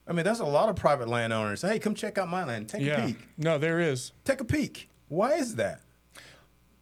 I 0.08 0.14
mean, 0.14 0.26
there's 0.26 0.40
a 0.40 0.46
lot 0.46 0.70
of 0.70 0.76
private 0.76 1.08
landowners. 1.08 1.62
Hey, 1.62 1.80
come 1.80 1.94
check 1.96 2.18
out 2.18 2.28
my 2.28 2.44
land. 2.44 2.70
Take 2.70 2.82
a 2.82 2.86
Yeah. 2.86 3.06
peek. 3.06 3.18
No, 3.38 3.58
there 3.58 3.80
is. 3.80 4.12
Take 4.26 4.42
a 4.42 4.46
peek. 4.46 4.90
Why 5.08 5.34
is 5.34 5.56
that? 5.56 5.82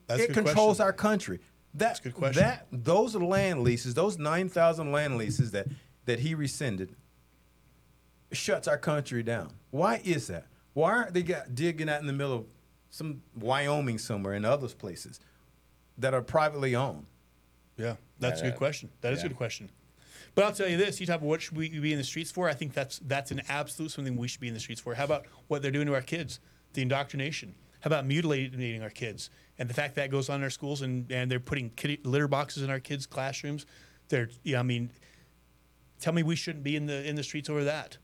That's 0.07 0.21
a 0.21 0.23
it 0.23 0.27
good 0.33 0.45
controls 0.45 0.77
question. 0.77 0.85
our 0.85 0.93
country. 0.93 1.39
That, 1.75 1.99
a 1.99 2.03
good 2.03 2.15
question. 2.15 2.41
That 2.41 2.65
those 2.71 3.15
land 3.15 3.61
leases, 3.61 3.93
those 3.93 4.17
nine 4.17 4.49
thousand 4.49 4.91
land 4.91 5.17
leases 5.17 5.51
that 5.51 5.67
that 6.05 6.19
he 6.21 6.33
rescinded, 6.33 6.95
shuts 8.31 8.67
our 8.67 8.77
country 8.77 9.21
down. 9.21 9.51
Why 9.71 10.01
is 10.03 10.27
that? 10.27 10.47
Why 10.73 10.91
aren't 10.93 11.13
they 11.13 11.21
got 11.23 11.53
digging 11.53 11.89
out 11.89 12.01
in 12.01 12.07
the 12.07 12.13
middle 12.13 12.33
of 12.33 12.45
some 12.89 13.21
Wyoming 13.35 13.99
somewhere 13.99 14.33
and 14.33 14.45
other 14.45 14.67
places 14.69 15.19
that 15.97 16.13
are 16.15 16.21
privately 16.23 16.75
owned? 16.75 17.05
Yeah, 17.77 17.95
that's 18.19 18.41
a 18.41 18.45
Yeah. 18.45 18.49
good 18.51 18.55
uh, 18.55 18.57
question. 18.59 18.89
That 19.01 19.13
is 19.13 19.23
a 19.23 19.27
good 19.27 19.37
question. 19.37 19.69
But 20.39 20.45
I'll 20.45 20.53
tell 20.53 20.69
you 20.69 20.77
this: 20.77 21.01
you 21.01 21.05
talk 21.05 21.17
about 21.17 21.27
what 21.27 21.41
should 21.41 21.57
we 21.57 21.67
be 21.67 21.91
in 21.91 21.97
the 21.97 22.03
streets 22.05 22.31
for? 22.31 22.47
I 22.47 22.53
think 22.53 22.71
that's 22.71 22.99
that's 22.99 23.31
an 23.31 23.41
absolute 23.49 23.91
something 23.91 24.15
we 24.15 24.29
should 24.29 24.39
be 24.39 24.47
in 24.47 24.53
the 24.53 24.59
streets 24.61 24.79
for. 24.79 24.95
How 24.95 25.03
about 25.03 25.25
what 25.49 25.61
they're 25.61 25.69
doing 25.69 25.87
to 25.87 25.93
our 25.93 26.01
kids, 26.01 26.39
the 26.71 26.81
indoctrination? 26.81 27.55
How 27.81 27.89
about 27.89 28.05
mutilating 28.05 28.81
our 28.81 28.89
kids 28.89 29.31
and 29.57 29.69
the 29.69 29.73
fact 29.73 29.95
that 29.95 30.09
goes 30.09 30.29
on 30.29 30.37
in 30.37 30.43
our 30.43 30.49
schools 30.49 30.81
and, 30.81 31.11
and 31.11 31.29
they're 31.29 31.41
putting 31.41 31.71
kitty, 31.71 31.99
litter 32.05 32.29
boxes 32.29 32.63
in 32.63 32.69
our 32.69 32.79
kids' 32.79 33.05
classrooms? 33.05 33.65
They're, 34.07 34.29
yeah, 34.43 34.61
I 34.61 34.63
mean, 34.63 34.91
tell 35.99 36.13
me 36.13 36.23
we 36.23 36.37
shouldn't 36.37 36.63
be 36.63 36.77
in 36.77 36.85
the 36.85 37.05
in 37.05 37.17
the 37.17 37.23
streets 37.23 37.49
over 37.49 37.65
that. 37.65 37.97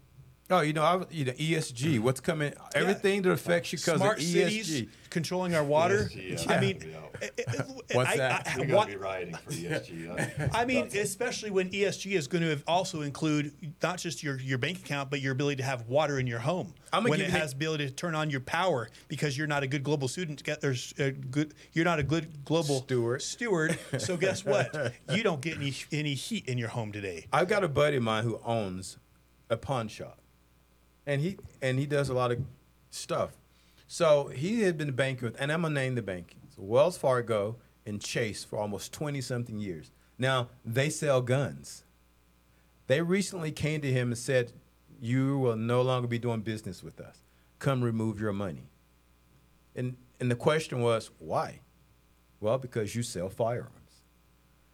Oh, 0.50 0.62
you 0.62 0.74
know, 0.74 0.84
I, 0.84 1.04
you 1.10 1.26
know, 1.26 1.32
ESG. 1.32 1.96
Mm-hmm. 1.96 2.04
What's 2.04 2.20
coming? 2.20 2.54
Everything 2.76 3.24
that 3.24 3.32
affects 3.32 3.74
you 3.74 3.80
because 3.80 3.96
of 3.96 4.00
Smart 4.02 4.20
ESG. 4.20 4.32
cities 4.64 4.88
controlling 5.10 5.56
our 5.56 5.64
water. 5.64 6.08
ESG, 6.14 6.48
I 6.48 6.54
yeah. 6.54 6.60
mean, 6.62 6.80
Yeah. 6.88 6.98
it- 7.22 7.34
it- 7.38 7.96
What's 7.96 8.12
I- 8.12 8.18
that? 8.18 8.48
I- 8.48 8.60
We're 8.60 8.76
what- 8.76 8.88
be 8.88 8.96
rioting 8.96 9.34
for 9.34 9.50
ESG. 9.52 10.50
I 10.54 10.66
mean, 10.66 10.86
especially 10.94 11.50
when 11.50 11.72
ESG 11.72 12.12
is 12.16 12.28
going 12.28 12.44
to 12.44 12.62
also 12.68 13.02
include 13.02 13.54
not 13.82 13.98
just 13.98 14.22
your, 14.22 14.40
your 14.40 14.60
bank 14.60 14.78
account, 14.80 15.10
but 15.10 15.20
your 15.20 15.32
ability 15.32 15.56
to 15.58 15.64
have 15.64 15.88
water 15.88 16.20
in 16.20 16.28
your 16.28 16.40
home. 16.40 16.76
I'm 16.94 17.04
when 17.06 17.14
give 17.18 17.30
it 17.30 17.32
you- 17.34 17.40
has 17.40 17.54
ability 17.54 17.88
to 17.88 17.92
turn 17.92 18.14
on 18.14 18.30
your 18.30 18.42
power 18.42 18.90
because 19.08 19.36
you're 19.36 19.48
not 19.48 19.64
a 19.64 19.68
good 19.68 19.84
global 19.84 20.08
student. 20.08 20.44
Get 20.44 20.62
there's 20.62 20.94
a 21.00 21.08
uh, 21.08 21.12
good. 21.32 21.56
You're 21.74 21.86
not 21.86 21.98
a 21.98 22.04
good 22.04 22.46
global 22.46 22.82
Steward. 22.82 23.24
Steward. 23.24 23.80
So 23.98 24.16
guess 24.26 24.46
what? 24.46 24.94
You 25.10 25.24
don't 25.24 25.42
get 25.42 25.58
any 25.58 25.74
any 25.92 26.14
heat 26.14 26.46
in 26.48 26.60
your 26.60 26.70
home 26.70 26.92
today. 26.92 27.26
I've 27.34 27.48
got 27.48 27.64
a 27.64 27.68
buddy 27.68 27.98
of 27.98 28.04
mine 28.04 28.24
who 28.24 28.40
owns 28.46 28.98
a 29.50 29.58
pawn 29.58 29.88
shop, 29.88 30.20
and 31.06 31.22
he 31.22 31.38
and 31.62 31.80
he 31.80 31.86
does 31.86 32.10
a 32.10 32.14
lot 32.14 32.32
of 32.32 32.40
stuff. 32.90 33.32
So 33.88 34.28
he 34.28 34.62
had 34.62 34.78
been 34.78 34.92
banking 34.92 35.26
with, 35.26 35.40
and 35.40 35.52
I'm 35.52 35.62
gonna 35.62 35.74
name 35.74 35.96
the 35.96 36.02
bank, 36.02 36.36
so 36.56 36.62
Wells 36.62 36.98
Fargo 36.98 37.58
and 37.86 38.02
Chase 38.02 38.44
for 38.44 38.58
almost 38.58 38.94
twenty 38.94 39.22
something 39.22 39.60
years. 39.60 39.92
Now 40.18 40.50
they 40.66 40.90
sell 40.90 41.22
guns. 41.22 41.84
They 42.88 43.02
recently 43.02 43.52
came 43.52 43.82
to 43.82 43.92
him 43.92 44.10
and 44.10 44.18
said, 44.18 44.54
"You 45.00 45.38
will 45.38 45.56
no 45.56 45.82
longer 45.82 46.08
be 46.08 46.20
doing 46.20 46.42
business 46.42 46.84
with 46.84 47.00
us. 47.00 47.20
Come 47.60 47.84
remove 47.84 48.20
your 48.20 48.34
money." 48.34 48.70
And 49.76 49.98
and 50.20 50.32
the 50.32 50.36
question 50.36 50.82
was, 50.82 51.12
why? 51.20 51.60
Well, 52.40 52.58
because 52.58 52.96
you 52.96 53.04
sell 53.04 53.30
firearms. 53.30 53.72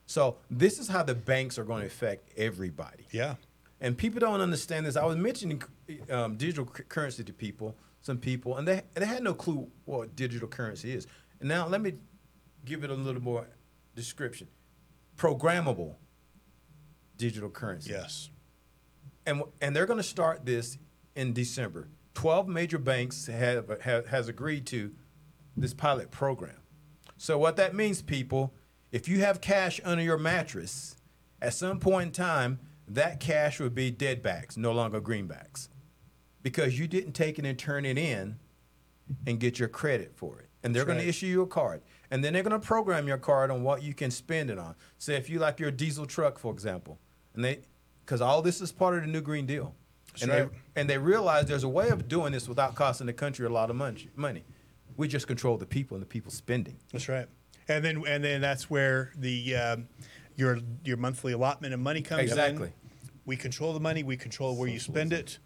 So 0.05 0.37
this 0.49 0.77
is 0.77 0.87
how 0.87 1.03
the 1.03 1.15
banks 1.15 1.57
are 1.57 1.63
going 1.63 1.81
to 1.81 1.87
affect 1.87 2.37
everybody. 2.37 3.07
Yeah. 3.11 3.35
And 3.81 3.97
people 3.97 4.19
don't 4.19 4.41
understand 4.41 4.85
this. 4.85 4.95
I 4.95 5.03
was 5.05 5.17
mentioning 5.17 5.61
um, 6.09 6.35
digital 6.37 6.65
cu- 6.65 6.83
currency 6.83 7.23
to 7.23 7.33
people, 7.33 7.75
some 8.01 8.17
people, 8.19 8.57
and 8.57 8.67
they 8.67 8.83
they 8.93 9.05
had 9.05 9.23
no 9.23 9.33
clue 9.33 9.69
what 9.85 10.15
digital 10.15 10.47
currency 10.47 10.93
is. 10.93 11.07
And 11.39 11.49
now 11.49 11.67
let 11.67 11.81
me 11.81 11.93
give 12.63 12.83
it 12.83 12.91
a 12.91 12.93
little 12.93 13.21
more 13.23 13.47
description. 13.95 14.47
Programmable 15.17 15.95
digital 17.17 17.49
currency 17.49 17.91
Yes. 17.91 18.29
and 19.25 19.43
and 19.61 19.75
they're 19.75 19.85
going 19.85 19.97
to 19.97 20.03
start 20.03 20.45
this 20.45 20.77
in 21.15 21.33
December. 21.33 21.87
Twelve 22.13 22.47
major 22.47 22.77
banks 22.79 23.27
have, 23.27 23.81
have 23.81 24.07
has 24.07 24.27
agreed 24.27 24.65
to 24.67 24.91
this 25.57 25.73
pilot 25.73 26.11
program. 26.11 26.57
So 27.17 27.37
what 27.37 27.55
that 27.57 27.75
means, 27.75 28.01
people, 28.01 28.53
if 28.91 29.07
you 29.07 29.19
have 29.19 29.41
cash 29.41 29.79
under 29.83 30.03
your 30.03 30.17
mattress, 30.17 30.95
at 31.41 31.53
some 31.53 31.79
point 31.79 32.07
in 32.07 32.11
time, 32.13 32.59
that 32.95 33.19
cash 33.19 33.59
would 33.59 33.75
be 33.75 33.91
dead 33.91 34.21
backs, 34.21 34.57
no 34.57 34.71
longer 34.71 34.99
greenbacks, 34.99 35.69
because 36.41 36.77
you 36.77 36.87
didn't 36.87 37.13
take 37.13 37.39
it 37.39 37.45
and 37.45 37.57
turn 37.57 37.85
it 37.85 37.97
in 37.97 38.37
and 39.25 39.39
get 39.39 39.59
your 39.59 39.69
credit 39.69 40.13
for 40.15 40.39
it. 40.39 40.47
And 40.63 40.75
they're 40.75 40.85
going 40.85 40.97
right. 40.97 41.03
to 41.03 41.09
issue 41.09 41.27
you 41.27 41.41
a 41.41 41.47
card. 41.47 41.81
And 42.11 42.23
then 42.23 42.33
they're 42.33 42.43
going 42.43 42.59
to 42.59 42.65
program 42.65 43.07
your 43.07 43.17
card 43.17 43.49
on 43.49 43.63
what 43.63 43.81
you 43.81 43.93
can 43.93 44.11
spend 44.11 44.51
it 44.51 44.59
on. 44.59 44.75
Say 44.97 45.15
if 45.15 45.29
you 45.29 45.39
like 45.39 45.59
your 45.59 45.71
diesel 45.71 46.05
truck, 46.05 46.37
for 46.37 46.53
example, 46.53 46.99
and 47.33 47.43
they, 47.43 47.61
because 48.05 48.21
all 48.21 48.41
this 48.41 48.61
is 48.61 48.71
part 48.71 48.95
of 48.95 49.01
the 49.01 49.07
new 49.07 49.21
Green 49.21 49.45
Deal. 49.45 49.73
That's 50.11 50.23
and 50.23 50.31
right. 50.31 50.49
they 50.51 50.81
and 50.81 50.89
they 50.89 50.97
realize 50.97 51.45
there's 51.45 51.63
a 51.63 51.69
way 51.69 51.89
of 51.89 52.09
doing 52.09 52.33
this 52.33 52.49
without 52.49 52.75
costing 52.75 53.07
the 53.07 53.13
country 53.13 53.45
a 53.45 53.49
lot 53.49 53.69
of 53.69 53.77
money. 53.77 54.09
Money, 54.15 54.43
we 54.97 55.07
just 55.07 55.25
control 55.25 55.55
the 55.57 55.65
people 55.65 55.95
and 55.95 56.01
the 56.01 56.07
people 56.07 56.31
spending. 56.31 56.77
That's 56.91 57.07
right. 57.07 57.27
And 57.69 57.83
then 57.85 58.03
and 58.05 58.21
then 58.21 58.41
that's 58.41 58.69
where 58.69 59.13
the 59.15 59.55
um, 59.55 59.87
your 60.35 60.59
your 60.83 60.97
monthly 60.97 61.31
allotment 61.31 61.73
of 61.73 61.79
money 61.79 62.01
comes 62.01 62.23
in. 62.31 62.71
We 63.25 63.37
control 63.37 63.73
the 63.73 63.79
money. 63.79 64.03
We 64.03 64.17
control 64.17 64.55
where 64.55 64.67
you 64.67 64.79
spend 64.79 65.13
it. 65.13 65.39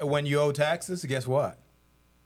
When 0.00 0.26
you 0.26 0.40
owe 0.40 0.52
taxes, 0.52 1.04
guess 1.04 1.26
what? 1.26 1.58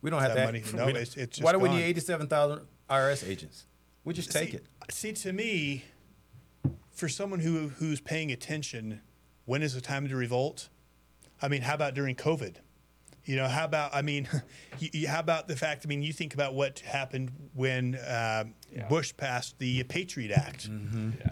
We 0.00 0.10
don't 0.10 0.20
have 0.22 0.34
That 0.34 0.46
money- 0.46 0.62
no, 0.74 0.88
it's- 0.88 1.16
it's 1.16 1.40
why 1.40 1.52
do 1.52 1.58
we 1.58 1.68
need 1.68 1.82
eighty-seven 1.82 2.28
thousand 2.28 2.66
IRS 2.88 3.26
agents? 3.28 3.66
We 4.04 4.14
just 4.14 4.30
take 4.30 4.50
see, 4.50 4.56
it. 4.56 4.66
See, 4.90 5.12
to 5.12 5.32
me, 5.32 5.84
for 6.90 7.08
someone 7.08 7.40
who 7.40 7.68
who's 7.68 8.00
paying 8.00 8.30
attention, 8.32 9.00
when 9.44 9.62
is 9.62 9.74
the 9.74 9.80
time 9.80 10.08
to 10.08 10.16
revolt? 10.16 10.68
I 11.40 11.48
mean, 11.48 11.62
how 11.62 11.74
about 11.74 11.94
during 11.94 12.16
COVID? 12.16 12.56
You 13.28 13.36
know, 13.36 13.46
how 13.46 13.66
about 13.66 13.94
I 13.94 14.00
mean, 14.00 14.26
you, 14.78 14.88
you- 14.92 15.08
how 15.08 15.20
about 15.20 15.48
the 15.48 15.54
fact? 15.56 15.84
I 15.84 15.88
mean, 15.88 16.02
you 16.02 16.14
think 16.14 16.32
about 16.32 16.54
what 16.54 16.78
happened 16.80 17.30
when 17.54 17.94
uh, 17.96 18.44
Bush 18.88 19.12
passed 19.16 19.58
the 19.58 19.82
Patriot 19.84 20.32
Act. 20.32 20.68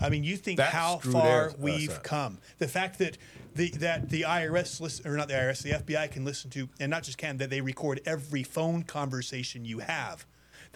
I 0.01 0.11
mean, 0.11 0.23
you 0.23 0.37
think 0.37 0.59
That 0.59 0.71
how 0.73 0.99
far 0.99 1.47
us 1.49 1.57
we've 1.59 1.91
up. 1.91 2.03
come. 2.05 2.39
The 2.59 2.69
fact 2.69 2.99
that 2.99 3.17
the 3.55 3.71
that 3.79 4.11
the 4.11 4.23
IRS 4.23 4.79
listen, 4.79 5.07
or 5.11 5.17
not 5.17 5.29
the 5.29 5.35
IRS, 5.35 5.63
the 5.63 5.71
FBI 5.71 6.11
can 6.11 6.27
listen 6.27 6.51
to, 6.51 6.69
and 6.79 6.91
not 6.91 7.03
just 7.03 7.17
can 7.17 7.39
that 7.39 7.49
they 7.49 7.63
record 7.63 8.01
every 8.05 8.43
phone 8.43 8.83
conversation 8.83 9.65
you 9.65 9.79
have. 9.79 10.27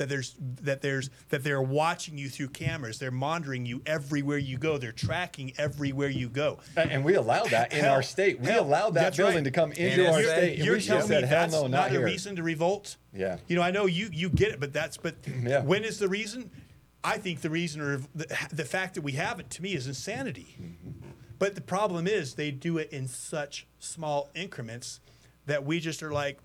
That 0.01 0.09
there's 0.09 0.35
that 0.63 0.81
there's 0.81 1.11
that 1.29 1.45
they're 1.45 1.61
watching 1.61 2.17
you 2.17 2.31
through 2.31 2.49
cameras. 2.49 2.99
They're 2.99 3.11
monitoring 3.11 3.67
you 3.67 3.83
everywhere 3.85 4.39
you 4.39 4.57
go. 4.57 4.79
They're 4.79 4.93
tracking 4.93 5.53
everywhere 5.59 6.09
you 6.09 6.31
go. 6.31 6.59
And 6.75 7.05
we 7.05 7.17
allow 7.17 7.45
that 7.45 7.75
in 7.75 7.81
Hell, 7.85 7.93
our 7.93 8.03
state. 8.03 8.41
We 8.41 8.47
hell, 8.47 8.63
allowed 8.65 8.95
that 8.95 9.15
building 9.15 9.37
right. 9.37 9.45
to 9.45 9.51
come 9.51 9.73
into 9.73 10.05
And 10.05 10.15
our 10.15 10.21
you're- 10.23 10.33
state. 10.35 10.57
and 10.57 10.65
You're 10.65 10.77
we 10.77 10.81
telling 10.83 11.01
just 11.01 11.11
me 11.11 11.17
said, 11.17 11.25
hell 11.25 11.41
that's 11.43 11.53
no, 11.53 11.63
not, 11.67 11.93
not 11.93 11.95
a 11.95 12.03
reason 12.03 12.35
to 12.37 12.43
revolt? 12.43 12.97
Yeah. 13.13 13.37
You 13.47 13.57
know, 13.57 13.63
I 13.63 13.73
know 13.73 13.85
you 13.85 14.09
you 14.11 14.31
get 14.31 14.53
it, 14.53 14.59
but 14.59 14.73
that's 14.73 14.97
but 14.97 15.17
Yeah. 15.43 15.61
when 15.65 15.85
is 15.85 15.99
the 15.99 16.09
reason? 16.09 16.51
I 17.05 17.19
think 17.19 17.43
the 17.43 17.51
reason 17.51 17.83
or 17.83 17.99
the, 18.15 18.27
the 18.51 18.65
fact 18.65 18.95
that 18.95 19.03
we 19.03 19.13
have 19.13 19.39
it 19.39 19.51
to 19.51 19.63
me 19.63 19.75
is 19.75 19.87
insanity. 19.87 20.57
Mm-hmm. 20.59 21.09
But 21.39 21.57
the 21.57 21.61
problem 21.61 22.07
is 22.07 22.37
they 22.37 22.51
do 22.51 22.79
it 22.79 22.91
in 22.91 23.07
such 23.07 23.67
small 23.79 24.31
increments 24.35 25.01
that 25.45 25.63
we 25.67 25.79
just 25.79 26.03
are 26.03 26.11
like, 26.13 26.39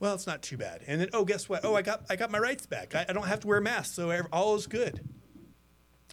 well, 0.00 0.14
it's 0.14 0.26
not 0.26 0.42
too 0.42 0.56
bad. 0.56 0.82
And 0.86 1.00
then 1.00 1.08
oh, 1.12 1.24
guess 1.24 1.48
what? 1.48 1.64
Oh, 1.64 1.74
I 1.74 1.82
got 1.82 2.04
I 2.08 2.16
got 2.16 2.30
my 2.30 2.38
rights 2.38 2.66
back. 2.66 2.94
I, 2.94 3.06
I 3.08 3.12
don't 3.12 3.26
have 3.26 3.40
to 3.40 3.46
wear 3.46 3.58
a 3.58 3.62
mask, 3.62 3.94
so 3.94 4.10
all 4.32 4.54
is 4.54 4.66
good. 4.66 5.00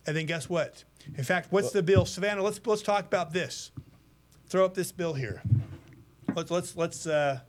And 0.07 0.15
then 0.15 0.25
guess 0.25 0.49
what? 0.49 0.83
In 1.17 1.23
fact, 1.23 1.51
what's 1.51 1.71
the 1.71 1.83
bill, 1.83 2.05
Savannah? 2.05 2.43
Let's 2.43 2.59
let's 2.65 2.81
talk 2.81 3.05
about 3.05 3.33
this. 3.33 3.71
Throw 4.47 4.65
up 4.65 4.73
this 4.73 4.91
bill 4.91 5.13
here. 5.13 5.41
Let's 6.35 6.51
let's 6.51 6.75
let's. 6.75 7.07
Uh, 7.07 7.39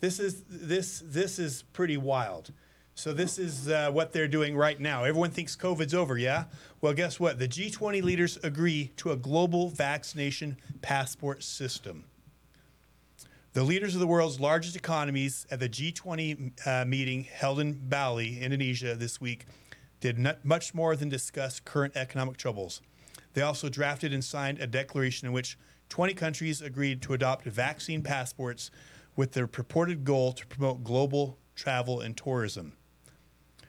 this 0.00 0.18
is 0.18 0.44
this 0.48 1.02
this 1.04 1.38
is 1.38 1.62
pretty 1.72 1.96
wild. 1.96 2.52
So 2.94 3.12
this 3.14 3.38
is 3.38 3.68
uh, 3.68 3.90
what 3.90 4.12
they're 4.12 4.28
doing 4.28 4.54
right 4.54 4.78
now. 4.78 5.04
Everyone 5.04 5.30
thinks 5.30 5.56
COVID's 5.56 5.94
over, 5.94 6.18
yeah? 6.18 6.44
Well, 6.82 6.92
guess 6.92 7.18
what? 7.18 7.38
The 7.38 7.48
G20 7.48 8.02
leaders 8.02 8.38
agree 8.42 8.92
to 8.98 9.12
a 9.12 9.16
global 9.16 9.70
vaccination 9.70 10.58
passport 10.82 11.42
system. 11.42 12.04
The 13.54 13.62
leaders 13.62 13.92
of 13.92 14.00
the 14.00 14.06
world's 14.06 14.40
largest 14.40 14.76
economies 14.76 15.46
at 15.50 15.60
the 15.60 15.68
G20 15.68 16.66
uh, 16.66 16.86
meeting 16.86 17.24
held 17.24 17.60
in 17.60 17.74
Bali, 17.86 18.40
Indonesia, 18.40 18.94
this 18.94 19.20
week 19.20 19.44
did 20.00 20.18
not 20.18 20.42
much 20.42 20.72
more 20.72 20.96
than 20.96 21.10
discuss 21.10 21.60
current 21.60 21.94
economic 21.94 22.38
troubles. 22.38 22.80
They 23.34 23.42
also 23.42 23.68
drafted 23.68 24.14
and 24.14 24.24
signed 24.24 24.58
a 24.58 24.66
declaration 24.66 25.28
in 25.28 25.34
which 25.34 25.58
20 25.90 26.14
countries 26.14 26.62
agreed 26.62 27.02
to 27.02 27.12
adopt 27.12 27.44
vaccine 27.44 28.02
passports 28.02 28.70
with 29.16 29.32
the 29.32 29.46
purported 29.46 30.02
goal 30.02 30.32
to 30.32 30.46
promote 30.46 30.82
global 30.82 31.36
travel 31.54 32.00
and 32.00 32.16
tourism. 32.16 32.72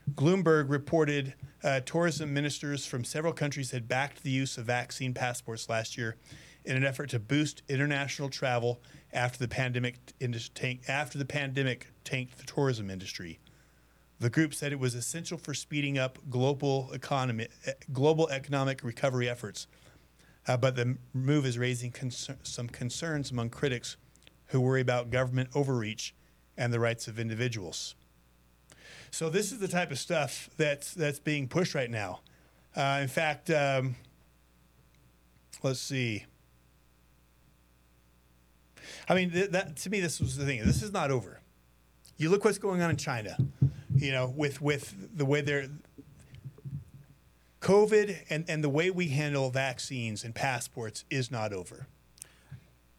Bloomberg 0.09 0.69
reported 0.69 1.33
uh, 1.61 1.81
tourism 1.81 2.33
ministers 2.33 2.85
from 2.85 3.03
several 3.03 3.33
countries 3.33 3.71
had 3.71 3.89
backed 3.89 4.23
the 4.23 4.31
use 4.31 4.57
of 4.57 4.63
vaccine 4.63 5.13
passports 5.13 5.67
last 5.67 5.97
year 5.97 6.15
in 6.63 6.77
an 6.77 6.85
effort 6.85 7.09
to 7.09 7.19
boost 7.19 7.63
international 7.67 8.29
travel 8.29 8.81
after 9.13 9.39
the 9.39 9.47
pandemic 9.47 9.95
tank, 10.53 10.81
after 10.87 11.17
the 11.17 11.25
pandemic 11.25 11.87
tanked 12.03 12.37
the 12.37 12.45
tourism 12.45 12.89
industry. 12.89 13.39
The 14.19 14.29
group 14.29 14.53
said 14.53 14.71
it 14.71 14.79
was 14.79 14.95
essential 14.95 15.37
for 15.37 15.53
speeding 15.53 15.97
up 15.97 16.17
global 16.29 16.89
economy, 16.93 17.47
global 17.91 18.29
economic 18.29 18.83
recovery 18.83 19.29
efforts. 19.29 19.67
Uh, 20.47 20.57
but 20.57 20.75
the 20.75 20.97
move 21.13 21.45
is 21.45 21.57
raising 21.57 21.93
some 22.43 22.67
concerns 22.67 23.31
among 23.31 23.49
critics 23.49 23.97
who 24.47 24.59
worry 24.59 24.81
about 24.81 25.09
government 25.09 25.49
overreach 25.55 26.13
and 26.57 26.71
the 26.71 26.79
rights 26.79 27.07
of 27.07 27.19
individuals. 27.19 27.95
So 29.11 29.29
this 29.29 29.51
is 29.51 29.59
the 29.59 29.67
type 29.67 29.91
of 29.91 29.99
stuff 29.99 30.49
that's 30.57 30.93
that's 30.93 31.19
being 31.19 31.47
pushed 31.47 31.75
right 31.75 31.89
now. 31.89 32.21
Uh, 32.75 32.99
in 33.01 33.07
fact, 33.07 33.49
um, 33.49 33.95
let's 35.61 35.79
see. 35.79 36.25
I 39.07 39.15
mean, 39.15 39.31
th- 39.31 39.51
that 39.51 39.75
to 39.77 39.89
me, 39.89 39.99
this 39.99 40.19
was 40.19 40.37
the 40.37 40.45
thing. 40.45 40.63
This 40.65 40.81
is 40.81 40.91
not 40.91 41.11
over. 41.11 41.41
You 42.17 42.29
look 42.29 42.45
what's 42.45 42.57
going 42.57 42.81
on 42.81 42.89
in 42.89 42.97
China. 42.97 43.37
You 43.95 44.11
know, 44.11 44.33
with 44.35 44.61
with 44.61 45.17
the 45.17 45.25
way 45.25 45.41
they're 45.41 45.67
COVID 47.63 48.17
and, 48.29 48.45
and 48.49 48.63
the 48.63 48.69
way 48.69 48.91
we 48.91 49.07
handle 49.07 49.49
vaccines 49.49 50.23
and 50.23 50.35
passports 50.35 51.05
is 51.09 51.31
not 51.31 51.53
over. 51.53 51.87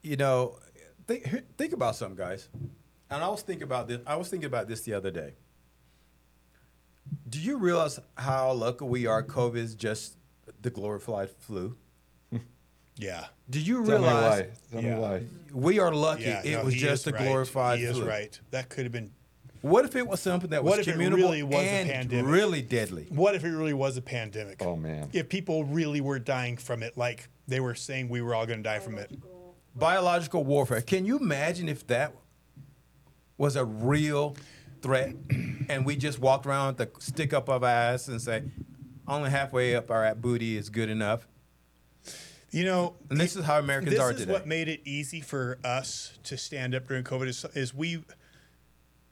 You 0.02 0.16
know, 0.16 0.58
think, 1.06 1.42
think 1.58 1.72
about 1.72 1.96
something, 1.96 2.16
guys. 2.16 2.48
And 3.10 3.22
I 3.22 3.28
was 3.28 3.42
thinking 3.42 3.64
about 3.64 3.88
this. 3.88 4.00
I 4.06 4.16
was 4.16 4.28
thinking 4.28 4.46
about 4.46 4.66
this 4.66 4.80
the 4.80 4.94
other 4.94 5.10
day. 5.10 5.34
Do 7.28 7.38
you 7.38 7.58
realize 7.58 8.00
how 8.16 8.52
lucky 8.52 8.86
we 8.86 9.06
are? 9.06 9.22
COVID 9.22 9.56
is 9.56 9.74
just 9.74 10.16
the 10.62 10.70
glorified 10.70 11.30
flu. 11.30 11.76
Yeah. 12.96 13.24
Do 13.50 13.60
you 13.60 13.84
Tell 13.84 13.98
me 14.00 14.06
realize 14.06 14.40
why. 14.40 14.48
Tell 14.72 14.82
Yeah. 14.82 14.94
me 14.94 15.00
why. 15.00 15.22
we 15.52 15.78
are 15.78 15.92
lucky? 15.94 16.22
Yeah, 16.22 16.42
it 16.44 16.52
no, 16.58 16.64
was 16.64 16.74
just 16.74 17.06
is 17.06 17.12
a 17.12 17.16
right. 17.16 17.24
glorified 17.24 17.78
He 17.78 17.84
is 17.84 17.96
flu. 17.96 18.06
right. 18.08 18.38
That 18.50 18.68
could 18.68 18.84
have 18.84 18.92
been. 18.92 19.10
What 19.62 19.84
if 19.86 19.96
it 19.96 20.06
was 20.06 20.20
something 20.20 20.50
that 20.50 20.62
was 20.62 20.80
if 20.80 20.86
communicable 20.92 21.30
really 21.30 21.42
was 21.42 21.54
a 21.56 21.70
and 21.70 21.88
pandemic? 21.90 22.26
really 22.30 22.60
deadly? 22.62 23.06
What 23.08 23.34
if 23.34 23.44
it 23.44 23.50
really 23.50 23.72
was 23.72 23.96
a 23.96 24.02
pandemic? 24.02 24.60
Oh, 24.62 24.76
man. 24.76 25.08
If 25.14 25.28
people 25.30 25.64
really 25.64 26.00
were 26.02 26.18
dying 26.18 26.58
from 26.58 26.82
it, 26.82 26.96
like 26.98 27.28
they 27.48 27.60
were 27.60 27.74
saying 27.74 28.10
we 28.10 28.20
were 28.20 28.34
all 28.34 28.44
going 28.46 28.58
to 28.58 28.62
die 28.62 28.78
from 28.78 28.98
it. 28.98 29.08
Biological- 29.10 29.50
Biological 29.74 30.44
warfare. 30.44 30.80
Can 30.82 31.04
you 31.06 31.18
imagine 31.18 31.68
if 31.68 31.86
that 31.88 32.12
was 33.38 33.56
a 33.56 33.64
real 33.64 34.36
threat 34.82 35.14
and 35.68 35.84
we 35.86 35.96
just 35.96 36.18
walked 36.20 36.46
around 36.46 36.76
with 36.78 36.94
the 36.94 37.00
stick 37.00 37.32
up 37.32 37.48
of 37.48 37.64
our 37.64 37.68
ass 37.70 38.06
and 38.06 38.20
say, 38.20 38.42
only 39.08 39.30
halfway 39.30 39.74
up 39.74 39.90
our 39.90 40.14
booty 40.14 40.56
is 40.58 40.68
good 40.68 40.90
enough? 40.90 41.26
You 42.54 42.64
know, 42.64 42.94
And 43.10 43.20
this 43.20 43.34
is 43.34 43.44
how 43.44 43.58
Americans 43.58 43.90
this 43.90 44.00
are 44.00 44.12
is 44.12 44.18
today. 44.18 44.32
what 44.32 44.46
made 44.46 44.68
it 44.68 44.80
easy 44.84 45.20
for 45.20 45.58
us 45.64 46.16
to 46.22 46.36
stand 46.36 46.72
up 46.72 46.86
during 46.86 47.02
COVID 47.02 47.26
is, 47.26 47.44
is 47.54 47.74
we 47.74 48.04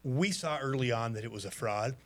we 0.04 0.30
saw 0.30 0.58
early 0.58 0.92
on 0.92 1.14
that 1.14 1.24
it 1.24 1.32
was 1.32 1.44
a 1.44 1.50
fraud, 1.50 1.96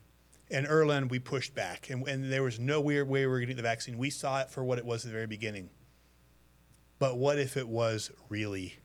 and 0.51 0.66
early 0.66 0.97
on 0.97 1.09
we 1.09 1.18
pushed 1.18 1.55
back, 1.55 1.91
and, 1.91 2.09
and 2.09 2.32
there 2.32 2.43
was 2.43 2.59
no 2.59 2.80
weird 2.80 3.07
way 3.07 3.20
we 3.20 3.26
were 3.26 3.41
getting 3.41 3.57
the 3.57 3.62
vaccine. 3.62 3.99
We 3.99 4.09
saw 4.09 4.41
it 4.41 4.51
for 4.51 4.64
what 4.64 4.78
it 4.78 4.87
was 4.87 5.05
at 5.05 5.09
the 5.09 5.12
very 5.12 5.26
beginning. 5.26 5.68
But 6.99 7.18
what 7.18 7.39
if 7.39 7.59
it 7.59 7.68
was 7.68 8.11
really? 8.30 8.78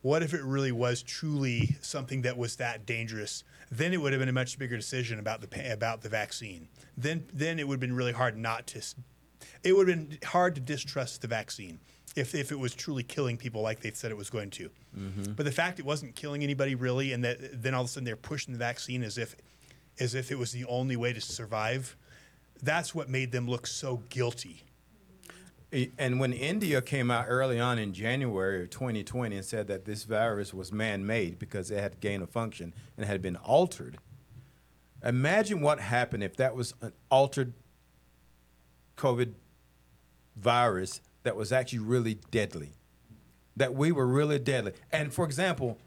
What 0.00 0.22
if 0.22 0.32
it 0.32 0.42
really 0.42 0.72
was 0.72 1.02
truly 1.02 1.76
something 1.82 2.22
that 2.22 2.38
was 2.38 2.56
that 2.56 2.86
dangerous? 2.86 3.44
Then 3.70 3.92
it 3.92 4.00
would 4.00 4.14
have 4.14 4.20
been 4.20 4.30
a 4.30 4.32
much 4.32 4.58
bigger 4.58 4.78
decision 4.78 5.18
about 5.18 5.42
the 5.42 5.70
about 5.70 6.00
the 6.00 6.08
vaccine. 6.08 6.68
Then 6.96 7.26
then 7.34 7.58
it 7.58 7.68
would 7.68 7.74
have 7.74 7.80
been 7.80 7.94
really 7.94 8.12
hard 8.12 8.38
not 8.38 8.66
to. 8.68 8.82
It 9.62 9.76
would 9.76 9.88
have 9.88 10.08
been 10.08 10.18
hard 10.24 10.54
to 10.56 10.60
distrust 10.60 11.22
the 11.22 11.28
vaccine 11.28 11.78
if 12.16 12.34
if 12.34 12.52
it 12.52 12.58
was 12.58 12.74
truly 12.74 13.02
killing 13.02 13.36
people 13.36 13.62
like 13.62 13.80
they 13.80 13.92
said 13.92 14.10
it 14.10 14.16
was 14.16 14.30
going 14.30 14.50
to. 14.50 14.70
Mm-hmm. 14.96 15.32
But 15.32 15.44
the 15.44 15.52
fact 15.52 15.78
it 15.78 15.84
wasn't 15.84 16.14
killing 16.14 16.42
anybody 16.42 16.74
really, 16.74 17.12
and 17.12 17.24
that 17.24 17.62
then 17.62 17.74
all 17.74 17.82
of 17.82 17.86
a 17.86 17.90
sudden 17.90 18.04
they're 18.04 18.16
pushing 18.16 18.52
the 18.52 18.58
vaccine 18.58 19.02
as 19.02 19.18
if 19.18 19.36
as 20.00 20.14
if 20.14 20.30
it 20.30 20.38
was 20.38 20.52
the 20.52 20.64
only 20.66 20.96
way 20.96 21.12
to 21.12 21.20
survive. 21.20 21.96
That's 22.62 22.94
what 22.94 23.08
made 23.08 23.32
them 23.32 23.48
look 23.48 23.66
so 23.66 24.02
guilty. 24.08 24.64
And 25.98 26.20
when 26.20 26.34
India 26.34 26.82
came 26.82 27.10
out 27.10 27.24
early 27.28 27.58
on 27.58 27.78
in 27.78 27.94
January 27.94 28.62
of 28.62 28.70
2020 28.70 29.36
and 29.36 29.44
said 29.44 29.68
that 29.68 29.86
this 29.86 30.04
virus 30.04 30.52
was 30.52 30.70
man 30.70 31.06
made 31.06 31.38
because 31.38 31.70
it 31.70 31.80
had 31.80 31.98
gained 31.98 32.22
a 32.22 32.26
function 32.26 32.74
and 32.96 33.06
had 33.06 33.22
been 33.22 33.36
altered, 33.36 33.96
imagine 35.02 35.62
what 35.62 35.80
happened 35.80 36.22
if 36.22 36.36
that 36.36 36.54
was 36.54 36.74
an 36.82 36.92
altered 37.10 37.54
COVID 38.98 39.32
virus 40.36 41.00
that 41.22 41.36
was 41.36 41.52
actually 41.52 41.80
really 41.80 42.18
deadly, 42.30 42.72
that 43.56 43.74
we 43.74 43.92
were 43.92 44.06
really 44.06 44.38
deadly. 44.38 44.72
And 44.90 45.12
for 45.12 45.24
example, 45.24 45.78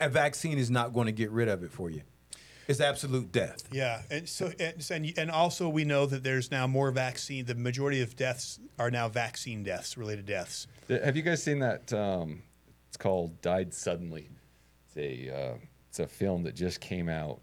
a 0.00 0.08
vaccine 0.08 0.58
is 0.58 0.70
not 0.70 0.92
going 0.92 1.06
to 1.06 1.12
get 1.12 1.30
rid 1.30 1.48
of 1.48 1.62
it 1.62 1.70
for 1.72 1.90
you, 1.90 2.02
it's 2.68 2.80
absolute 2.80 3.32
death. 3.32 3.64
Yeah, 3.72 4.02
and 4.10 4.28
so 4.28 4.52
and, 4.60 4.86
and 4.90 5.18
and 5.18 5.30
also 5.30 5.68
we 5.68 5.84
know 5.84 6.06
that 6.06 6.22
there's 6.22 6.50
now 6.50 6.66
more 6.66 6.90
vaccine. 6.90 7.46
The 7.46 7.54
majority 7.54 8.02
of 8.02 8.14
deaths 8.14 8.60
are 8.78 8.90
now 8.90 9.08
vaccine 9.08 9.62
deaths, 9.64 9.96
related 9.96 10.26
deaths. 10.26 10.66
Have 10.88 11.16
you 11.16 11.22
guys 11.22 11.42
seen 11.42 11.60
that? 11.60 11.92
Um, 11.92 12.42
it's 12.88 12.96
called 12.96 13.40
"Died 13.40 13.72
Suddenly." 13.72 14.28
It's 14.86 14.96
a 14.96 15.34
uh, 15.34 15.54
it's 15.88 15.98
a 15.98 16.06
film 16.06 16.42
that 16.44 16.54
just 16.54 16.80
came 16.80 17.08
out. 17.08 17.40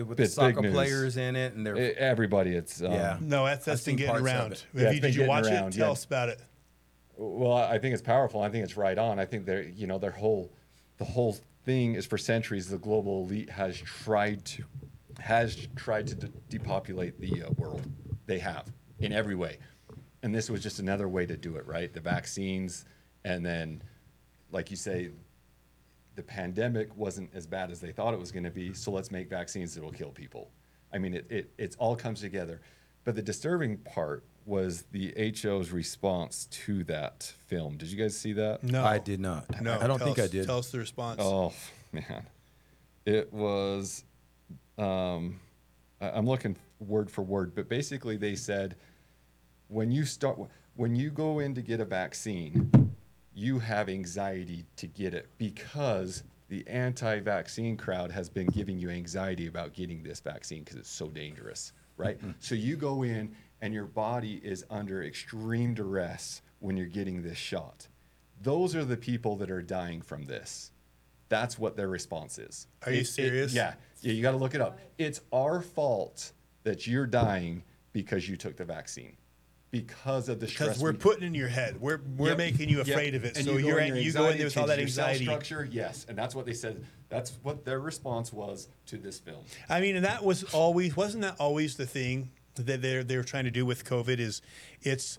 It's 0.00 0.08
With 0.08 0.16
the 0.18 0.24
it's 0.24 0.34
soccer 0.34 0.62
news. 0.62 0.72
players 0.72 1.16
in 1.16 1.36
it, 1.36 1.54
and 1.54 1.66
they're 1.66 1.76
E- 1.76 1.92
everybody. 1.92 2.54
It's 2.56 2.80
um, 2.82 2.92
Yeah. 2.92 3.18
No, 3.20 3.44
that's 3.44 3.64
that's 3.64 3.84
been 3.84 3.96
getting 3.96 4.16
around. 4.22 4.52
it. 4.52 4.66
Yeah, 4.72 4.90
you, 4.90 5.00
been 5.00 5.12
did 5.12 5.14
you 5.14 5.26
watch 5.26 5.46
around, 5.46 5.74
it? 5.74 5.78
Tell 5.78 5.88
yeah. 5.88 5.92
us 5.92 6.04
about 6.04 6.28
it. 6.30 6.40
Well, 7.16 7.52
I 7.52 7.78
think 7.78 7.92
it's 7.92 8.02
powerful. 8.02 8.40
I 8.40 8.48
think 8.48 8.64
it's 8.64 8.76
right 8.78 8.96
on. 8.96 9.18
I 9.18 9.26
think 9.26 9.44
they're, 9.44 9.62
you 9.68 9.86
know, 9.86 9.98
their 9.98 10.10
whole, 10.10 10.50
the 10.96 11.04
whole 11.04 11.36
thing 11.66 11.94
is 11.94 12.06
for 12.06 12.16
centuries 12.16 12.68
the 12.68 12.78
global 12.78 13.24
elite 13.24 13.50
has 13.50 13.76
tried 13.78 14.42
to, 14.46 14.64
has 15.18 15.68
tried 15.76 16.06
to 16.06 16.14
de- 16.14 16.28
depopulate 16.48 17.20
the 17.20 17.42
uh, 17.42 17.50
world. 17.58 17.82
They 18.24 18.38
have 18.38 18.72
in 19.00 19.12
every 19.12 19.34
way, 19.34 19.58
and 20.22 20.34
this 20.34 20.48
was 20.48 20.62
just 20.62 20.78
another 20.78 21.08
way 21.08 21.26
to 21.26 21.36
do 21.36 21.56
it. 21.56 21.66
Right, 21.66 21.92
the 21.92 22.00
vaccines, 22.00 22.86
and 23.24 23.44
then, 23.44 23.82
like 24.50 24.70
you 24.70 24.76
say, 24.78 25.10
the 26.20 26.26
pandemic 26.26 26.94
wasn't 26.98 27.30
as 27.34 27.46
bad 27.46 27.70
as 27.70 27.80
they 27.80 27.92
thought 27.92 28.12
it 28.12 28.20
was 28.20 28.30
going 28.30 28.44
to 28.44 28.50
be. 28.50 28.74
So 28.74 28.90
let's 28.90 29.10
make 29.10 29.30
vaccines 29.30 29.74
that 29.74 29.82
will 29.82 29.90
kill 29.90 30.10
people. 30.10 30.50
I 30.92 30.98
mean, 30.98 31.14
it, 31.14 31.26
it 31.30 31.50
it's 31.56 31.76
all 31.76 31.96
comes 31.96 32.20
together. 32.20 32.60
But 33.04 33.14
the 33.14 33.22
disturbing 33.22 33.78
part 33.78 34.22
was 34.44 34.84
the 34.92 35.14
HO's 35.42 35.70
response 35.70 36.44
to 36.50 36.84
that 36.84 37.32
film. 37.46 37.78
Did 37.78 37.90
you 37.90 37.96
guys 37.96 38.18
see 38.18 38.34
that? 38.34 38.62
No, 38.62 38.84
I 38.84 38.98
did 38.98 39.18
not. 39.18 39.46
No, 39.62 39.78
I 39.80 39.86
don't 39.86 39.98
think 39.98 40.18
us, 40.18 40.26
I 40.26 40.28
did. 40.28 40.46
Tell 40.46 40.58
us 40.58 40.70
the 40.70 40.78
response. 40.78 41.22
Oh 41.22 41.54
man, 41.90 42.26
it 43.06 43.32
was. 43.32 44.04
Um, 44.76 45.40
I'm 46.02 46.26
looking 46.26 46.54
word 46.80 47.10
for 47.10 47.22
word, 47.22 47.54
but 47.54 47.66
basically 47.70 48.18
they 48.18 48.34
said 48.34 48.76
when 49.68 49.90
you 49.90 50.04
start 50.04 50.38
when 50.74 50.94
you 50.94 51.10
go 51.10 51.38
in 51.38 51.54
to 51.54 51.62
get 51.62 51.80
a 51.80 51.86
vaccine, 51.86 52.70
you 53.40 53.58
have 53.58 53.88
anxiety 53.88 54.66
to 54.76 54.86
get 54.86 55.14
it 55.14 55.26
because 55.38 56.22
the 56.48 56.66
anti-vaccine 56.68 57.74
crowd 57.74 58.10
has 58.10 58.28
been 58.28 58.46
giving 58.48 58.78
you 58.78 58.90
anxiety 58.90 59.46
about 59.46 59.72
getting 59.72 60.02
this 60.02 60.20
vaccine 60.20 60.62
because 60.62 60.76
it's 60.76 60.90
so 60.90 61.08
dangerous, 61.08 61.72
right? 61.96 62.18
Mm-hmm. 62.18 62.32
So 62.38 62.54
you 62.54 62.76
go 62.76 63.02
in 63.02 63.34
and 63.62 63.72
your 63.72 63.86
body 63.86 64.40
is 64.44 64.64
under 64.68 65.02
extreme 65.02 65.72
duress 65.72 66.42
when 66.58 66.76
you're 66.76 66.86
getting 66.86 67.22
this 67.22 67.38
shot. 67.38 67.88
Those 68.42 68.76
are 68.76 68.84
the 68.84 68.96
people 68.98 69.36
that 69.36 69.50
are 69.50 69.62
dying 69.62 70.02
from 70.02 70.26
this. 70.26 70.70
That's 71.30 71.58
what 71.58 71.76
their 71.76 71.88
response 71.88 72.38
is. 72.38 72.66
Are 72.84 72.92
you 72.92 72.98
It- 72.98 73.02
it- 73.02 73.06
serious? 73.06 73.54
yeah. 73.54 73.74
Yeah, 74.02 74.12
you 74.12 74.20
got 74.22 74.32
to 74.32 74.36
look 74.38 74.54
it 74.54 74.60
up. 74.60 74.78
It's 74.98 75.20
our 75.32 75.62
fault 75.62 76.32
that 76.64 76.86
you're 76.86 77.06
dying 77.06 77.62
because 77.94 78.28
you 78.28 78.36
took 78.36 78.56
the 78.56 78.64
vaccine. 78.66 79.16
Because 79.70 80.28
of 80.28 80.40
the 80.40 80.48
stress. 80.48 80.70
because 80.70 80.82
we're 80.82 80.92
we- 80.92 80.98
putting 80.98 81.22
in 81.24 81.34
your 81.34 81.48
head. 81.48 81.80
We're 81.80 82.00
we're 82.16 82.30
Yep, 82.30 82.38
making 82.38 82.68
you 82.68 82.78
yep. 82.78 82.88
afraid 82.88 83.14
of 83.14 83.24
it. 83.24 83.36
And 83.36 83.46
so 83.46 83.52
you 83.52 83.62
go 83.62 83.68
you're 83.68 83.78
in 83.78 83.86
your 83.88 83.96
you 83.98 84.12
go 84.12 84.28
in 84.28 84.36
there 84.36 84.46
with 84.46 84.56
all 84.58 84.66
that 84.66 84.76
changes 84.78 84.96
your 84.96 85.02
cell 85.04 85.10
anxiety. 85.12 85.24
structure. 85.26 85.68
Yes, 85.70 86.06
and 86.08 86.18
that's 86.18 86.34
what 86.34 86.44
they 86.44 86.54
said. 86.54 86.84
That's 87.08 87.32
what 87.42 87.64
their 87.64 87.78
response 87.78 88.32
was 88.32 88.68
to 88.86 88.96
this 88.96 89.18
film. 89.20 89.44
I 89.68 89.80
mean, 89.80 89.94
and 89.96 90.04
that 90.04 90.24
was 90.24 90.42
always 90.52 90.96
wasn't 90.96 91.22
that 91.22 91.36
always 91.38 91.76
the 91.76 91.86
thing 91.86 92.30
that 92.56 92.82
they're 92.82 93.04
they're 93.04 93.22
trying 93.22 93.44
to 93.44 93.50
do 93.52 93.64
with 93.64 93.84
COVID 93.84 94.18
is 94.18 94.42
it's 94.82 95.18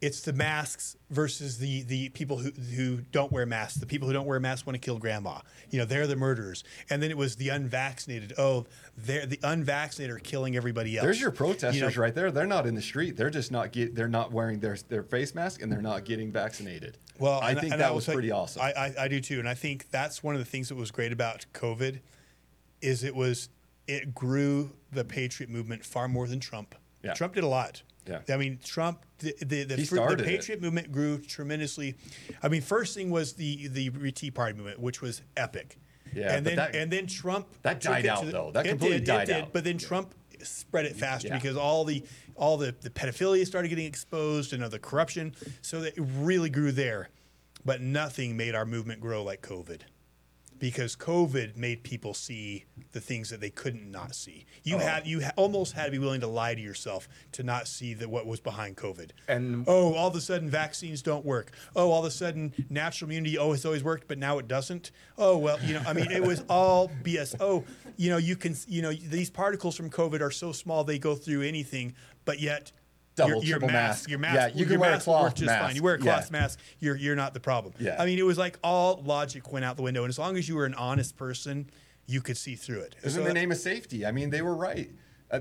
it's 0.00 0.20
the 0.20 0.32
masks 0.32 0.96
versus 1.10 1.58
the 1.58 1.82
the 1.82 2.08
people 2.10 2.38
who 2.38 2.50
who 2.50 2.98
don't 3.10 3.32
wear 3.32 3.44
masks. 3.46 3.78
The 3.78 3.86
people 3.86 4.06
who 4.06 4.14
don't 4.14 4.26
wear 4.26 4.38
masks 4.38 4.64
want 4.64 4.74
to 4.74 4.78
kill 4.80 4.98
grandma. 4.98 5.40
You 5.70 5.80
know, 5.80 5.84
they're 5.84 6.06
the 6.06 6.14
murderers. 6.14 6.62
And 6.88 7.02
then 7.02 7.10
it 7.10 7.16
was 7.16 7.34
the 7.36 7.48
unvaccinated. 7.48 8.32
Oh, 8.38 8.66
they're 8.96 9.26
the 9.26 9.40
unvaccinated 9.42 10.14
are 10.14 10.20
killing 10.20 10.56
everybody 10.56 10.96
else. 10.96 11.04
There's 11.04 11.20
your 11.20 11.32
protesters 11.32 11.74
You 11.74 11.80
know, 11.82 12.02
right 12.02 12.14
there. 12.14 12.30
They're 12.30 12.46
not 12.46 12.66
in 12.66 12.76
the 12.76 12.82
street. 12.82 13.16
They're 13.16 13.30
just 13.30 13.50
not 13.50 13.72
get. 13.72 13.96
They're 13.96 14.06
not 14.08 14.30
wearing 14.30 14.60
their 14.60 14.76
their 14.88 15.02
face 15.02 15.34
mask 15.34 15.62
and 15.62 15.70
they're 15.72 15.82
not 15.82 16.04
getting 16.04 16.30
vaccinated. 16.30 16.98
Well, 17.18 17.40
I 17.40 17.50
and- 17.50 17.60
think 17.60 17.72
and 17.72 17.80
that 17.80 17.92
was 17.92 18.04
tell 18.04 18.14
pretty 18.14 18.30
awesome. 18.30 18.62
I, 18.62 18.72
I, 18.72 18.94
I 19.00 19.08
do 19.08 19.20
too, 19.20 19.40
and 19.40 19.48
I 19.48 19.54
think 19.54 19.90
that's 19.90 20.22
one 20.22 20.36
of 20.36 20.38
the 20.38 20.44
things 20.44 20.68
that 20.68 20.76
was 20.76 20.92
great 20.92 21.10
about 21.10 21.44
COVID, 21.54 21.98
is 22.80 23.02
it 23.02 23.16
was 23.16 23.48
it 23.88 24.14
grew 24.14 24.70
the 24.92 25.04
patriot 25.04 25.50
movement 25.50 25.84
far 25.84 26.06
more 26.06 26.28
than 26.28 26.38
Trump. 26.38 26.76
Yeah. 27.02 27.14
Trump 27.14 27.34
did 27.34 27.42
a 27.42 27.48
lot. 27.48 27.82
Yeah. 28.08 28.20
I 28.34 28.36
mean, 28.38 28.58
Trump 28.64 29.04
the 29.18 29.34
the, 29.40 29.64
the, 29.64 29.74
fr- 29.74 29.80
the 29.80 29.84
started 29.86 30.20
it. 30.20 30.26
patriot 30.26 30.62
movement 30.62 30.90
grew 30.92 31.18
tremendously. 31.18 31.94
I 32.42 32.48
mean, 32.48 32.62
first 32.62 32.94
thing 32.94 33.10
was 33.10 33.34
the 33.34 33.68
the 33.68 33.90
Tea 34.12 34.30
Party 34.30 34.54
movement, 34.56 34.80
which 34.80 35.00
was 35.02 35.22
epic. 35.36 35.78
Yeah, 36.14 36.34
and 36.34 36.46
then 36.46 36.56
that- 36.56 36.74
and 36.74 36.90
then 36.90 37.06
Trump 37.06 37.46
that 37.62 37.80
died 37.80 38.06
out, 38.06 38.24
the- 38.24 38.32
though. 38.32 38.50
That 38.52 38.64
completely 38.66 38.98
did, 38.98 39.06
died 39.06 39.26
did, 39.26 39.36
out. 39.42 39.52
But 39.52 39.64
then 39.64 39.76
Trump 39.78 40.14
spread 40.42 40.86
it 40.86 40.96
faster 40.96 41.28
Yeah. 41.28 41.34
because 41.38 41.56
all 41.56 41.84
the 41.84 42.02
all 42.36 42.56
the, 42.56 42.72
the 42.80 42.90
pedophilia 42.90 43.44
started 43.44 43.68
getting 43.68 43.86
exposed 43.86 44.52
and 44.52 44.62
other 44.62 44.78
corruption, 44.78 45.34
so 45.60 45.80
that 45.80 45.98
it 45.98 46.04
really 46.18 46.48
grew 46.50 46.70
there. 46.72 47.08
But 47.64 47.80
nothing 47.82 48.36
made 48.36 48.54
our 48.54 48.64
movement 48.64 49.00
grow 49.00 49.24
like 49.24 49.42
COVID, 49.42 49.80
because 50.58 50.96
COVID 50.96 51.56
made 51.56 51.82
people 51.82 52.14
see 52.14 52.64
the 52.92 53.00
things 53.00 53.30
that 53.30 53.40
they 53.40 53.50
couldn't 53.50 53.90
not 53.90 54.14
see. 54.14 54.46
You 54.64 54.76
Oh. 54.76 54.78
had 54.80 55.06
you 55.06 55.22
ha- 55.22 55.32
almost 55.36 55.72
had 55.74 55.86
to 55.86 55.90
be 55.90 55.98
willing 55.98 56.20
to 56.20 56.26
lie 56.26 56.54
to 56.54 56.60
yourself 56.60 57.08
to 57.32 57.42
not 57.42 57.68
see 57.68 57.94
that 57.94 58.08
what 58.10 58.26
was 58.26 58.40
behind 58.40 58.76
COVID. 58.76 59.10
And- 59.28 59.64
oh, 59.68 59.94
all 59.94 60.08
of 60.08 60.16
a 60.16 60.20
sudden 60.20 60.50
vaccines 60.50 61.02
don't 61.02 61.24
work. 61.24 61.52
Oh, 61.76 61.90
all 61.90 62.00
of 62.00 62.06
a 62.06 62.10
sudden 62.10 62.52
natural 62.68 63.08
immunity 63.08 63.38
always 63.38 63.64
always 63.64 63.84
worked, 63.84 64.08
but 64.08 64.18
now 64.18 64.38
it 64.38 64.48
doesn't. 64.48 64.90
Oh 65.16 65.36
well, 65.38 65.58
you 65.62 65.74
know, 65.74 65.82
I 65.86 65.92
mean, 65.92 66.10
it 66.10 66.22
was 66.22 66.42
all 66.48 66.90
BS. 67.02 67.34
Oh, 67.40 67.64
you 67.96 68.10
know, 68.10 68.16
you 68.16 68.36
can, 68.36 68.56
you 68.66 68.82
know, 68.82 68.92
these 68.92 69.30
particles 69.30 69.76
from 69.76 69.90
COVID 69.90 70.20
are 70.20 70.30
so 70.30 70.52
small 70.52 70.84
they 70.84 70.98
go 70.98 71.14
through 71.14 71.42
anything, 71.42 71.94
but 72.24 72.40
yet. 72.40 72.72
Double, 73.18 73.30
your, 73.34 73.42
your 73.44 73.58
triple 73.58 73.68
mask, 73.68 74.00
mask. 74.02 74.10
your 74.10 74.18
mask, 74.18 74.34
Yeah, 74.34 74.46
you 74.48 74.54
your 74.60 74.68
can 74.68 74.80
wear 74.80 74.90
a 74.90 74.92
mask 74.94 75.04
cloth 75.04 75.34
just 75.34 75.50
fine. 75.50 75.60
mask. 75.62 75.76
You 75.76 75.82
wear 75.82 75.94
a 75.94 75.98
Yeah. 75.98 76.04
cloth 76.04 76.30
mask, 76.30 76.58
you're 76.78 76.96
you're 76.96 77.16
not 77.16 77.34
the 77.34 77.40
problem. 77.40 77.74
Yeah. 77.78 77.96
I 78.00 78.06
mean, 78.06 78.18
it 78.18 78.24
was 78.24 78.38
like 78.38 78.58
all 78.64 79.02
logic 79.04 79.52
went 79.52 79.64
out 79.64 79.76
the 79.76 79.82
window, 79.82 80.02
and 80.04 80.08
as 80.10 80.18
long 80.18 80.36
as 80.36 80.48
you 80.48 80.54
were 80.56 80.64
an 80.66 80.74
honest 80.74 81.16
person, 81.16 81.68
you 82.06 82.20
could 82.22 82.36
see 82.36 82.54
through 82.54 82.80
it. 82.80 82.94
It 82.98 83.04
was 83.04 83.14
So 83.14 83.20
in 83.20 83.26
the 83.26 83.34
name 83.34 83.52
of 83.52 83.58
safety. 83.58 84.06
I 84.06 84.12
mean, 84.12 84.30
they 84.30 84.40
were 84.42 84.54
right. 84.54 84.90
Uh, 85.30 85.40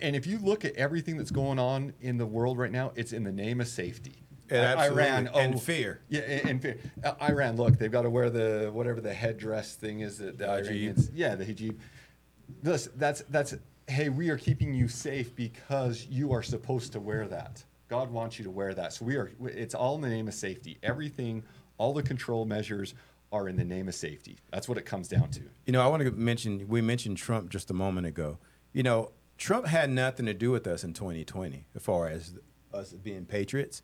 and 0.00 0.14
if 0.14 0.28
you 0.28 0.38
look 0.38 0.64
at 0.64 0.74
everything 0.76 1.16
that's 1.16 1.32
going 1.32 1.58
on 1.58 1.92
in 2.00 2.18
the 2.18 2.26
world 2.26 2.56
right 2.56 2.70
now, 2.70 2.92
it's 2.94 3.12
in 3.12 3.24
the 3.24 3.32
name 3.32 3.60
of 3.60 3.66
safety. 3.66 4.24
Yeah, 4.50 4.60
I- 4.60 4.64
absolutely. 4.82 5.02
Iran 5.02 5.28
And 5.34 5.54
oh, 5.56 5.58
fear. 5.58 6.00
Yeah, 6.08 6.20
and, 6.20 6.50
and 6.50 6.62
fear. 6.62 6.78
Uh, 7.02 7.14
Iran, 7.22 7.56
look, 7.56 7.78
they've 7.78 7.90
got 7.90 8.02
to 8.02 8.10
wear 8.10 8.30
the 8.30 8.70
whatever 8.72 9.00
the 9.00 9.12
headdress 9.14 9.74
thing 9.74 10.00
is 10.00 10.18
that 10.18 10.38
the 10.38 10.44
Hijab. 10.44 10.66
Iranians. 10.66 11.10
Yeah, 11.14 11.34
the 11.34 11.44
hijab. 11.46 11.76
Listen, 12.62 12.92
that's 12.96 13.22
that's. 13.30 13.54
Hey, 13.86 14.08
we 14.08 14.30
are 14.30 14.38
keeping 14.38 14.72
you 14.74 14.88
safe 14.88 15.34
because 15.36 16.06
you 16.06 16.32
are 16.32 16.42
supposed 16.42 16.92
to 16.92 17.00
wear 17.00 17.26
that. 17.28 17.62
God 17.88 18.10
wants 18.10 18.38
you 18.38 18.44
to 18.44 18.50
wear 18.50 18.72
that. 18.74 18.92
So 18.94 19.04
we 19.04 19.16
are. 19.16 19.30
It's 19.44 19.74
all 19.74 19.96
in 19.96 20.00
the 20.00 20.08
name 20.08 20.26
of 20.26 20.34
safety. 20.34 20.78
Everything, 20.82 21.42
all 21.76 21.92
the 21.92 22.02
control 22.02 22.46
measures 22.46 22.94
are 23.30 23.48
in 23.48 23.56
the 23.56 23.64
name 23.64 23.88
of 23.88 23.94
safety. 23.94 24.38
That's 24.50 24.68
what 24.68 24.78
it 24.78 24.86
comes 24.86 25.08
down 25.08 25.28
to. 25.32 25.42
You 25.66 25.72
know, 25.72 25.82
I 25.82 25.86
want 25.88 26.02
to 26.02 26.10
mention, 26.12 26.66
we 26.68 26.80
mentioned 26.80 27.18
Trump 27.18 27.50
just 27.50 27.70
a 27.70 27.74
moment 27.74 28.06
ago. 28.06 28.38
You 28.72 28.82
know, 28.82 29.10
Trump 29.36 29.66
had 29.66 29.90
nothing 29.90 30.26
to 30.26 30.34
do 30.34 30.50
with 30.50 30.66
us 30.66 30.82
in 30.82 30.94
2020 30.94 31.66
as 31.74 31.82
far 31.82 32.08
as 32.08 32.34
us 32.72 32.92
being 32.92 33.26
patriots. 33.26 33.82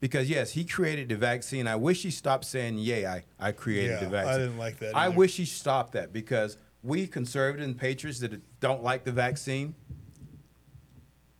Because, 0.00 0.30
yes, 0.30 0.52
he 0.52 0.64
created 0.64 1.08
the 1.08 1.16
vaccine. 1.16 1.66
I 1.66 1.74
wish 1.74 2.02
he 2.04 2.12
stopped 2.12 2.44
saying, 2.44 2.78
yeah, 2.78 3.18
I, 3.40 3.48
I 3.48 3.52
created 3.52 3.94
Yeah, 3.94 4.04
the 4.04 4.08
vaccine." 4.10 4.34
I 4.34 4.38
didn't 4.38 4.58
like 4.58 4.78
that 4.78 4.96
I 4.96 5.06
either. 5.06 5.16
wish 5.16 5.36
he 5.36 5.44
stopped 5.44 5.92
that 5.94 6.12
because 6.12 6.56
we 6.82 7.06
conservative 7.06 7.66
and 7.66 7.78
patriots 7.78 8.20
that 8.20 8.40
don't 8.60 8.82
like 8.82 9.04
the 9.04 9.12
vaccine, 9.12 9.74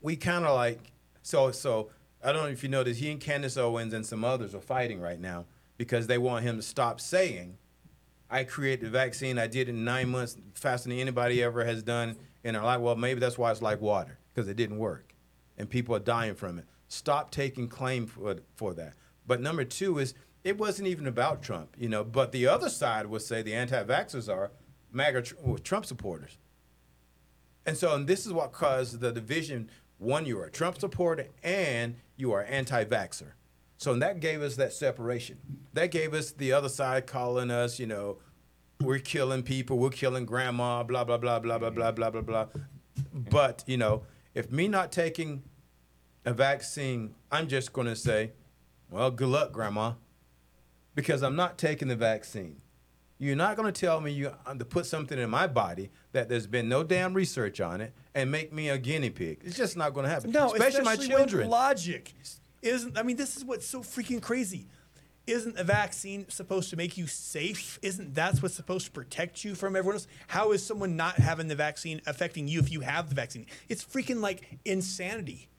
we 0.00 0.16
kind 0.16 0.44
of 0.44 0.54
like 0.54 0.92
so 1.22 1.50
so 1.50 1.90
I 2.22 2.32
don't 2.32 2.42
know 2.42 2.48
if 2.48 2.62
you 2.62 2.68
noticed 2.68 3.00
he 3.00 3.10
and 3.10 3.20
Candace 3.20 3.56
Owens 3.56 3.92
and 3.92 4.04
some 4.04 4.24
others 4.24 4.54
are 4.54 4.60
fighting 4.60 5.00
right 5.00 5.20
now 5.20 5.46
because 5.76 6.06
they 6.06 6.18
want 6.18 6.44
him 6.44 6.56
to 6.56 6.62
stop 6.62 7.00
saying 7.00 7.56
I 8.30 8.44
created 8.44 8.86
the 8.86 8.90
vaccine 8.90 9.38
I 9.38 9.46
did 9.46 9.68
it 9.68 9.72
in 9.72 9.84
nine 9.84 10.08
months 10.08 10.36
faster 10.54 10.88
than 10.88 10.98
anybody 10.98 11.42
ever 11.42 11.64
has 11.64 11.82
done 11.82 12.16
in 12.42 12.54
their 12.54 12.62
life. 12.62 12.80
Well 12.80 12.96
maybe 12.96 13.20
that's 13.20 13.38
why 13.38 13.50
it's 13.50 13.62
like 13.62 13.80
water 13.80 14.18
because 14.34 14.48
it 14.48 14.56
didn't 14.56 14.78
work 14.78 15.14
and 15.56 15.68
people 15.68 15.94
are 15.94 16.00
dying 16.00 16.34
from 16.34 16.58
it. 16.58 16.64
Stop 16.88 17.30
taking 17.30 17.68
claim 17.68 18.06
for 18.06 18.36
for 18.56 18.74
that. 18.74 18.94
But 19.26 19.40
number 19.40 19.64
two 19.64 19.98
is 19.98 20.14
it 20.44 20.58
wasn't 20.58 20.88
even 20.88 21.06
about 21.06 21.42
Trump 21.42 21.76
you 21.78 21.88
know 21.88 22.02
but 22.02 22.32
the 22.32 22.46
other 22.46 22.68
side 22.68 23.06
would 23.06 23.22
say 23.22 23.42
the 23.42 23.54
anti-vaxxers 23.54 24.28
are 24.32 24.50
MAGA 24.92 25.22
tr- 25.22 25.34
Trump 25.62 25.86
supporters 25.86 26.38
and 27.68 27.76
so, 27.76 27.94
and 27.94 28.06
this 28.06 28.24
is 28.24 28.32
what 28.32 28.52
caused 28.52 28.98
the 29.00 29.12
division. 29.12 29.68
One, 29.98 30.24
you 30.24 30.38
are 30.38 30.46
a 30.46 30.50
Trump 30.50 30.80
supporter 30.80 31.26
and 31.42 31.96
you 32.16 32.32
are 32.32 32.42
anti-vaxxer. 32.44 33.32
So 33.76 33.92
and 33.92 34.00
that 34.00 34.20
gave 34.20 34.40
us 34.40 34.56
that 34.56 34.72
separation. 34.72 35.36
That 35.74 35.90
gave 35.90 36.14
us 36.14 36.30
the 36.30 36.50
other 36.54 36.70
side 36.70 37.06
calling 37.06 37.50
us, 37.50 37.78
you 37.78 37.86
know, 37.86 38.20
we're 38.80 39.00
killing 39.00 39.42
people, 39.42 39.76
we're 39.76 39.90
killing 39.90 40.24
grandma, 40.24 40.82
blah, 40.82 41.04
blah, 41.04 41.18
blah, 41.18 41.40
blah, 41.40 41.58
blah, 41.58 41.68
blah, 41.68 41.90
blah, 41.90 42.08
blah, 42.08 42.22
blah. 42.22 42.46
But, 43.12 43.64
you 43.66 43.76
know, 43.76 44.04
if 44.34 44.50
me 44.50 44.66
not 44.66 44.90
taking 44.90 45.42
a 46.24 46.32
vaccine, 46.32 47.14
I'm 47.30 47.48
just 47.48 47.74
going 47.74 47.88
to 47.88 47.96
say, 47.96 48.32
well, 48.90 49.10
good 49.10 49.28
luck, 49.28 49.52
grandma, 49.52 49.92
because 50.94 51.22
I'm 51.22 51.36
not 51.36 51.58
taking 51.58 51.88
the 51.88 51.96
vaccine. 51.96 52.62
You're 53.18 53.36
not 53.36 53.56
going 53.56 53.72
to 53.72 53.78
tell 53.78 54.00
me 54.00 54.12
you 54.12 54.32
uh, 54.46 54.54
to 54.54 54.64
put 54.64 54.86
something 54.86 55.18
in 55.18 55.28
my 55.28 55.48
body 55.48 55.90
that 56.12 56.28
there's 56.28 56.46
been 56.46 56.68
no 56.68 56.84
damn 56.84 57.14
research 57.14 57.60
on 57.60 57.80
it 57.80 57.92
and 58.14 58.30
make 58.30 58.52
me 58.52 58.68
a 58.68 58.78
guinea 58.78 59.10
pig. 59.10 59.40
It's 59.44 59.56
just 59.56 59.76
not 59.76 59.92
going 59.92 60.04
to 60.04 60.10
happen. 60.10 60.30
No, 60.30 60.52
especially, 60.52 60.84
my 60.84 60.94
when 60.94 61.08
children. 61.08 61.50
logic 61.50 62.14
isn't. 62.62 62.96
I 62.96 63.02
mean, 63.02 63.16
this 63.16 63.36
is 63.36 63.44
what's 63.44 63.66
so 63.66 63.80
freaking 63.80 64.22
crazy. 64.22 64.66
Isn't 65.26 65.58
a 65.58 65.64
vaccine 65.64 66.26
supposed 66.30 66.70
to 66.70 66.76
make 66.76 66.96
you 66.96 67.06
safe? 67.06 67.78
Isn't 67.82 68.14
that 68.14 68.38
what's 68.38 68.54
supposed 68.54 68.86
to 68.86 68.92
protect 68.92 69.44
you 69.44 69.54
from 69.54 69.76
everyone 69.76 69.96
else? 69.96 70.06
How 70.28 70.52
is 70.52 70.64
someone 70.64 70.96
not 70.96 71.16
having 71.16 71.48
the 71.48 71.54
vaccine 71.54 72.00
affecting 72.06 72.48
you 72.48 72.60
if 72.60 72.72
you 72.72 72.80
have 72.80 73.10
the 73.10 73.14
vaccine? 73.14 73.46
It's 73.68 73.84
freaking 73.84 74.22
like 74.22 74.58
insanity. 74.64 75.50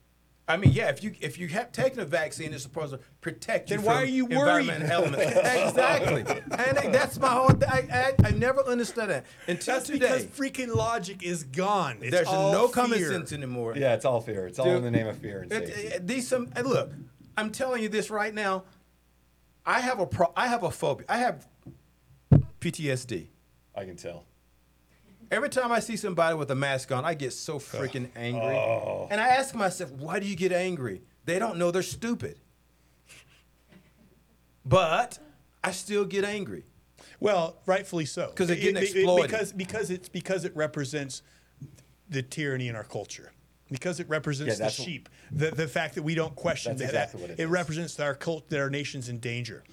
I 0.49 0.57
mean, 0.57 0.71
yeah, 0.73 0.89
if 0.89 1.03
you 1.03 1.13
if 1.21 1.37
you 1.37 1.47
have 1.49 1.71
taken 1.71 1.99
a 1.99 2.05
vaccine, 2.05 2.53
it's 2.53 2.63
supposed 2.63 2.91
to 2.93 2.99
protect 3.21 3.69
you 3.69 3.77
Then 3.77 3.85
from 3.85 3.93
why 3.93 4.01
are 4.01 4.05
you 4.05 4.25
environmental 4.25 5.03
worried? 5.03 5.13
elements. 5.13 5.37
exactly, 5.37 6.21
and 6.83 6.93
that's 6.93 7.19
my 7.19 7.27
whole. 7.29 7.51
I, 7.67 8.13
I 8.23 8.27
I 8.29 8.31
never 8.31 8.61
understood 8.63 9.09
that 9.09 9.25
until 9.47 9.75
That's 9.75 9.85
today. 9.85 9.99
because 9.99 10.25
freaking 10.25 10.73
logic 10.75 11.21
is 11.21 11.43
gone. 11.43 11.99
It's 12.01 12.09
There's 12.09 12.27
all 12.27 12.51
no 12.51 12.67
common 12.67 12.97
sense 12.97 13.31
anymore. 13.31 13.75
Yeah, 13.77 13.93
it's 13.93 14.05
all 14.05 14.21
fear. 14.21 14.47
It's 14.47 14.57
all 14.57 14.67
in 14.75 14.81
the 14.81 14.89
name 14.89 15.05
of 15.05 15.19
fear 15.19 15.41
and 15.43 15.51
It- 15.53 15.67
safety. 15.67 15.87
it- 15.87 16.07
these 16.07 16.27
some 16.27 16.49
and 16.55 16.65
look, 16.65 16.91
I'm 17.37 17.51
telling 17.51 17.83
you 17.83 17.89
this 17.89 18.09
right 18.09 18.33
now. 18.33 18.63
I 19.67 19.81
have 19.81 19.99
a 19.99 20.07
pro. 20.07 20.33
I 20.35 20.47
have 20.47 20.63
a 20.63 20.71
phobia. 20.71 21.05
I 21.07 21.19
have 21.19 21.45
PTSD. 22.59 23.27
I 23.75 23.85
can 23.85 23.95
tell. 23.97 24.25
Every 25.31 25.49
time 25.49 25.71
I 25.71 25.79
see 25.79 25.95
somebody 25.95 26.35
with 26.35 26.49
a 26.51 26.55
mask 26.55 26.91
on, 26.91 27.05
I 27.05 27.13
get 27.13 27.33
so 27.33 27.59
freaking 27.59 28.09
angry. 28.15 28.41
Oh. 28.55 29.07
And 29.11 29.21
I 29.21 29.27
ask 29.27 29.53
myself, 29.53 29.91
why 29.91 30.19
do 30.19 30.25
you 30.25 30.35
get 30.35 30.51
angry? 30.51 31.01
They 31.25 31.37
don't 31.37 31.57
know 31.57 31.69
they're 31.69 31.83
stupid. 31.83 32.39
But 34.65 35.19
I 35.63 35.71
still 35.71 36.05
get 36.05 36.23
angry. 36.25 36.63
Well, 37.19 37.57
rightfully 37.65 38.05
so. 38.05 38.31
'Cause 38.31 38.47
they're 38.47 38.55
getting 38.55 38.77
It- 38.77 38.83
it- 38.83 38.95
exploited. 38.97 39.29
because 39.29 39.51
because 39.53 39.89
it's 39.89 40.09
because 40.09 40.45
it 40.45 40.55
represents 40.55 41.21
the 42.09 42.21
tyranny 42.23 42.67
in 42.67 42.75
our 42.75 42.83
culture. 42.83 43.31
Because 43.69 43.99
it 43.99 44.09
represents 44.09 44.53
Yeah, 44.53 44.55
the 44.57 44.63
that's 44.63 44.79
what- 44.79 44.85
sheep, 44.87 45.09
the 45.31 45.51
the 45.51 45.67
fact 45.67 45.95
that 45.95 46.03
we 46.03 46.15
don't 46.15 46.35
question 46.35 46.71
That's 46.75 46.91
that. 46.91 47.03
exactly 47.03 47.21
what 47.21 47.29
it 47.31 47.39
it 47.39 47.43
is. 47.43 47.49
represents 47.49 47.95
that 47.95 48.03
our 48.05 48.15
cult, 48.15 48.49
that 48.49 48.59
our 48.59 48.69
nation's 48.69 49.09
in 49.09 49.19
danger. 49.19 49.63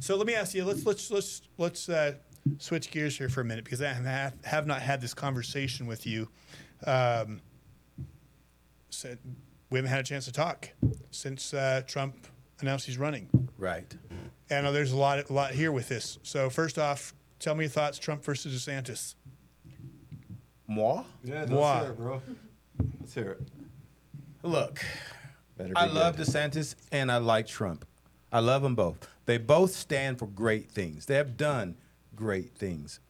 So 0.00 0.16
let 0.16 0.26
me 0.26 0.34
ask 0.34 0.54
you. 0.54 0.64
Let's 0.64 0.84
let's 0.84 1.10
let's 1.10 1.42
let's 1.58 1.88
uh, 1.88 2.14
switch 2.58 2.90
gears 2.90 3.16
here 3.16 3.28
for 3.28 3.40
a 3.40 3.44
minute 3.44 3.64
because 3.64 3.80
I 3.82 3.92
have, 3.92 4.34
have 4.44 4.66
not 4.66 4.82
had 4.82 5.00
this 5.00 5.14
conversation 5.14 5.86
with 5.86 6.06
you. 6.06 6.28
Um, 6.86 7.40
so 8.90 9.16
we 9.70 9.78
haven't 9.78 9.90
had 9.90 10.00
a 10.00 10.04
chance 10.04 10.24
to 10.26 10.32
talk 10.32 10.70
since 11.10 11.54
uh, 11.54 11.82
Trump 11.86 12.26
announced 12.60 12.86
he's 12.86 12.98
running. 12.98 13.28
Right. 13.58 13.94
And 14.50 14.58
I 14.58 14.62
know 14.62 14.72
there's 14.72 14.92
a 14.92 14.96
lot, 14.96 15.28
a 15.28 15.32
lot 15.32 15.52
here 15.52 15.72
with 15.72 15.88
this. 15.88 16.18
So 16.22 16.50
first 16.50 16.78
off, 16.78 17.14
tell 17.38 17.54
me 17.54 17.64
your 17.64 17.70
thoughts: 17.70 17.98
Trump 17.98 18.24
versus 18.24 18.54
DeSantis. 18.54 19.14
Moi? 20.66 21.02
Yeah, 21.22 21.40
let's 21.40 21.50
Moi. 21.50 21.80
hear 21.80 21.90
it, 21.90 21.96
bro. 21.96 22.22
Let's 23.00 23.14
hear 23.14 23.30
it. 23.32 23.48
Look, 24.42 24.84
Better 25.56 25.70
be 25.70 25.76
I 25.76 25.86
love 25.86 26.16
good. 26.16 26.26
DeSantis 26.26 26.74
and 26.92 27.10
I 27.10 27.16
like 27.18 27.46
Trump. 27.46 27.86
I 28.32 28.40
love 28.40 28.62
them 28.62 28.74
both. 28.74 29.08
They 29.26 29.38
both 29.38 29.70
stand 29.74 30.18
for 30.18 30.26
great 30.26 30.70
things. 30.70 31.06
They 31.06 31.14
have 31.16 31.36
done 31.36 31.76
great 32.14 32.54
things. 32.54 33.00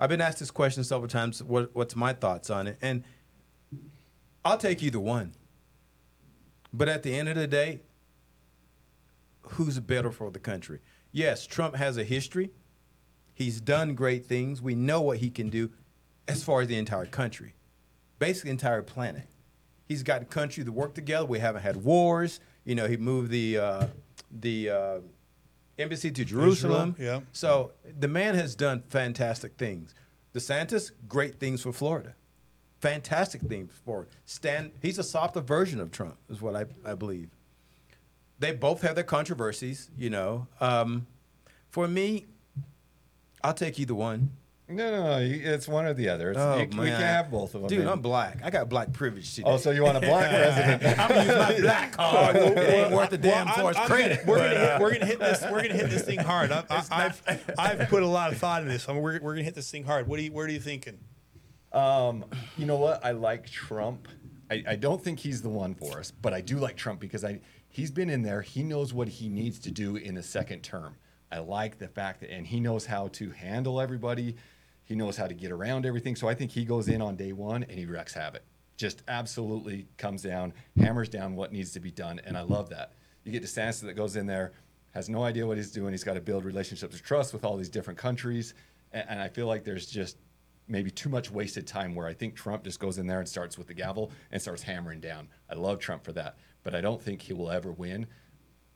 I've 0.00 0.08
been 0.08 0.20
asked 0.20 0.38
this 0.38 0.50
question 0.50 0.84
several 0.84 1.08
times. 1.08 1.42
What, 1.42 1.74
what's 1.74 1.96
my 1.96 2.12
thoughts 2.12 2.50
on 2.50 2.66
it? 2.66 2.78
And 2.80 3.04
I'll 4.44 4.58
take 4.58 4.82
either 4.82 5.00
one. 5.00 5.34
But 6.72 6.88
at 6.88 7.02
the 7.02 7.16
end 7.16 7.28
of 7.28 7.34
the 7.34 7.46
day, 7.46 7.80
who's 9.42 9.80
better 9.80 10.10
for 10.10 10.30
the 10.30 10.38
country? 10.38 10.80
Yes, 11.10 11.46
Trump 11.46 11.74
has 11.76 11.96
a 11.96 12.04
history. 12.04 12.50
He's 13.34 13.60
done 13.60 13.94
great 13.94 14.26
things. 14.26 14.60
We 14.60 14.74
know 14.74 15.00
what 15.00 15.18
he 15.18 15.30
can 15.30 15.48
do 15.48 15.70
as 16.26 16.44
far 16.44 16.60
as 16.60 16.68
the 16.68 16.76
entire 16.76 17.06
country, 17.06 17.54
basically 18.18 18.50
entire 18.50 18.82
planet. 18.82 19.26
He's 19.86 20.02
got 20.02 20.20
the 20.20 20.26
country 20.26 20.64
to 20.64 20.72
work 20.72 20.94
together. 20.94 21.24
We 21.24 21.38
haven't 21.38 21.62
had 21.62 21.76
wars. 21.76 22.40
You 22.64 22.74
know, 22.74 22.86
he 22.86 22.98
moved 22.98 23.30
the 23.30 23.58
uh, 23.58 23.86
the 24.30 24.70
uh, 24.70 24.98
embassy 25.78 26.10
to 26.10 26.24
Jerusalem. 26.24 26.96
yeah. 26.98 27.20
So 27.32 27.72
the 27.98 28.08
man 28.08 28.34
has 28.34 28.54
done 28.54 28.82
fantastic 28.88 29.56
things. 29.56 29.94
DeSantis, 30.34 30.90
great 31.08 31.38
things 31.40 31.62
for 31.62 31.72
Florida. 31.72 32.14
Fantastic 32.80 33.42
things 33.42 33.72
for 33.84 34.06
Stan. 34.24 34.70
He's 34.80 34.98
a 34.98 35.02
softer 35.02 35.40
version 35.40 35.80
of 35.80 35.90
Trump, 35.90 36.16
is 36.28 36.40
what 36.40 36.54
I, 36.54 36.66
I 36.84 36.94
believe. 36.94 37.30
They 38.38 38.52
both 38.52 38.82
have 38.82 38.94
their 38.94 39.04
controversies, 39.04 39.90
you 39.96 40.10
know. 40.10 40.46
Um, 40.60 41.06
for 41.70 41.88
me, 41.88 42.26
I'll 43.42 43.54
take 43.54 43.80
either 43.80 43.94
one. 43.94 44.30
No, 44.70 44.90
no, 44.90 45.02
no. 45.04 45.18
you- 45.18 45.40
It's 45.50 45.66
one 45.66 45.86
or 45.86 45.94
the 45.94 46.10
other. 46.10 46.30
It's, 46.30 46.38
Oh, 46.38 46.56
you- 46.58 46.66
we 46.68 46.76
man. 46.76 46.86
can 46.92 47.00
have 47.00 47.30
both 47.30 47.54
of 47.54 47.62
them. 47.62 47.68
Dude, 47.68 47.78
man. 47.80 47.88
I'm 47.88 48.00
black. 48.02 48.40
I 48.44 48.50
got 48.50 48.68
black 48.68 48.92
privilege 48.92 49.34
today. 49.34 49.48
Oh, 49.48 49.56
so 49.56 49.70
you 49.70 49.82
want 49.82 49.96
a 49.96 50.00
black 50.00 50.28
president? 50.78 50.98
I'm 50.98 51.08
gonna 51.08 51.24
use 51.24 51.36
my 51.36 51.60
black 51.60 51.92
card. 51.92 52.36
it 52.36 52.58
ain't 52.74 52.92
worth 52.92 53.12
a 53.12 53.18
damn 53.18 53.46
Well, 53.46 53.54
I'm- 53.54 53.60
force 53.60 53.76
I'm. 53.78 53.88
Gonna, 53.88 54.18
we're, 54.26 54.36
gonna 54.36 54.48
hit, 54.50 54.58
uh, 54.70 54.78
we're 54.80 54.92
gonna 54.92 55.06
hit 55.06 55.18
this. 55.20 55.42
We're 55.42 55.62
gonna 55.62 55.74
hit 55.74 55.90
this 55.90 56.02
thing 56.02 56.18
hard. 56.18 56.52
I, 56.52 56.64
I, 56.68 56.84
I've 56.90 57.54
I've 57.58 57.88
put 57.88 58.02
a 58.02 58.06
lot 58.06 58.30
of 58.32 58.38
thought 58.38 58.60
in 58.62 58.68
this. 58.68 58.88
I 58.88 58.92
mean, 58.92 59.02
we're, 59.02 59.20
we're 59.20 59.32
gonna 59.34 59.44
hit 59.44 59.54
this 59.54 59.70
thing 59.70 59.84
hard. 59.84 60.06
What 60.06 60.18
do 60.18 60.22
you 60.24 60.32
What 60.32 60.42
are 60.42 60.52
you 60.52 60.60
thinking? 60.60 60.98
Um, 61.72 62.24
you 62.56 62.66
know 62.66 62.76
what? 62.76 63.04
I 63.04 63.12
like 63.12 63.48
Trump. 63.50 64.06
I, 64.50 64.64
I 64.68 64.76
don't 64.76 65.02
think 65.02 65.18
he's 65.18 65.42
the 65.42 65.48
one 65.50 65.74
for 65.74 65.98
us, 65.98 66.10
but 66.10 66.32
I 66.32 66.40
do 66.40 66.56
like 66.58 66.76
Trump 66.76 67.00
because 67.00 67.24
I 67.24 67.40
he's 67.68 67.90
been 67.90 68.10
in 68.10 68.22
there. 68.22 68.42
He 68.42 68.62
knows 68.62 68.92
what 68.92 69.08
he 69.08 69.28
needs 69.28 69.58
to 69.60 69.70
do 69.70 69.96
in 69.96 70.14
the 70.14 70.22
second 70.22 70.60
term. 70.62 70.96
I 71.30 71.40
like 71.40 71.78
the 71.78 71.88
fact 71.88 72.20
that, 72.20 72.30
and 72.32 72.46
he 72.46 72.58
knows 72.60 72.86
how 72.86 73.08
to 73.08 73.30
handle 73.30 73.80
everybody. 73.80 74.36
He 74.88 74.94
knows 74.94 75.18
how 75.18 75.26
to 75.26 75.34
get 75.34 75.52
around 75.52 75.84
everything. 75.84 76.16
So 76.16 76.28
I 76.28 76.34
think 76.34 76.50
he 76.50 76.64
goes 76.64 76.88
in 76.88 77.02
on 77.02 77.14
day 77.14 77.34
one 77.34 77.62
and 77.62 77.78
he 77.78 77.84
wrecks 77.84 78.14
havoc. 78.14 78.40
Just 78.78 79.02
absolutely 79.06 79.86
comes 79.98 80.22
down, 80.22 80.54
hammers 80.80 81.10
down 81.10 81.36
what 81.36 81.52
needs 81.52 81.72
to 81.72 81.80
be 81.80 81.90
done, 81.90 82.22
and 82.24 82.38
I 82.38 82.40
love 82.40 82.70
that. 82.70 82.94
You 83.22 83.32
get 83.32 83.42
DeSantis 83.42 83.82
that 83.82 83.94
goes 83.94 84.16
in 84.16 84.24
there, 84.24 84.52
has 84.94 85.10
no 85.10 85.24
idea 85.24 85.46
what 85.46 85.58
he's 85.58 85.72
doing. 85.72 85.92
He's 85.92 86.04
got 86.04 86.14
to 86.14 86.22
build 86.22 86.42
relationships 86.42 86.94
of 86.94 87.02
trust 87.02 87.34
with 87.34 87.44
all 87.44 87.58
these 87.58 87.68
different 87.68 87.98
countries, 87.98 88.54
and, 88.92 89.04
and 89.10 89.20
I 89.20 89.28
feel 89.28 89.46
like 89.46 89.62
there's 89.62 89.86
just 89.86 90.16
maybe 90.68 90.90
too 90.90 91.10
much 91.10 91.30
wasted 91.30 91.66
time 91.66 91.94
where 91.94 92.06
I 92.06 92.14
think 92.14 92.34
Trump 92.34 92.64
just 92.64 92.80
goes 92.80 92.96
in 92.96 93.06
there 93.06 93.18
and 93.18 93.28
starts 93.28 93.58
with 93.58 93.66
the 93.66 93.74
gavel 93.74 94.10
and 94.32 94.40
starts 94.40 94.62
hammering 94.62 95.00
down. 95.00 95.28
I 95.50 95.54
love 95.54 95.80
Trump 95.80 96.02
for 96.02 96.12
that, 96.12 96.38
but 96.62 96.74
I 96.74 96.80
don't 96.80 97.02
think 97.02 97.20
he 97.20 97.34
will 97.34 97.50
ever 97.50 97.72
win. 97.72 98.06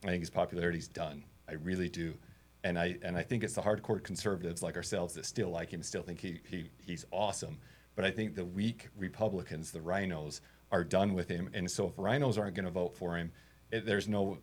I 0.05 0.09
think 0.09 0.21
his 0.21 0.31
popularity's 0.31 0.89
done. 0.89 1.25
I 1.49 1.55
really 1.55 1.89
do. 1.89 2.19
And 2.65 2.79
I 2.79 2.97
and 3.03 3.17
I 3.17 3.23
think 3.23 3.43
it's 3.43 3.55
the 3.55 3.63
hardcore 3.63 4.03
conservatives 4.03 4.63
like 4.63 4.77
ourselves 4.77 5.15
that 5.15 5.27
still 5.27 5.51
like 5.51 5.71
him, 5.71 5.83
still 5.83 6.03
think 6.03 6.21
he, 6.21 6.41
he 6.49 6.71
he's 6.79 7.05
awesome. 7.11 7.59
But 7.97 8.05
I 8.05 8.11
think 8.11 8.35
the 8.35 8.45
weak 8.45 8.89
Republicans, 8.97 9.71
the 9.71 9.81
rhinos, 9.81 10.41
are 10.71 10.85
done 10.85 11.13
with 11.13 11.29
him. 11.29 11.51
And 11.53 11.71
so 11.71 11.89
if 11.89 11.93
rhinos 11.97 12.39
aren't 12.39 12.55
going 12.55 12.65
to 12.65 12.71
vote 12.71 12.97
for 12.97 13.17
him, 13.17 13.33
it, 13.71 13.85
there's 13.85 14.09
no 14.09 14.39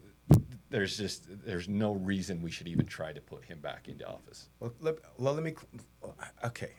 there's 0.70 0.98
just 0.98 1.26
there's 1.46 1.68
no 1.68 1.94
reason 1.94 2.42
we 2.42 2.52
should 2.52 2.68
even 2.68 2.86
try 2.86 3.12
to 3.12 3.22
put 3.22 3.44
him 3.46 3.60
back 3.60 3.88
into 3.88 4.08
office. 4.08 4.50
Well, 4.60 4.74
let, 4.80 4.96
well, 5.18 5.34
let 5.34 5.44
me. 5.44 5.56
Uh, 6.04 6.48
okay, 6.48 6.72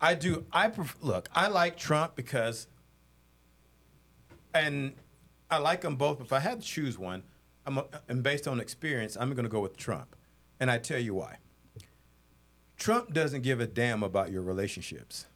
I 0.00 0.14
do. 0.14 0.44
I 0.52 0.68
pref- 0.68 0.96
look. 1.00 1.28
I 1.34 1.48
like 1.48 1.76
Trump 1.76 2.14
because, 2.14 2.66
and 4.54 4.92
I 5.50 5.58
like 5.58 5.80
them 5.80 5.96
both. 5.96 6.20
If 6.20 6.32
I 6.32 6.40
had 6.40 6.60
to 6.60 6.66
choose 6.66 6.98
one, 6.98 7.22
I'm 7.66 7.78
a, 7.78 7.86
and 8.08 8.22
based 8.22 8.46
on 8.46 8.60
experience, 8.60 9.16
I'm 9.18 9.32
going 9.32 9.44
to 9.44 9.50
go 9.50 9.60
with 9.60 9.76
Trump, 9.76 10.14
and 10.60 10.70
I 10.70 10.78
tell 10.78 10.98
you 10.98 11.14
why. 11.14 11.38
Trump 12.76 13.12
doesn't 13.12 13.42
give 13.42 13.60
a 13.60 13.66
damn 13.66 14.02
about 14.02 14.30
your 14.30 14.42
relationships. 14.42 15.26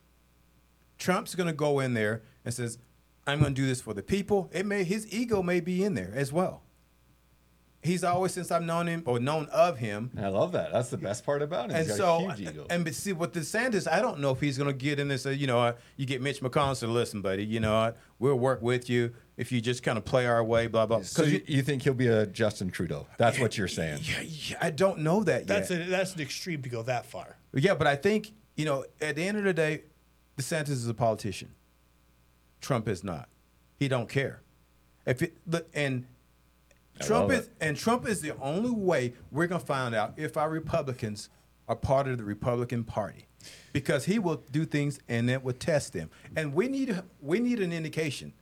Trump's 0.98 1.34
going 1.34 1.48
to 1.48 1.52
go 1.52 1.80
in 1.80 1.94
there 1.94 2.22
and 2.44 2.54
says, 2.54 2.78
"I'm 3.26 3.40
going 3.40 3.54
to 3.54 3.60
do 3.60 3.66
this 3.66 3.80
for 3.80 3.94
the 3.94 4.02
people." 4.02 4.48
It 4.52 4.64
may 4.64 4.84
his 4.84 5.12
ego 5.12 5.42
may 5.42 5.60
be 5.60 5.82
in 5.82 5.94
there 5.94 6.12
as 6.14 6.32
well. 6.32 6.62
He's 7.82 8.04
always 8.04 8.32
since 8.32 8.52
I've 8.52 8.62
known 8.62 8.86
him 8.86 9.02
or 9.06 9.18
known 9.18 9.46
of 9.46 9.78
him. 9.78 10.12
I 10.16 10.28
love 10.28 10.52
that. 10.52 10.72
That's 10.72 10.90
the 10.90 10.98
best 10.98 11.26
part 11.26 11.42
about 11.42 11.70
him. 11.70 11.76
And 11.78 11.88
so, 11.88 11.96
got 11.96 12.34
a 12.34 12.34
huge 12.36 12.50
ego. 12.50 12.66
and 12.70 12.84
but 12.84 12.94
see, 12.94 13.12
with 13.12 13.32
DeSantis, 13.32 13.90
I 13.90 14.00
don't 14.00 14.20
know 14.20 14.30
if 14.30 14.40
he's 14.40 14.56
going 14.56 14.70
to 14.70 14.76
get 14.76 15.00
in 15.00 15.08
this. 15.08 15.26
Uh, 15.26 15.30
you 15.30 15.48
know, 15.48 15.58
uh, 15.58 15.72
you 15.96 16.06
get 16.06 16.22
Mitch 16.22 16.40
McConnell 16.40 16.76
say, 16.76 16.86
"Listen, 16.86 17.22
buddy, 17.22 17.44
you 17.44 17.58
know, 17.58 17.74
what? 17.80 17.98
we'll 18.20 18.38
work 18.38 18.62
with 18.62 18.88
you 18.88 19.12
if 19.42 19.52
you 19.52 19.60
just 19.60 19.82
kind 19.82 19.98
of 19.98 20.04
play 20.06 20.26
our 20.26 20.42
way." 20.42 20.66
Blah 20.66 20.86
blah. 20.86 21.02
So 21.02 21.24
you, 21.24 21.42
you 21.46 21.62
think 21.62 21.82
he'll 21.82 21.92
be 21.92 22.06
a 22.06 22.24
Justin 22.26 22.70
Trudeau? 22.70 23.06
That's 23.18 23.38
what 23.38 23.58
you're 23.58 23.68
saying. 23.68 24.00
yeah, 24.02 24.22
yeah, 24.22 24.56
I 24.60 24.70
don't 24.70 25.00
know 25.00 25.22
that 25.24 25.46
That's 25.46 25.70
yet. 25.70 25.82
a, 25.82 25.84
that's 25.90 26.14
an 26.14 26.22
extreme 26.22 26.62
to 26.62 26.68
go 26.70 26.82
that 26.84 27.04
far. 27.06 27.36
Yeah, 27.52 27.74
but 27.74 27.86
I 27.86 27.96
think 27.96 28.32
you 28.56 28.64
know, 28.64 28.84
at 29.00 29.16
the 29.16 29.26
end 29.26 29.38
of 29.38 29.44
the 29.44 29.52
day, 29.52 29.82
DeSantis 30.38 30.70
is 30.70 30.88
a 30.88 30.94
politician. 30.94 31.50
Trump 32.60 32.88
is 32.88 33.02
not. 33.04 33.28
He 33.78 33.88
don't 33.88 34.08
care. 34.08 34.40
If 35.04 35.20
it 35.22 35.36
and 35.74 36.06
I 37.00 37.04
Trump 37.04 37.30
is 37.32 37.46
it. 37.46 37.52
and 37.60 37.76
Trump 37.76 38.06
is 38.06 38.20
the 38.20 38.36
only 38.40 38.70
way 38.70 39.14
we're 39.30 39.46
gonna 39.46 39.60
find 39.60 39.94
out 39.94 40.14
if 40.16 40.36
our 40.36 40.48
Republicans 40.48 41.28
are 41.68 41.76
part 41.76 42.06
of 42.06 42.18
the 42.18 42.24
Republican 42.24 42.84
Party, 42.84 43.26
because 43.72 44.04
he 44.04 44.18
will 44.18 44.42
do 44.52 44.64
things 44.64 45.00
and 45.08 45.30
it 45.30 45.42
will 45.42 45.52
test 45.54 45.92
them. 45.92 46.10
And 46.36 46.54
we 46.54 46.68
need 46.68 47.02
we 47.20 47.40
need 47.40 47.60
an 47.60 47.72
indication. 47.72 48.32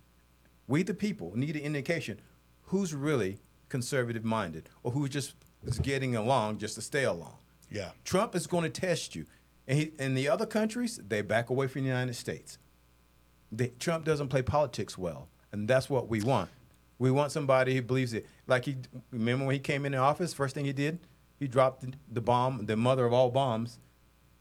We 0.70 0.84
the 0.84 0.94
people 0.94 1.32
need 1.34 1.56
an 1.56 1.62
indication 1.62 2.20
who's 2.66 2.94
really 2.94 3.40
conservative 3.68 4.24
minded 4.24 4.68
or 4.84 4.92
who's 4.92 5.10
just 5.10 5.34
is 5.64 5.80
getting 5.80 6.14
along 6.14 6.58
just 6.58 6.76
to 6.76 6.80
stay 6.80 7.02
along. 7.02 7.38
Yeah. 7.68 7.90
Trump 8.04 8.36
is 8.36 8.46
going 8.46 8.70
to 8.70 8.80
test 8.80 9.16
you. 9.16 9.26
And 9.66 9.78
he, 9.78 9.92
in 9.98 10.14
the 10.14 10.28
other 10.28 10.46
countries, 10.46 11.00
they 11.08 11.22
back 11.22 11.50
away 11.50 11.66
from 11.66 11.82
the 11.82 11.88
United 11.88 12.14
States. 12.14 12.58
They, 13.50 13.72
Trump 13.80 14.04
doesn't 14.04 14.28
play 14.28 14.42
politics 14.42 14.96
well, 14.96 15.26
and 15.50 15.66
that's 15.66 15.90
what 15.90 16.08
we 16.08 16.22
want. 16.22 16.50
We 17.00 17.10
want 17.10 17.32
somebody 17.32 17.74
who 17.74 17.82
believes 17.82 18.14
it. 18.14 18.28
Like 18.46 18.66
he, 18.66 18.76
remember 19.10 19.46
when 19.46 19.54
he 19.54 19.60
came 19.60 19.84
into 19.84 19.98
office, 19.98 20.32
first 20.32 20.54
thing 20.54 20.66
he 20.66 20.72
did, 20.72 21.00
he 21.40 21.48
dropped 21.48 21.80
the, 21.80 21.94
the 22.12 22.20
bomb, 22.20 22.66
the 22.66 22.76
mother 22.76 23.06
of 23.06 23.12
all 23.12 23.30
bombs, 23.30 23.80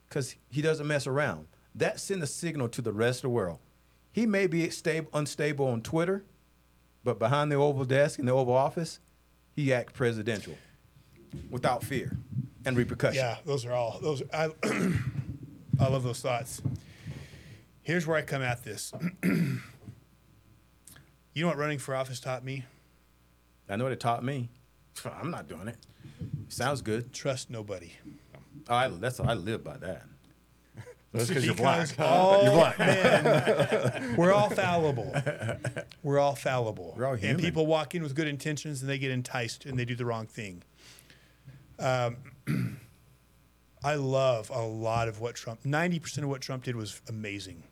because 0.08 0.36
he 0.48 0.62
doesn't 0.62 0.86
mess 0.86 1.08
around. 1.08 1.48
That 1.74 1.98
sent 1.98 2.22
a 2.22 2.26
signal 2.28 2.68
to 2.68 2.82
the 2.82 2.92
rest 2.92 3.18
of 3.18 3.22
the 3.22 3.30
world. 3.30 3.58
He 4.12 4.26
may 4.26 4.46
be 4.46 4.68
stable, 4.70 5.08
unstable 5.14 5.66
on 5.66 5.82
Twitter, 5.82 6.24
but 7.04 7.18
behind 7.18 7.50
the 7.50 7.56
Oval 7.56 7.84
Desk 7.84 8.18
in 8.18 8.26
the 8.26 8.32
Oval 8.32 8.54
Office, 8.54 9.00
he 9.54 9.72
acts 9.72 9.92
presidential 9.92 10.56
without 11.50 11.84
fear 11.84 12.16
and 12.64 12.76
repercussion. 12.76 13.16
Yeah, 13.22 13.36
those 13.44 13.64
are 13.64 13.72
all 13.72 13.98
those. 14.02 14.22
I 14.32 14.50
I 15.80 15.88
love 15.88 16.02
those 16.02 16.20
thoughts. 16.20 16.60
Here's 17.82 18.06
where 18.06 18.16
I 18.16 18.22
come 18.22 18.42
at 18.42 18.62
this. 18.64 18.92
you 19.22 19.60
know 21.36 21.46
what 21.46 21.56
running 21.56 21.78
for 21.78 21.94
office 21.94 22.20
taught 22.20 22.44
me? 22.44 22.64
I 23.68 23.76
know 23.76 23.84
what 23.84 23.92
it 23.92 24.00
taught 24.00 24.24
me. 24.24 24.50
I'm 25.20 25.30
not 25.30 25.48
doing 25.48 25.68
it. 25.68 25.76
Sounds 26.48 26.82
good. 26.82 27.12
Trust 27.12 27.50
nobody. 27.50 27.92
Oh, 28.68 28.74
I, 28.74 28.88
that's 28.88 29.20
I 29.20 29.34
live 29.34 29.64
by 29.64 29.76
that. 29.78 30.02
That's 31.12 31.28
because 31.28 31.44
you're 31.44 31.54
black. 31.56 31.88
All 31.98 32.72
men, 32.78 34.16
we're 34.16 34.32
all 34.32 34.48
fallible. 34.50 35.12
We're 36.04 36.20
all 36.20 36.36
fallible. 36.36 36.94
We're 36.96 37.06
all 37.06 37.14
And 37.20 37.38
people 37.38 37.66
walk 37.66 37.94
in 37.94 38.02
with 38.02 38.14
good 38.14 38.28
intentions 38.28 38.80
and 38.80 38.88
they 38.88 38.98
get 38.98 39.10
enticed 39.10 39.66
and 39.66 39.78
they 39.78 39.84
do 39.84 39.96
the 39.96 40.04
wrong 40.04 40.26
thing. 40.26 40.62
Um, 41.80 42.16
I 43.82 43.94
love 43.96 44.50
a 44.54 44.62
lot 44.62 45.08
of 45.08 45.20
what 45.20 45.34
Trump, 45.34 45.62
90% 45.64 46.18
of 46.18 46.28
what 46.28 46.42
Trump 46.42 46.64
did 46.64 46.76
was 46.76 47.00
amazing. 47.08 47.64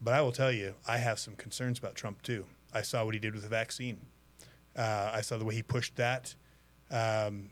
But 0.00 0.14
I 0.14 0.22
will 0.22 0.32
tell 0.32 0.50
you, 0.50 0.74
I 0.88 0.96
have 0.96 1.18
some 1.18 1.34
concerns 1.36 1.78
about 1.78 1.94
Trump 1.94 2.22
too. 2.22 2.46
I 2.72 2.82
saw 2.82 3.04
what 3.04 3.14
he 3.14 3.20
did 3.20 3.34
with 3.34 3.42
the 3.42 3.48
vaccine. 3.48 3.98
Uh, 4.74 5.10
I 5.12 5.20
saw 5.20 5.36
the 5.36 5.44
way 5.44 5.54
he 5.54 5.62
pushed 5.62 5.96
that. 5.96 6.34
Um, 6.90 7.50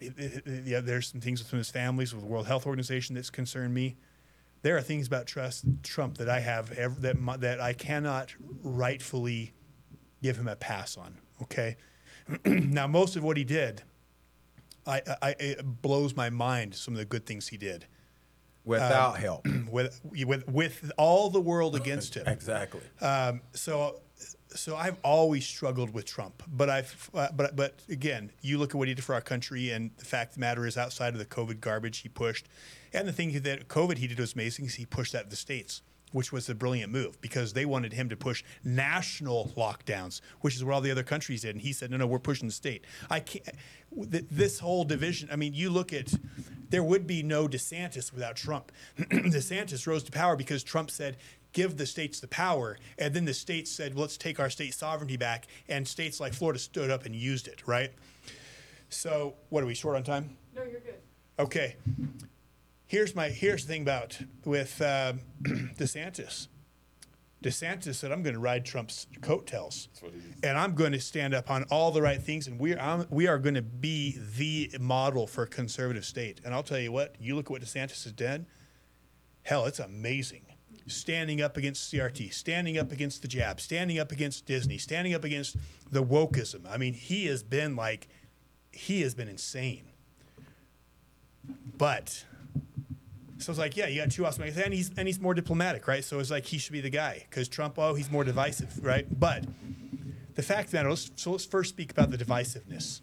it- 0.00 0.18
it- 0.18 0.46
it- 0.46 0.64
yeah, 0.64 0.80
there's 0.80 1.08
some 1.08 1.20
things 1.20 1.42
within 1.42 1.58
his 1.58 1.68
families 1.68 2.14
with 2.14 2.22
the 2.22 2.28
World 2.28 2.46
Health 2.46 2.66
Organization 2.66 3.14
that's 3.14 3.30
concerned 3.30 3.74
me. 3.74 3.96
There 4.62 4.76
are 4.76 4.82
things 4.82 5.06
about 5.06 5.26
trust 5.26 5.64
Trump 5.82 6.18
that 6.18 6.28
I 6.28 6.40
have 6.40 6.70
ev- 6.72 7.00
that 7.02 7.18
my, 7.18 7.36
that 7.38 7.60
I 7.60 7.72
cannot 7.72 8.34
rightfully 8.62 9.54
give 10.22 10.36
him 10.36 10.48
a 10.48 10.56
pass 10.56 10.96
on. 10.96 11.18
Okay, 11.42 11.76
now 12.44 12.86
most 12.86 13.16
of 13.16 13.22
what 13.22 13.36
he 13.36 13.44
did, 13.44 13.82
I, 14.86 15.00
I 15.22 15.34
it 15.38 15.82
blows 15.82 16.14
my 16.14 16.30
mind. 16.30 16.74
Some 16.74 16.94
of 16.94 16.98
the 16.98 17.04
good 17.06 17.24
things 17.26 17.48
he 17.48 17.56
did 17.56 17.86
Without 18.64 19.18
help. 19.18 19.46
with 19.70 20.00
with 20.04 20.48
with 20.48 20.92
all 20.98 21.30
the 21.30 21.40
world 21.40 21.74
against 21.74 22.14
him. 22.16 22.26
exactly. 22.26 22.82
Um, 23.00 23.40
so, 23.52 24.02
so 24.54 24.76
I've 24.76 24.96
always 25.02 25.46
struggled 25.46 25.92
with 25.94 26.04
Trump, 26.06 26.42
but 26.48 26.68
I've, 26.70 27.10
uh, 27.14 27.28
but 27.34 27.56
but 27.56 27.74
again, 27.88 28.30
you 28.40 28.58
look 28.58 28.70
at 28.70 28.76
what 28.76 28.88
he 28.88 28.94
did 28.94 29.04
for 29.04 29.14
our 29.14 29.20
country, 29.20 29.70
and 29.70 29.90
the 29.98 30.04
fact 30.04 30.30
of 30.32 30.34
the 30.34 30.40
matter 30.40 30.66
is, 30.66 30.76
outside 30.76 31.12
of 31.12 31.18
the 31.18 31.24
COVID 31.26 31.60
garbage 31.60 31.98
he 31.98 32.08
pushed, 32.08 32.46
and 32.92 33.06
the 33.06 33.12
thing 33.12 33.32
that 33.42 33.68
COVID 33.68 33.98
he 33.98 34.06
did 34.06 34.18
was 34.18 34.34
amazing 34.34 34.64
is 34.66 34.74
he 34.74 34.86
pushed 34.86 35.12
that 35.12 35.24
to 35.24 35.30
the 35.30 35.36
states, 35.36 35.82
which 36.12 36.32
was 36.32 36.48
a 36.48 36.54
brilliant 36.54 36.90
move 36.92 37.20
because 37.20 37.52
they 37.52 37.64
wanted 37.64 37.92
him 37.92 38.08
to 38.08 38.16
push 38.16 38.42
national 38.64 39.52
lockdowns, 39.56 40.20
which 40.40 40.56
is 40.56 40.64
what 40.64 40.74
all 40.74 40.80
the 40.80 40.90
other 40.90 41.04
countries 41.04 41.42
did, 41.42 41.50
and 41.54 41.60
he 41.62 41.72
said, 41.72 41.90
no, 41.90 41.96
no, 41.96 42.06
we're 42.06 42.18
pushing 42.18 42.48
the 42.48 42.54
state. 42.54 42.84
I 43.08 43.20
can't. 43.20 43.44
th- 44.10 44.24
This 44.30 44.58
whole 44.58 44.84
division. 44.84 45.28
I 45.32 45.36
mean, 45.36 45.54
you 45.54 45.70
look 45.70 45.92
at. 45.92 46.12
There 46.70 46.84
would 46.84 47.04
be 47.04 47.24
no 47.24 47.48
DeSantis 47.48 48.12
without 48.12 48.36
Trump. 48.36 48.70
DeSantis 48.98 49.88
rose 49.88 50.04
to 50.04 50.12
power 50.12 50.36
because 50.36 50.62
Trump 50.62 50.88
said, 50.88 51.16
give 51.52 51.76
the 51.76 51.86
states 51.86 52.20
the 52.20 52.28
power. 52.28 52.78
And 52.98 53.14
then 53.14 53.24
the 53.24 53.34
states 53.34 53.70
said, 53.70 53.96
let's 53.96 54.16
take 54.16 54.38
our 54.40 54.50
state 54.50 54.74
sovereignty 54.74 55.16
back. 55.16 55.46
And 55.68 55.86
states 55.86 56.20
like 56.20 56.32
Florida 56.32 56.58
stood 56.58 56.90
up 56.90 57.06
and 57.06 57.14
used 57.14 57.48
it, 57.48 57.66
right? 57.66 57.92
So, 58.88 59.34
what 59.50 59.62
are 59.62 59.66
we 59.66 59.74
short 59.74 59.96
on 59.96 60.02
time? 60.02 60.36
No, 60.54 60.62
you're 60.62 60.80
good. 60.80 60.94
Okay. 61.38 61.76
Here's 62.86 63.14
my 63.14 63.28
here's 63.28 63.64
the 63.64 63.72
thing 63.72 63.82
about 63.82 64.18
with 64.44 64.82
um, 64.82 65.20
DeSantis. 65.42 66.48
DeSantis 67.42 67.94
said, 67.94 68.10
"I'm 68.10 68.22
going 68.24 68.34
to 68.34 68.40
ride 68.40 68.64
Trump's 68.64 69.06
coattails, 69.22 69.88
what 70.00 70.12
he- 70.12 70.20
and 70.46 70.58
I'm 70.58 70.74
going 70.74 70.90
to 70.92 71.00
stand 71.00 71.32
up 71.32 71.50
on 71.50 71.62
all 71.70 71.92
the 71.92 72.02
right 72.02 72.20
things, 72.20 72.48
and 72.48 72.58
we 72.58 72.74
are 72.74 73.06
we 73.08 73.28
are 73.28 73.38
going 73.38 73.54
to 73.54 73.62
be 73.62 74.18
the 74.36 74.76
model 74.80 75.28
for 75.28 75.44
a 75.44 75.46
conservative 75.46 76.04
state." 76.04 76.40
And 76.44 76.52
I'll 76.52 76.64
tell 76.64 76.80
you 76.80 76.90
what, 76.90 77.14
you 77.20 77.36
look 77.36 77.46
at 77.46 77.50
what 77.52 77.62
DeSantis 77.62 78.02
has 78.02 78.12
done. 78.12 78.46
Hell, 79.44 79.66
it's 79.66 79.78
amazing. 79.78 80.42
Standing 80.90 81.40
up 81.40 81.56
against 81.56 81.92
CRT, 81.92 82.32
standing 82.32 82.78
up 82.78 82.92
against 82.92 83.22
the 83.22 83.28
jab, 83.28 83.60
standing 83.60 83.98
up 83.98 84.12
against 84.12 84.46
Disney, 84.46 84.78
standing 84.78 85.14
up 85.14 85.24
against 85.24 85.56
the 85.90 86.02
wokeism. 86.02 86.68
I 86.68 86.76
mean, 86.76 86.94
he 86.94 87.26
has 87.26 87.42
been 87.42 87.76
like, 87.76 88.08
he 88.72 89.02
has 89.02 89.14
been 89.14 89.28
insane. 89.28 89.84
But 91.78 92.24
so 93.38 93.52
it's 93.52 93.58
like, 93.58 93.76
yeah, 93.76 93.86
you 93.86 94.00
got 94.02 94.10
two 94.10 94.26
awesome 94.26 94.44
guys, 94.44 94.58
and 94.58 94.74
he's 94.74 94.90
and 94.96 95.08
he's 95.08 95.18
more 95.18 95.34
diplomatic, 95.34 95.88
right? 95.88 96.04
So 96.04 96.18
it's 96.18 96.30
like 96.30 96.44
he 96.44 96.58
should 96.58 96.72
be 96.72 96.80
the 96.80 96.90
guy 96.90 97.26
because 97.28 97.48
Trump, 97.48 97.78
oh, 97.78 97.94
he's 97.94 98.10
more 98.10 98.24
divisive, 98.24 98.84
right? 98.84 99.06
But 99.18 99.44
the 100.34 100.42
fact 100.42 100.72
let's, 100.72 101.10
so 101.16 101.32
let's 101.32 101.44
first 101.44 101.70
speak 101.70 101.90
about 101.90 102.10
the 102.10 102.18
divisiveness. 102.18 103.00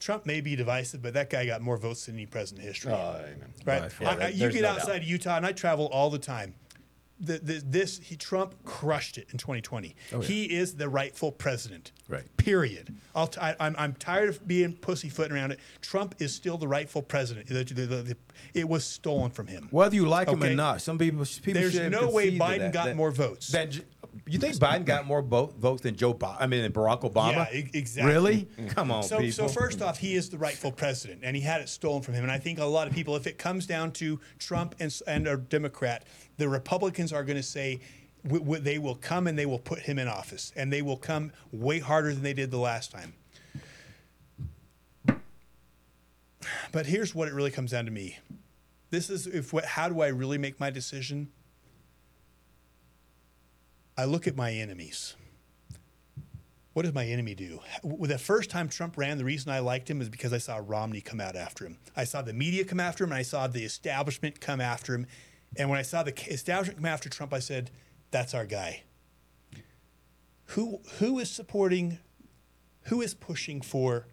Trump 0.00 0.24
may 0.26 0.40
be 0.40 0.56
divisive, 0.56 1.02
but 1.02 1.12
that 1.14 1.28
guy 1.30 1.44
got 1.46 1.60
more 1.60 1.76
votes 1.76 2.06
than 2.06 2.16
any 2.16 2.26
president 2.26 2.62
in 2.62 2.68
history. 2.72 2.90
Oh, 2.92 3.16
amen. 3.18 3.52
right? 3.66 3.82
by 3.82 3.88
far. 3.90 4.08
I- 4.20 4.24
I- 4.24 4.28
you 4.28 4.50
get 4.50 4.62
no 4.62 4.68
outside 4.70 4.86
doubt. 4.94 4.96
of 4.96 5.04
Utah, 5.04 5.36
and 5.36 5.46
I 5.46 5.52
travel 5.52 5.86
all 5.88 6.08
the 6.10 6.18
time. 6.18 6.54
The, 7.20 7.38
the, 7.38 7.62
this 7.64 7.98
he 7.98 8.16
Trump 8.16 8.54
crushed 8.64 9.18
it 9.18 9.28
in 9.30 9.38
2020. 9.38 9.94
He 10.22 10.44
is 10.44 10.74
the 10.76 10.88
rightful 10.88 11.32
president. 11.32 11.92
Right. 12.08 12.24
Period. 12.38 12.94
I'll 13.14 13.26
t- 13.26 13.40
I, 13.40 13.54
am 13.60 13.74
I'm 13.78 13.92
tired 13.94 14.30
of 14.30 14.46
being 14.48 14.72
pussyfooting 14.74 15.32
around 15.36 15.52
it. 15.52 15.60
Trump 15.82 16.14
is 16.18 16.34
still 16.34 16.56
the 16.56 16.68
rightful 16.68 17.02
president. 17.02 17.46
The- 17.48 17.64
the- 17.64 18.16
it 18.54 18.68
was 18.68 18.84
stolen 18.84 19.30
from 19.30 19.48
him. 19.48 19.68
Whether 19.70 19.96
you 19.96 20.08
like 20.08 20.28
him 20.28 20.42
or 20.42 20.54
not, 20.54 20.80
some 20.80 20.98
people 20.98 21.24
people 21.42 21.60
There's 21.60 21.78
no 21.78 22.08
way 22.10 22.36
Biden 22.38 22.58
that, 22.58 22.72
got 22.72 22.86
that- 22.86 22.96
more 22.96 23.10
votes. 23.10 23.48
That, 23.48 23.78
you 24.26 24.38
think 24.38 24.56
Biden 24.56 24.84
got 24.84 25.06
more 25.06 25.22
vote, 25.22 25.54
votes 25.58 25.82
than 25.82 25.94
Joe 25.96 26.14
Biden? 26.14 26.36
I 26.40 26.46
mean, 26.46 26.62
than 26.62 26.72
Barack 26.72 27.02
Obama? 27.02 27.52
Yeah, 27.52 27.64
exactly. 27.74 28.12
Really? 28.12 28.48
Come 28.68 28.90
on, 28.90 29.02
So, 29.02 29.18
people. 29.18 29.48
so 29.48 29.48
first 29.48 29.82
off, 29.82 29.98
he 29.98 30.14
is 30.14 30.30
the 30.30 30.38
rightful 30.38 30.72
president, 30.72 31.20
and 31.22 31.36
he 31.36 31.42
had 31.42 31.60
it 31.60 31.68
stolen 31.68 32.02
from 32.02 32.14
him. 32.14 32.24
And 32.24 32.32
I 32.32 32.38
think 32.38 32.58
a 32.58 32.64
lot 32.64 32.88
of 32.88 32.94
people, 32.94 33.14
if 33.16 33.26
it 33.26 33.38
comes 33.38 33.66
down 33.66 33.92
to 33.92 34.18
Trump 34.38 34.74
and, 34.80 34.96
and 35.06 35.28
a 35.28 35.36
Democrat, 35.36 36.04
the 36.40 36.48
Republicans 36.48 37.12
are 37.12 37.22
going 37.22 37.36
to 37.36 37.42
say 37.42 37.80
w- 38.24 38.42
w- 38.42 38.62
they 38.62 38.78
will 38.78 38.94
come 38.94 39.26
and 39.26 39.38
they 39.38 39.46
will 39.46 39.58
put 39.58 39.80
him 39.80 39.98
in 39.98 40.08
office, 40.08 40.52
and 40.56 40.72
they 40.72 40.82
will 40.82 40.96
come 40.96 41.32
way 41.52 41.78
harder 41.78 42.12
than 42.12 42.22
they 42.22 42.32
did 42.32 42.50
the 42.50 42.58
last 42.58 42.90
time. 42.90 43.12
But 46.72 46.86
here's 46.86 47.14
what 47.14 47.28
it 47.28 47.34
really 47.34 47.50
comes 47.50 47.72
down 47.72 47.84
to 47.84 47.90
me. 47.90 48.18
This 48.88 49.10
is 49.10 49.26
if 49.26 49.52
what, 49.52 49.64
how 49.64 49.88
do 49.88 50.00
I 50.00 50.08
really 50.08 50.38
make 50.38 50.58
my 50.58 50.70
decision? 50.70 51.28
I 53.98 54.06
look 54.06 54.26
at 54.26 54.34
my 54.34 54.52
enemies 54.52 55.14
what 56.72 56.84
does 56.84 56.94
my 56.94 57.04
enemy 57.04 57.34
do? 57.34 57.60
The 57.82 58.18
first 58.18 58.48
time 58.48 58.68
Trump 58.68 58.96
ran, 58.96 59.18
the 59.18 59.24
reason 59.24 59.50
I 59.50 59.58
liked 59.58 59.90
him 59.90 60.00
is 60.00 60.08
because 60.08 60.32
I 60.32 60.38
saw 60.38 60.62
Romney 60.64 61.00
come 61.00 61.20
out 61.20 61.34
after 61.34 61.66
him. 61.66 61.78
I 61.96 62.04
saw 62.04 62.22
the 62.22 62.32
media 62.32 62.64
come 62.64 62.78
after 62.78 63.04
him, 63.04 63.10
and 63.10 63.18
I 63.18 63.22
saw 63.22 63.46
the 63.48 63.64
establishment 63.64 64.40
come 64.40 64.60
after 64.60 64.94
him. 64.94 65.06
And 65.56 65.68
when 65.68 65.78
I 65.78 65.82
saw 65.82 66.02
the 66.02 66.12
establishment 66.30 66.78
come 66.78 66.86
after 66.86 67.08
Trump, 67.08 67.32
I 67.32 67.40
said, 67.40 67.70
"That's 68.10 68.34
our 68.34 68.46
guy." 68.46 68.84
Who 70.46 70.80
who 70.98 71.18
is 71.18 71.30
supporting? 71.30 71.98
Who 72.84 73.02
is 73.02 73.14
pushing 73.14 73.60
for 73.60 74.06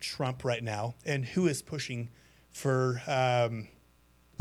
Trump 0.00 0.44
right 0.44 0.62
now, 0.62 0.94
and 1.04 1.24
who 1.24 1.46
is 1.46 1.62
pushing 1.62 2.10
for 2.50 3.02
um, 3.06 3.68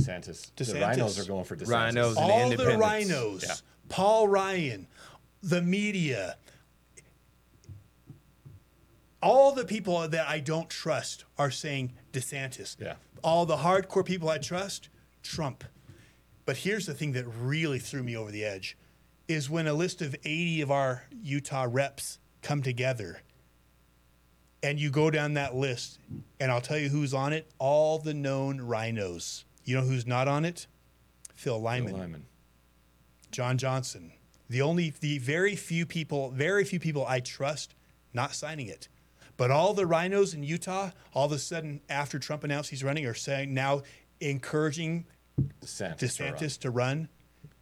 DeSantis. 0.01 0.51
The 0.55 0.79
rhinos 0.79 1.19
are 1.19 1.25
going 1.25 1.43
for 1.43 1.55
DeSantis. 1.55 1.67
Rhinos. 1.69 2.17
And 2.17 2.31
all 2.31 2.37
the 2.37 2.51
independents. 2.51 2.81
rhinos? 2.81 3.45
Yeah. 3.47 3.53
Paul 3.89 4.27
Ryan, 4.27 4.87
the 5.41 5.61
media, 5.61 6.37
all 9.21 9.53
the 9.53 9.65
people 9.65 10.07
that 10.07 10.27
I 10.27 10.39
don't 10.39 10.69
trust 10.69 11.25
are 11.37 11.51
saying 11.51 11.93
DeSantis. 12.13 12.75
Yeah. 12.79 12.95
All 13.23 13.45
the 13.45 13.57
hardcore 13.57 14.05
people 14.05 14.29
I 14.29 14.37
trust, 14.37 14.89
Trump. 15.23 15.63
But 16.47 16.55
here's 16.55 16.85
the 16.85 16.93
thing 16.93 17.11
that 17.11 17.25
really 17.25 17.77
threw 17.77 18.01
me 18.01 18.15
over 18.15 18.31
the 18.31 18.45
edge 18.45 18.77
is 19.27 19.49
when 19.49 19.67
a 19.67 19.73
list 19.73 20.01
of 20.01 20.15
80 20.23 20.61
of 20.61 20.71
our 20.71 21.03
Utah 21.21 21.67
reps 21.69 22.19
come 22.41 22.63
together 22.63 23.21
and 24.63 24.79
you 24.79 24.89
go 24.89 25.11
down 25.11 25.33
that 25.33 25.55
list 25.55 25.99
and 26.39 26.49
I'll 26.49 26.61
tell 26.61 26.77
you 26.77 26.87
who's 26.87 27.13
on 27.13 27.33
it, 27.33 27.51
all 27.59 27.99
the 27.99 28.13
known 28.13 28.61
rhinos. 28.61 29.43
You 29.65 29.75
know 29.75 29.81
who's 29.81 30.07
not 30.07 30.29
on 30.29 30.45
it? 30.45 30.67
Phil 31.35 31.59
Lyman. 31.59 31.91
Bill 31.91 31.99
Lyman. 31.99 32.25
John 33.29 33.57
Johnson. 33.57 34.13
The 34.49 34.61
only, 34.61 34.93
the 35.01 35.17
very 35.17 35.57
few 35.57 35.85
people, 35.85 36.31
very 36.31 36.63
few 36.63 36.79
people 36.79 37.05
I 37.05 37.19
trust 37.19 37.75
not 38.13 38.33
signing 38.33 38.67
it. 38.67 38.87
But 39.35 39.51
all 39.51 39.73
the 39.73 39.85
rhinos 39.85 40.33
in 40.33 40.43
Utah, 40.43 40.91
all 41.13 41.25
of 41.25 41.33
a 41.33 41.39
sudden, 41.39 41.81
after 41.89 42.19
Trump 42.19 42.45
announced 42.45 42.69
he's 42.69 42.85
running, 42.85 43.05
are 43.05 43.13
saying 43.13 43.53
now 43.53 43.81
encouraging 44.21 45.05
DeSantis. 45.61 45.97
DeSantis 45.99 46.59
to 46.59 46.71
run. 46.71 47.09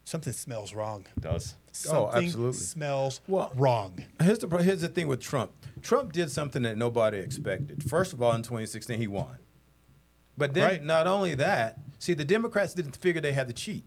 Something 0.04 0.34
smells 0.34 0.74
wrong. 0.74 1.06
It 1.18 1.22
does. 1.22 1.56
Something 1.72 2.00
Oh, 2.00 2.12
absolutely. 2.14 2.54
smells 2.60 3.22
Well- 3.28 3.52
wrong. 3.56 4.06
Here's 4.22 4.40
the 4.40 4.48
here's 4.58 4.82
the 4.82 4.88
thing 4.88 5.08
with 5.08 5.20
Trump. 5.20 5.52
Trump 5.82 6.14
did 6.14 6.32
something 6.32 6.62
that 6.64 6.78
nobody 6.78 7.18
expected. 7.18 7.84
First 7.90 8.14
of 8.14 8.22
all, 8.22 8.34
in 8.34 8.44
2016, 8.44 9.00
he 9.00 9.08
won. 9.08 9.38
But 10.38 10.54
then, 10.54 10.64
Right. 10.64 10.84
not 10.84 11.08
only 11.08 11.34
that, 11.36 11.80
see, 12.00 12.14
the 12.14 12.26
Democrats 12.26 12.74
didn't 12.74 12.96
figure 12.98 13.22
they 13.22 13.34
had 13.34 13.48
to 13.48 13.54
cheat. 13.54 13.84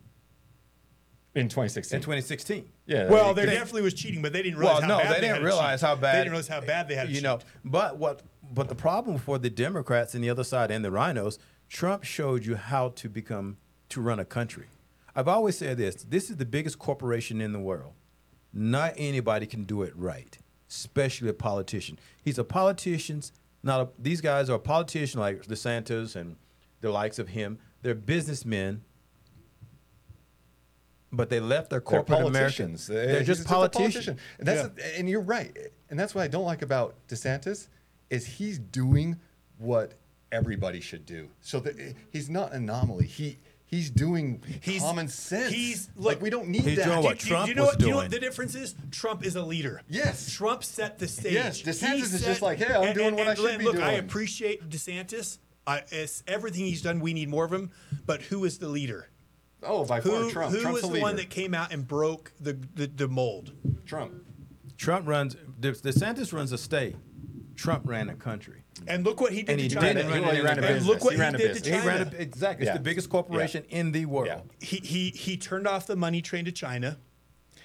in 1.34 1.48
2016. 1.48 1.96
in 1.98 2.02
2016. 2.02 2.68
yeah. 2.86 3.06
Well, 3.08 3.32
there 3.32 3.46
definitely 3.46 3.82
was 3.82 3.94
cheating, 3.94 4.22
but 4.22 4.32
they 4.32 4.42
didn't 4.42 4.58
realize 4.58 4.80
Well, 4.80 4.88
how 4.90 4.96
no, 4.98 5.02
bad 5.04 5.10
they 5.10 5.20
didn't 5.20 5.28
had 5.34 5.38
to 5.38 5.44
realize 5.44 5.80
cheat. 5.80 5.86
how 5.88 5.94
bad 5.94 6.14
They 6.14 6.18
didn't 6.20 6.30
realize 6.32 6.48
how 6.48 6.60
bad 6.62 6.88
they 6.88 6.94
had 6.96 7.02
to 7.04 7.08
You 7.10 7.14
cheat. 7.16 7.22
know, 7.22 7.38
but 7.64 7.96
what? 7.96 8.22
But 8.52 8.68
the 8.68 8.74
problem 8.74 9.18
for 9.18 9.38
the 9.38 9.50
Democrats 9.50 10.14
and 10.16 10.24
the 10.24 10.30
other 10.30 10.42
side 10.42 10.72
and 10.72 10.84
the 10.84 10.90
rhinos, 10.90 11.38
Trump 11.68 12.02
showed 12.02 12.44
you 12.44 12.56
how 12.56 12.88
to 12.88 13.08
become 13.08 13.58
to 13.90 14.00
run 14.00 14.18
a 14.18 14.24
country. 14.24 14.66
I've 15.14 15.28
always 15.28 15.58
said 15.58 15.78
this: 15.78 16.06
this 16.08 16.30
is 16.30 16.36
the 16.36 16.46
biggest 16.46 16.78
corporation 16.78 17.40
in 17.40 17.52
the 17.52 17.58
world. 17.60 17.92
Not 18.52 18.94
anybody 18.96 19.46
can 19.46 19.64
do 19.64 19.82
it 19.82 19.92
right, 19.96 20.36
especially 20.70 21.28
a 21.28 21.34
politician. 21.34 21.98
He's 22.22 22.38
a 22.38 22.44
politician. 22.44 23.22
Not 23.62 23.80
a, 23.80 23.88
these 23.98 24.20
guys 24.20 24.48
are 24.48 24.58
politicians 24.58 25.16
like 25.20 25.42
DeSantis 25.46 26.16
and 26.16 26.36
the 26.80 26.90
likes 26.90 27.18
of 27.18 27.28
him. 27.28 27.58
They're 27.82 27.94
businessmen, 27.94 28.82
but 31.12 31.30
they 31.30 31.40
left 31.40 31.70
their 31.70 31.80
They're 31.80 31.84
corporate 31.84 32.18
politicians. 32.20 32.88
American. 32.88 33.10
Uh, 33.10 33.12
They're 33.14 33.24
just 33.24 33.44
a 33.44 33.48
politicians. 33.48 34.06
politician. 34.06 34.18
And 34.38 34.48
that's 34.48 34.98
and 34.98 35.08
you're 35.08 35.20
right. 35.20 35.56
And 35.90 35.98
that's 35.98 36.14
what 36.14 36.22
I 36.22 36.28
don't 36.28 36.44
like 36.44 36.62
about 36.62 36.94
DeSantis 37.08 37.68
is 38.10 38.26
he's 38.26 38.58
doing 38.58 39.18
what 39.58 39.94
everybody 40.32 40.80
should 40.80 41.04
do. 41.06 41.28
So 41.40 41.60
that 41.60 41.96
he's 42.10 42.30
not 42.30 42.52
an 42.52 42.64
anomaly. 42.64 43.06
He 43.06 43.38
he's 43.68 43.90
doing 43.90 44.42
He's 44.60 44.82
common 44.82 45.06
sense. 45.08 45.52
He's 45.54 45.88
like 45.96 46.20
we 46.20 46.28
don't 46.30 46.48
need 46.48 46.62
He's 46.64 46.76
that. 46.78 46.86
doing 46.86 47.02
what 47.02 47.18
Do 47.18 47.24
you- 47.26 47.28
do 47.30 47.34
Trump 47.34 47.48
you 47.48 47.54
know 47.54 47.62
was 47.62 47.70
what, 47.72 47.78
do 47.78 47.84
you 47.86 47.90
know 47.92 47.96
what 47.98 48.10
the 48.10 48.18
difference 48.18 48.54
is? 48.56 48.74
Trump 48.90 49.24
is 49.24 49.36
a 49.36 49.42
leader. 49.42 49.80
Yes. 49.88 50.32
Trump 50.32 50.64
set 50.64 50.98
the 50.98 51.06
stage. 51.08 51.32
Yes, 51.34 51.58
He 51.60 51.70
DeSantis 51.70 52.02
is 52.02 52.10
set- 52.20 52.24
just 52.24 52.42
like, 52.42 52.58
"Hey, 52.58 52.74
I'm 52.74 52.94
doing 52.94 53.14
what 53.14 53.28
I 53.28 53.34
should 53.34 53.44
look, 53.44 53.58
be 53.58 53.64
look, 53.66 53.78
I 53.80 53.92
appreciate 53.92 54.68
DeSantis. 54.68 55.38
I, 55.66 55.82
it's 55.90 56.22
everything 56.26 56.64
he's 56.64 56.82
done. 56.82 56.98
We 57.00 57.12
need 57.12 57.28
more 57.28 57.44
of 57.44 57.52
him. 57.52 57.70
But 58.06 58.22
who 58.22 58.44
is 58.44 58.58
the 58.58 58.68
leader? 58.68 59.10
oh, 59.62 59.84
by 59.84 60.00
far 60.00 60.12
Who, 60.12 60.30
Trump. 60.30 60.52
who 60.54 60.60
Trump's 60.62 60.82
was 60.82 60.90
the 60.90 60.96
the 60.98 61.02
one 61.02 61.16
that 61.16 61.30
came 61.30 61.52
out 61.52 61.72
and 61.72 61.86
broke 61.86 62.32
the, 62.40 62.56
the, 62.74 62.86
the 62.86 63.08
mold? 63.08 63.52
Trump. 63.84 64.14
Trump 64.76 65.06
runs. 65.08 65.36
De- 65.60 65.72
DeSantis 65.72 66.32
runs 66.32 66.52
a 66.52 66.58
state. 66.58 66.94
Trump 67.58 67.82
ran 67.88 68.08
a 68.08 68.14
country. 68.14 68.62
And 68.86 69.04
look 69.04 69.20
what 69.20 69.32
he 69.32 69.42
did 69.42 69.50
And 69.50 69.58
to 69.58 69.62
he 69.64 69.68
China. 69.68 69.94
didn't 69.94 70.10
run 70.22 70.34
he 70.36 70.40
ran 70.40 70.54
a 70.54 70.56
in 70.58 70.62
the- 70.62 70.76
and 70.76 70.86
look 70.86 71.02
what 71.04 71.10
He 71.14 71.16
he, 71.16 71.20
ran 71.20 71.34
a 71.34 71.38
did 71.38 71.48
to 71.48 71.54
business. 71.54 71.66
He 71.66 71.72
China. 71.72 71.86
ran 72.04 72.14
a, 72.14 72.16
exactly. 72.22 72.66
It's 72.66 72.76
the 72.76 72.82
biggest 72.82 73.10
corporation 73.10 73.64
in 73.68 73.90
the 73.92 74.06
world. 74.06 74.28
Yeah. 74.28 74.40
he, 74.60 74.76
he 74.76 75.10
he 75.10 75.36
turned 75.36 75.66
off 75.66 75.86
the 75.88 75.96
money 75.96 76.22
train 76.22 76.44
to 76.44 76.52
China. 76.52 76.98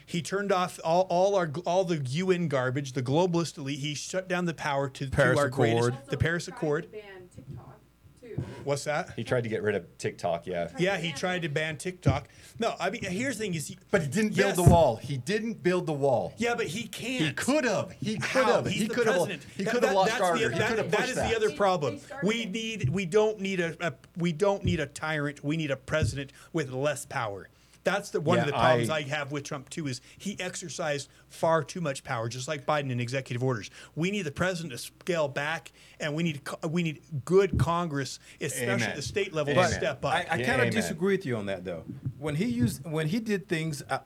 He 0.06 0.22
turned 0.24 0.52
off 0.52 0.80
all, 0.84 1.04
all 1.10 1.36
our 1.36 1.50
all 1.66 1.86
the 1.86 1.98
UN 1.98 2.48
garbage, 2.48 2.94
the 2.94 3.04
globalist 3.04 3.58
elite. 3.60 3.80
He 3.80 3.94
shut 3.94 4.28
down 4.28 4.46
the 4.46 4.54
power 4.54 4.90
to, 4.90 5.08
Paris 5.10 5.38
to 5.38 5.42
our 5.42 5.48
Accord. 5.48 5.70
greatest, 5.70 6.10
the 6.10 6.18
Paris 6.18 6.46
he 6.48 6.52
tried 6.52 6.58
Accord. 6.58 6.84
to 6.84 6.90
ban 6.90 7.02
TikTok 7.36 7.80
too. 8.20 8.23
What's 8.64 8.84
that? 8.86 9.12
He 9.16 9.24
tried 9.24 9.44
to 9.44 9.50
get 9.50 9.62
rid 9.64 9.76
of 9.76 9.98
TikTok, 9.98 10.46
yeah. 10.48 10.70
Yeah, 10.78 10.98
he 10.98 11.12
tried 11.12 11.42
to 11.44 11.50
ban 11.50 11.78
TikTok. 11.78 12.28
No, 12.60 12.76
I 12.80 12.90
mean 12.90 13.04
here's 13.04 13.38
the 13.38 13.44
thing: 13.46 13.56
is 13.56 13.68
he, 13.68 13.78
But 13.92 14.02
he 14.04 14.08
didn't 14.08 14.36
build 14.36 14.48
Yes. 14.50 14.56
the 14.56 14.64
wall. 14.64 14.96
He 14.98 15.18
didn't 15.18 15.64
build 15.64 15.86
the 15.88 15.94
wall. 15.94 16.34
Yeah, 16.38 16.56
but 16.56 16.68
he 16.68 16.88
can't. 16.88 17.24
He 17.26 17.32
could 17.34 17.66
have. 17.66 17.92
He 18.00 18.16
could 18.16 18.24
How? 18.24 18.54
have. 18.56 18.66
He's 18.68 18.82
He 18.82 18.88
the 18.88 18.94
could 18.94 19.08
have. 19.08 19.16
president. 19.16 19.44
He 19.58 19.64
That- 19.64 19.72
could 19.74 19.84
have 19.84 19.90
that- 19.92 19.96
lost 19.96 20.08
that's 20.10 20.20
the- 20.20 20.26
Carter. 20.26 20.50
He 20.52 20.58
that- 20.58 20.70
could 20.70 20.78
have 20.78 20.92
that 20.92 20.98
pushed 21.00 21.10
is 21.10 21.16
that. 21.16 21.30
the 21.30 21.36
other 21.36 21.50
They- 21.50 21.56
problem. 21.56 21.96
they 21.96 22.02
started 22.02 22.28
We 22.28 22.36
it. 22.44 22.52
need 22.52 22.90
we 22.90 23.06
don't 23.06 23.40
need 23.40 23.60
a, 23.60 23.76
a 23.86 23.94
we 24.18 24.32
don't 24.32 24.64
need 24.64 24.80
a 24.80 24.86
tyrant. 24.86 25.44
We 25.44 25.58
need 25.58 25.72
a 25.72 25.76
president 25.78 26.32
with 26.54 26.72
less 26.72 27.06
power. 27.06 27.50
That's 27.84 28.12
the 28.12 28.22
one 28.22 28.40
of 28.40 28.46
the 28.46 28.54
problems 28.54 28.90
I, 28.90 28.98
I- 28.98 29.02
have 29.04 29.32
with 29.32 29.44
Trump 29.44 29.70
too. 29.70 29.88
Is 29.88 30.00
he 30.18 30.40
exercised 30.40 31.10
far 31.30 31.64
too 31.64 31.82
much 31.82 32.04
power, 32.04 32.30
just 32.30 32.48
like 32.48 32.66
Biden 32.66 32.92
in 32.92 33.00
executive 33.00 33.44
orders. 33.44 33.70
We 33.96 34.10
need 34.12 34.22
the 34.24 34.32
president 34.32 34.72
to 34.72 34.78
scale 34.78 35.28
back, 35.28 35.72
and 36.00 36.16
we 36.16 36.24
need 36.24 36.42
we 36.70 36.84
need 36.84 37.02
good 37.26 37.58
Congress, 37.60 38.20
especially 38.40 38.68
Amen. 38.68 38.90
at 38.92 38.96
the 38.96 39.02
state 39.02 39.34
level, 39.34 39.54
Amen. 39.54 39.70
to 39.70 39.76
step 39.76 40.06
up. 40.06 40.14
I, 40.14 40.18
I 40.30 40.36
Yeah, 40.38 40.46
kind 40.46 40.62
of 40.62 40.68
amen. 40.68 40.72
disagree 40.72 41.16
with 41.18 41.26
you 41.26 41.36
on 41.36 41.46
that 41.48 41.66
though. 41.66 41.84
When 42.18 42.36
he 42.36 42.46
used 42.46 42.86
when 42.90 43.08
he 43.08 43.20
did 43.20 43.50
things 43.50 43.84
uh, 43.90 44.00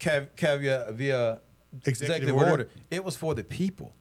cav, 0.00 0.28
caveat 0.36 0.92
via 0.94 1.40
Executive 1.86 2.34
order. 2.36 2.68
it 2.90 3.02
was 3.04 3.16
for 3.16 3.34
the 3.34 3.42
people. 3.44 3.94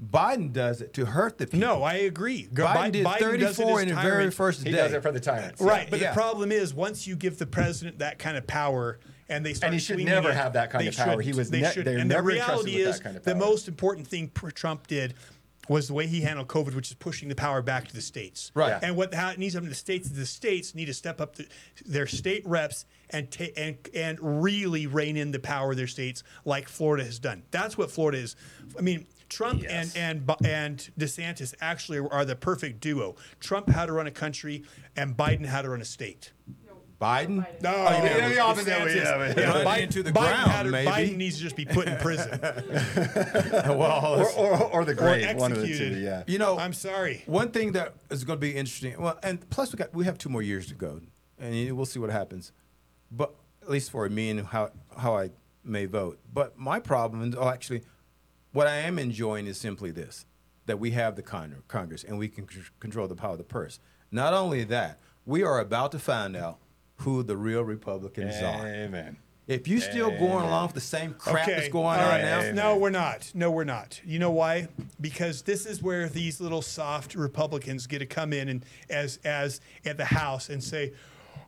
Biden 0.00 0.52
does 0.52 0.80
it 0.80 0.94
to 0.94 1.04
hurt 1.06 1.38
the 1.38 1.46
people. 1.46 1.60
no, 1.60 1.82
I 1.82 1.94
agree. 1.94 2.48
Go- 2.52 2.66
Biden, 2.66 2.92
did 2.92 3.04
does 3.04 3.16
it 3.58 3.62
34 3.62 3.82
in 3.82 3.88
the 3.88 3.94
very 3.94 4.30
first 4.30 4.64
He 4.64 4.70
day. 4.70 4.76
does 4.78 4.92
it 4.92 5.02
for 5.02 5.12
the 5.12 5.20
tyrants. 5.20 5.60
Right, 5.60 5.88
but 5.88 6.00
Yeah. 6.00 6.10
the 6.10 6.14
problem 6.14 6.50
is 6.50 6.74
once 6.74 7.06
you 7.06 7.14
give 7.14 7.38
the 7.38 7.46
president 7.46 7.98
that 8.00 8.18
kind 8.18 8.36
of 8.36 8.46
power, 8.46 8.98
and 9.28 9.46
they 9.46 9.54
start 9.54 9.68
and 9.72 9.74
he 9.74 9.80
should 9.80 9.98
never 10.00 10.30
it, 10.30 10.34
have 10.34 10.54
that 10.54 10.70
kind 10.70 10.86
of 10.88 10.96
power. 10.96 11.20
He 11.20 11.32
was 11.32 11.50
They 11.50 11.60
ne- 11.60 11.68
shouldn't. 11.68 11.84
they're 11.86 11.98
and 11.98 12.08
never 12.08 12.32
the 12.32 12.38
entrusted 12.38 12.66
reality 12.66 12.76
with 12.78 12.84
that 12.86 12.90
is 12.96 13.00
kind 13.00 13.16
of 13.16 13.22
the 13.24 13.34
most 13.34 13.68
important 13.68 14.08
thing 14.08 14.30
Trump 14.54 14.88
did 14.88 15.14
was 15.68 15.86
the 15.86 15.94
way 15.94 16.08
he 16.08 16.22
handled 16.22 16.48
COVID, 16.48 16.74
which 16.74 16.88
is 16.90 16.94
pushing 16.94 17.28
the 17.28 17.36
power 17.36 17.62
back 17.62 17.86
to 17.86 17.94
the 17.94 18.00
states. 18.02 18.50
Right. 18.52 18.70
Yeah. 18.70 18.80
And 18.82 18.96
what 18.96 19.14
how 19.14 19.30
it 19.30 19.38
needs 19.38 19.54
to 19.54 19.58
happen 19.58 19.66
to 19.68 19.70
the 19.70 19.76
states 19.76 20.08
is 20.08 20.14
the 20.14 20.26
states 20.26 20.74
need 20.74 20.86
to 20.86 20.94
step 20.94 21.20
up 21.20 21.36
the, 21.36 21.46
their 21.86 22.08
state 22.08 22.44
reps 22.44 22.84
and 23.10 23.30
ta- 23.30 23.44
and 23.56 23.76
and 23.94 24.18
really 24.42 24.88
rein 24.88 25.16
in 25.16 25.30
the 25.30 25.38
power 25.38 25.70
of 25.70 25.76
their 25.76 25.86
states, 25.86 26.24
like 26.44 26.68
Florida 26.68 27.04
has 27.04 27.20
done. 27.20 27.44
That's 27.52 27.78
what 27.78 27.90
Florida 27.92 28.18
is. 28.18 28.34
I 28.76 28.82
mean. 28.82 29.06
Trump 29.32 29.62
Yes. 29.62 29.94
and 29.96 30.28
and 30.28 30.46
and 30.46 30.90
DeSantis 30.98 31.54
actually 31.60 31.98
are 32.10 32.24
the 32.24 32.36
perfect 32.36 32.80
duo. 32.80 33.16
Trump 33.40 33.68
how 33.70 33.86
to 33.86 33.92
run 33.92 34.06
a 34.06 34.10
country, 34.10 34.64
and 34.96 35.16
Biden 35.16 35.46
how 35.46 35.62
to 35.62 35.70
run 35.70 35.80
a 35.80 35.84
state. 35.84 36.32
Biden? 37.00 37.38
Biden. 37.44 37.62
No, 37.62 37.74
Oh, 37.74 37.96
you 37.96 38.02
mean 38.20 38.30
the 38.30 38.38
opposite 38.38 38.68
way, 38.68 38.94
DeSantis- 38.94 39.36
yeah, 39.36 39.58
yeah, 39.58 39.64
Biden, 39.64 39.82
into 39.82 40.02
the 40.04 40.10
Biden 40.12 40.14
ground, 40.14 40.50
had 40.52 40.66
maybe. 40.68 40.88
Biden 40.90 41.16
needs 41.16 41.36
to 41.38 41.42
just 41.42 41.56
be 41.56 41.64
put 41.64 41.88
in 41.88 41.96
prison 41.96 42.38
well, 42.40 44.20
Or, 44.20 44.30
or, 44.32 44.62
or 44.72 44.84
the 44.84 44.92
or 44.92 44.94
grave, 44.94 45.36
one 45.36 45.50
of 45.52 45.58
the 45.58 45.66
two. 45.66 45.72
executed. 45.72 46.02
Yeah. 46.02 46.22
you 46.26 46.38
know, 46.38 46.58
I'm 46.58 46.72
sorry. 46.72 47.22
One 47.26 47.50
thing 47.50 47.72
that 47.72 47.94
is 48.10 48.22
going 48.24 48.38
to 48.38 48.40
be 48.40 48.54
interesting. 48.54 49.00
Well, 49.00 49.18
and 49.22 49.48
plus 49.50 49.72
we 49.72 49.78
got 49.78 49.92
we 49.94 50.04
have 50.04 50.18
two 50.18 50.28
more 50.28 50.42
years 50.42 50.66
to 50.68 50.74
go, 50.74 51.00
and 51.38 51.76
we'll 51.76 51.86
see 51.86 51.98
what 51.98 52.10
happens. 52.10 52.52
But 53.10 53.34
at 53.62 53.70
least 53.70 53.90
for 53.90 54.08
me 54.08 54.30
and 54.30 54.46
how 54.46 54.70
how 54.96 55.16
I 55.16 55.30
may 55.64 55.86
vote. 55.86 56.18
But 56.32 56.56
my 56.58 56.78
problem, 56.78 57.20
and 57.22 57.34
oh, 57.36 57.48
actually, 57.48 57.82
what 58.52 58.66
I 58.66 58.76
am 58.76 58.98
enjoying 58.98 59.46
is 59.46 59.58
simply 59.58 59.90
this: 59.90 60.26
that 60.66 60.78
we 60.78 60.92
have 60.92 61.16
the 61.16 61.22
con- 61.22 61.62
Congress 61.68 62.04
and 62.04 62.18
we 62.18 62.28
can 62.28 62.48
c- 62.48 62.60
control 62.80 63.08
the 63.08 63.16
power 63.16 63.32
of 63.32 63.38
the 63.38 63.44
purse. 63.44 63.80
Not 64.10 64.34
only 64.34 64.64
that, 64.64 64.98
we 65.24 65.42
are 65.42 65.58
about 65.60 65.92
to 65.92 65.98
find 65.98 66.36
out 66.36 66.58
who 66.96 67.22
the 67.22 67.36
real 67.36 67.62
Republicans 67.62 68.36
are. 68.36 68.66
Amen. 68.66 69.16
If 69.48 69.66
you 69.66 69.80
still 69.80 70.10
going 70.10 70.44
along 70.44 70.68
with 70.68 70.74
the 70.74 70.80
same 70.80 71.14
crap 71.14 71.46
that's 71.46 71.68
going 71.68 71.84
all 71.84 71.90
on 71.90 71.98
right. 71.98 72.22
right 72.22 72.54
now, 72.54 72.74
No, 72.74 72.76
we're 72.76 72.90
not. 72.90 73.32
No, 73.34 73.50
we're 73.50 73.64
not. 73.64 74.00
You 74.04 74.20
know 74.20 74.30
why? 74.30 74.68
Because 75.00 75.42
this 75.42 75.66
is 75.66 75.82
where 75.82 76.08
these 76.08 76.40
little 76.40 76.62
soft 76.62 77.16
Republicans 77.16 77.88
get 77.88 77.98
to 77.98 78.06
come 78.06 78.32
in 78.32 78.48
and 78.48 78.64
as 78.88 79.18
as 79.24 79.60
at 79.84 79.96
the 79.96 80.04
House 80.04 80.48
and 80.48 80.62
say, 80.62 80.92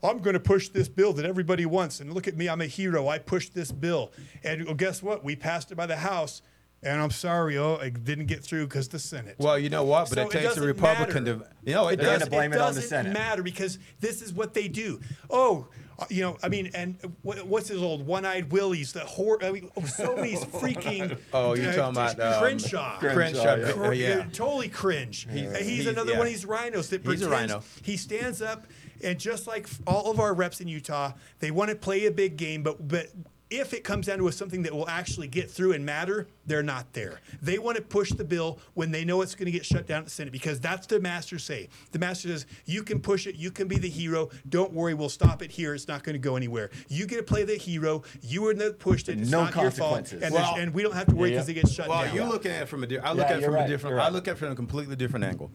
I'm 0.03 0.19
going 0.19 0.35
to 0.35 0.41
push 0.41 0.69
this 0.69 0.89
bill 0.89 1.13
that 1.15 1.25
everybody 1.25 1.67
wants. 1.67 2.01
And 2.01 2.13
look 2.13 2.27
at 2.27 2.37
me, 2.37 2.49
I'm 2.49 2.61
a 2.61 2.67
hero. 2.67 3.07
I 3.09 3.19
pushed 3.19 3.55
this 3.55 3.71
bill. 3.71 4.11
And 4.43 4.65
well, 4.65 4.75
guess 4.75 5.03
what? 5.03 5.23
We 5.23 5.37
passed 5.37 5.71
it 5.71 5.77
by 5.77 5.87
the 5.87 5.97
House. 5.97 6.43
And 6.85 7.01
I'm 7.01 7.11
sorry, 7.11 7.57
oh, 7.59 7.75
it 7.77 8.05
didn't 8.05 8.27
get 8.27 8.43
through 8.45 8.67
because 8.67 8.89
the 8.89 8.99
Senate. 8.99 9.37
well, 9.39 9.59
you 9.59 9.71
know 9.71 9.85
what? 9.85 10.09
But 10.11 10.15
So 10.17 10.21
it 10.23 10.31
takes 10.31 10.45
a 10.45 10.49
doesn't 10.49 10.65
Republican 10.65 11.25
matter. 11.25 11.39
to, 11.39 11.47
you 11.65 11.75
know, 11.75 11.89
it 11.89 11.97
They're 11.97 12.07
does. 12.07 12.19
gonna 12.21 12.31
blame 12.31 12.53
it 12.53 12.61
on 12.61 12.75
the 12.75 12.81
doesn't 12.81 12.89
Senate. 12.89 13.13
matter 13.13 13.43
because 13.43 13.79
this 14.01 14.21
is 14.23 14.33
what 14.33 14.55
they 14.55 14.69
do. 14.69 15.01
Oh, 15.31 15.67
uh, 15.99 16.05
you 16.11 16.23
know, 16.23 16.37
I 16.43 16.49
mean, 16.49 16.71
and 16.75 16.97
what, 17.23 17.47
what's 17.47 17.69
his 17.69 17.81
old 17.81 18.05
one-eyed 18.05 18.51
Willies? 18.51 18.93
The 18.93 19.01
whore. 19.01 19.43
I 19.45 19.53
mean, 19.53 19.71
oh, 19.77 19.85
so 19.85 20.17
many 20.17 20.35
freaking. 20.35 21.17
Oh, 21.33 21.55
you're 21.55 21.71
uh, 21.71 21.77
talking 21.77 21.97
about, 21.97 22.21
um, 22.21 22.43
Crenshaw. 22.43 22.99
Crenshaw, 22.99 23.55
yeah. 23.57 23.73
Cr- 23.73 23.93
yeah. 23.93 24.25
totally 24.33 24.69
cringe. 24.69 25.29
He's, 25.31 25.57
he's, 25.57 25.67
he's- 25.67 25.87
another 25.87 26.13
yeah. 26.13 26.19
one 26.19 26.27
of 26.27 26.33
these 26.33 26.45
rhinos 26.45 26.89
that 26.91 27.07
He's 27.07 27.23
a 27.23 27.31
rhino. 27.31 27.63
he 27.83 27.97
stands 27.97 28.43
up 28.43 28.67
and 29.05 29.19
just 29.21 29.47
like 29.47 29.69
all 29.87 30.11
of 30.11 30.19
our 30.19 30.35
reps 30.35 30.61
in 30.61 30.67
Utah, 30.69 31.13
they 31.39 31.51
want 31.53 31.71
to 31.71 31.77
play 31.77 32.07
a 32.07 32.11
big 32.11 32.37
game, 32.37 32.63
but 32.65 32.87
but 32.89 33.07
if 33.51 33.73
it 33.75 33.85
comes 33.85 34.07
down 34.07 34.19
to 34.19 34.31
something 34.33 34.63
that 34.63 34.73
will 34.75 34.89
actually 34.89 35.29
get 35.29 35.51
through 35.51 35.73
and 35.73 35.85
matter, 35.85 36.27
they're 36.47 36.63
not 36.63 36.93
there. 36.93 37.21
They 37.43 37.59
want 37.59 37.77
to 37.77 37.83
push 37.83 38.11
the 38.11 38.25
bill 38.25 38.59
when 38.75 38.91
they 38.91 39.05
know 39.05 39.21
it's 39.23 39.35
going 39.35 39.47
to 39.47 39.53
get 39.53 39.65
shut 39.65 39.87
down 39.87 39.99
at 39.99 40.05
the 40.07 40.11
Senate 40.11 40.33
because 40.33 40.59
that's 40.61 40.87
the 40.87 40.99
master 40.99 41.39
say. 41.39 41.69
The 41.93 41.99
master 41.99 42.29
says, 42.29 42.47
you 42.65 42.83
can 42.83 43.01
push 43.01 43.27
it, 43.27 43.37
you 43.37 43.51
can 43.51 43.69
be 43.69 43.79
the 43.79 43.89
hero. 43.89 44.31
Don't 44.49 44.73
worry, 44.73 44.95
we'll 44.95 45.09
stop 45.09 45.43
it 45.43 45.51
here. 45.51 45.75
It's 45.75 45.87
not 45.89 46.03
going 46.03 46.15
to 46.15 46.19
go 46.19 46.37
anywhere. 46.37 46.71
You 46.89 47.07
get 47.07 47.19
to 47.19 47.23
play 47.23 47.45
the 47.45 47.57
hero. 47.57 48.03
You 48.23 48.43
were 48.43 48.55
the 48.55 48.65
that 48.65 48.79
pushed 48.79 49.09
it. 49.09 49.21
It's 49.21 49.31
No 49.31 49.45
not 49.45 49.55
your 49.55 49.71
fault. 49.71 50.13
And, 50.13 50.35
Well- 50.35 50.57
and 50.57 50.73
we 50.75 50.83
don't 50.83 50.95
have 50.95 51.07
to 51.09 51.15
worry 51.15 51.31
because 51.31 51.49
yeah. 51.49 51.53
it 51.53 51.55
gets 51.63 51.73
shut 51.73 51.89
Well, 51.89 52.05
down. 52.05 52.15
you 52.15 52.25
look 52.25 52.47
at 52.47 52.63
it 52.63 52.67
from 52.69 52.83
a 52.83 52.87
di- 52.87 52.99
I 52.99 53.11
look 53.13 53.19
Yeah, 53.19 53.25
at 53.25 53.37
it 53.39 53.41
you're 53.43 53.51
from 53.53 53.61
a 53.61 53.69
different 53.69 53.95
you're 53.95 54.01
I 54.01 54.09
look 54.09 54.27
at 54.27 54.33
it 54.33 54.39
from 54.39 54.53
a 54.53 54.57
completely 54.57 54.97
different 54.97 55.25
angle. 55.27 55.51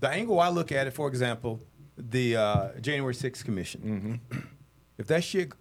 The 0.00 0.08
angle 0.10 0.38
I 0.38 0.48
look 0.50 0.70
at 0.70 0.86
it, 0.86 0.92
for 0.92 1.08
example, 1.08 1.60
the 1.96 2.36
uh, 2.36 2.68
January 2.80 3.14
6th 3.14 3.44
commission. 3.44 4.20
Mm-hmm. 4.30 4.38
If 4.98 5.06
that 5.08 5.24
shit 5.24 5.52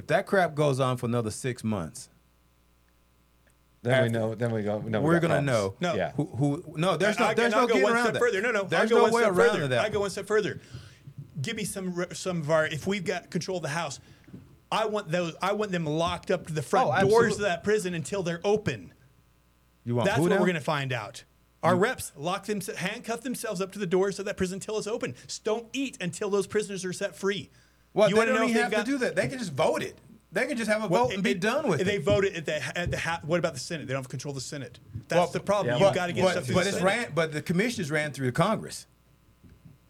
if 0.00 0.06
that 0.08 0.26
crap 0.26 0.54
goes 0.54 0.80
on 0.80 0.96
for 0.96 1.06
another 1.06 1.30
6 1.30 1.62
months, 1.64 2.08
Then 3.82 4.02
we 4.04 4.08
know. 4.10 4.34
Then 4.34 4.52
we 4.52 4.62
go. 4.62 4.80
No, 4.80 5.00
we 5.00 5.06
we're 5.06 5.20
got 5.20 5.28
going 5.28 5.46
to 5.46 5.52
problems. 5.52 5.80
know 5.80 5.88
No. 5.90 5.94
Yeah. 5.94 6.12
who, 6.12 6.26
who 6.26 6.64
no 6.76 6.96
there's 6.96 7.18
no 7.18 7.26
I- 7.26 7.34
there's 7.34 7.52
no 7.52 7.60
I'll 7.60 7.66
go 7.66 7.74
getting 7.74 7.88
around 7.88 8.02
step 8.04 8.12
that. 8.14 8.18
further. 8.20 8.40
No, 8.42 8.50
no, 8.50 8.64
There's 8.64 8.82
I'll 8.82 8.88
go 8.88 8.96
no 8.96 9.02
one 9.04 9.12
way 9.12 9.22
step 9.22 9.32
around 9.36 9.50
further. 9.50 9.68
that. 9.68 9.84
I 9.84 9.88
go 9.88 10.00
one 10.00 10.10
step 10.10 10.26
further. 10.26 10.60
Give 11.40 11.56
me 11.56 11.64
some 11.64 12.04
some 12.12 12.40
of 12.40 12.50
our. 12.50 12.66
If 12.66 12.86
we've 12.86 13.04
got 13.04 13.30
control 13.30 13.56
of 13.58 13.62
the 13.62 13.68
house, 13.70 13.98
I 14.70 14.84
want 14.86 15.10
those. 15.10 15.34
I 15.40 15.52
want 15.52 15.72
them 15.72 15.86
locked 15.86 16.30
up 16.30 16.46
to 16.48 16.52
the 16.52 16.62
front 16.62 16.90
Oh, 16.92 17.08
doors 17.08 17.36
of 17.36 17.40
that 17.42 17.64
prison 17.64 17.94
until 17.94 18.22
they're 18.22 18.40
open. 18.44 18.92
you 19.84 19.94
want 19.94 20.06
That's 20.06 20.16
who 20.18 20.22
what 20.24 20.30
now? 20.30 20.36
we're 20.40 20.46
going 20.46 20.54
to 20.54 20.60
find 20.60 20.92
out. 20.92 21.24
Our 21.62 21.76
reps 21.76 22.12
lock 22.16 22.46
them, 22.46 22.60
handcuff 22.76 23.20
themselves 23.22 23.60
up 23.60 23.72
to 23.72 23.78
the 23.78 23.86
doors 23.86 24.18
of 24.18 24.24
that 24.26 24.36
prison 24.38 24.56
until 24.56 24.78
it's 24.78 24.86
open. 24.86 25.14
Don't 25.44 25.66
eat 25.74 25.96
until 26.00 26.30
those 26.30 26.46
prisoners 26.46 26.84
are 26.86 26.92
set 26.92 27.14
free. 27.16 27.50
Well, 27.92 28.08
you 28.08 28.16
they 28.16 28.24
don't 28.26 28.34
know 28.36 28.44
even 28.44 28.54
they've 28.62 28.70
got- 28.70 28.84
to 28.86 28.92
do 28.92 28.98
that. 28.98 29.16
They 29.16 29.28
can 29.28 29.38
just 29.38 29.52
vote 29.52 29.82
it. 29.82 29.98
They 30.32 30.46
can 30.46 30.56
just 30.56 30.70
have 30.70 30.84
a 30.84 30.86
Well, 30.86 31.06
vote 31.06 31.14
and 31.14 31.24
be 31.24 31.34
done 31.34 31.66
with 31.66 31.80
it. 31.80 31.84
They 31.84 31.98
voted 31.98 32.36
at 32.36 32.46
the, 32.46 32.78
at 32.78 32.90
the 32.92 32.98
ha- 32.98 33.20
what 33.24 33.40
about 33.40 33.54
the 33.54 33.58
Senate? 33.60 33.88
They 33.88 33.94
don't 33.94 34.02
have 34.04 34.08
control 34.08 34.30
of 34.30 34.36
the 34.36 34.40
Senate. 34.40 34.78
That's 35.08 35.18
Well, 35.18 35.26
the 35.28 35.40
problem. 35.40 35.76
yeah, 35.80 35.84
You've 35.86 35.94
got 35.94 36.06
to 36.06 36.12
get 36.12 36.22
but, 36.22 36.30
stuff 36.32 36.44
through 36.44 36.54
but 36.54 36.62
the 36.64 36.68
it's 36.68 36.78
Senate. 36.78 36.86
ran, 36.98 37.12
but 37.16 37.32
the 37.32 37.42
commissioners 37.42 37.90
ran 37.90 38.12
through 38.12 38.26
the 38.26 38.32
Congress. 38.32 38.86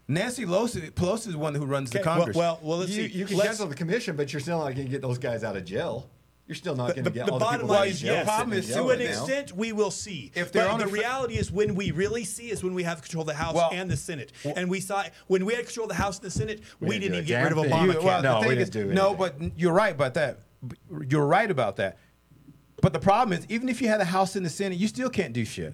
Nancy 0.07 0.43
Pelosi, 0.45 0.89
Pelosi 0.91 1.27
is 1.27 1.33
the 1.33 1.37
one 1.37 1.53
who 1.55 1.63
runs 1.65 1.91
the 1.91 1.99
Okay, 1.99 2.07
well, 2.09 2.17
Congress. 2.17 2.35
well, 2.37 2.59
well, 2.63 2.77
let's 2.79 2.91
You, 2.91 3.07
see. 3.07 3.17
you 3.19 3.25
can 3.25 3.37
Let's- 3.37 3.49
cancel 3.49 3.67
the 3.67 3.75
commission, 3.75 4.15
but 4.15 4.33
you're 4.33 4.39
still 4.39 4.57
not 4.57 4.73
going 4.73 4.87
to 4.87 4.91
get 4.91 5.01
those 5.01 5.19
guys 5.19 5.43
out 5.43 5.55
of 5.55 5.63
jail. 5.63 6.09
You're 6.51 6.57
still 6.57 6.75
not 6.75 6.95
going 6.95 7.05
to 7.05 7.11
get 7.11 7.27
the 7.27 7.31
all 7.31 7.39
the 7.39 7.45
bottom 7.45 7.65
line 7.65 7.77
out 7.77 7.85
of 7.85 7.91
is 7.93 8.01
jail 8.01 8.13
yes. 8.13 8.37
sitting 8.37 8.53
is 8.55 8.73
to 8.73 8.89
an 8.89 8.99
now. 8.99 9.05
extent, 9.05 9.55
we 9.55 9.71
will 9.71 9.89
see. 9.89 10.33
If 10.35 10.51
they're 10.51 10.65
but 10.65 10.73
on 10.73 10.79
the 10.81 10.87
fr- 10.87 10.95
reality 10.95 11.37
is, 11.37 11.49
when 11.49 11.75
we 11.75 11.91
really 11.91 12.25
see 12.25 12.51
is 12.51 12.61
when 12.61 12.73
we 12.73 12.83
have 12.83 13.01
control 13.01 13.21
of 13.21 13.27
the 13.27 13.33
House 13.35 13.55
Well- 13.55 13.69
and 13.71 13.89
the 13.89 13.95
Senate. 13.95 14.33
and 14.43 14.69
we 14.69 14.81
saw 14.81 15.05
when 15.27 15.45
we 15.45 15.53
had 15.53 15.63
control 15.65 15.85
of 15.85 15.91
the 15.91 15.95
House 15.95 16.17
and 16.17 16.25
the 16.25 16.29
Senate, 16.29 16.59
we, 16.81 16.99
didn't 16.99 17.03
didn't 17.03 17.13
even 17.19 17.25
get 17.25 17.43
rid 17.43 17.51
of 17.53 17.63
damn. 17.63 17.87
Obamacare. 17.87 17.93
You- 17.93 18.05
well, 18.05 18.21
No, 18.21 18.39
we 18.41 18.47
didn't 18.49 18.61
is, 18.63 18.69
do 18.69 18.93
no, 18.93 19.13
but 19.13 19.35
you're 19.55 19.71
right 19.71 19.95
about 19.95 20.13
that. 20.15 20.39
You're 21.07 21.25
right 21.25 21.49
about 21.49 21.77
that. 21.77 21.97
But 22.81 22.91
the 22.91 22.99
problem 22.99 23.39
is, 23.39 23.45
even 23.47 23.69
if 23.69 23.81
you 23.81 23.87
had 23.87 24.01
a 24.01 24.05
House 24.05 24.35
and 24.35 24.45
the 24.45 24.49
Senate, 24.49 24.77
you 24.77 24.89
still 24.89 25.09
can't 25.09 25.31
do 25.31 25.45
shit 25.45 25.73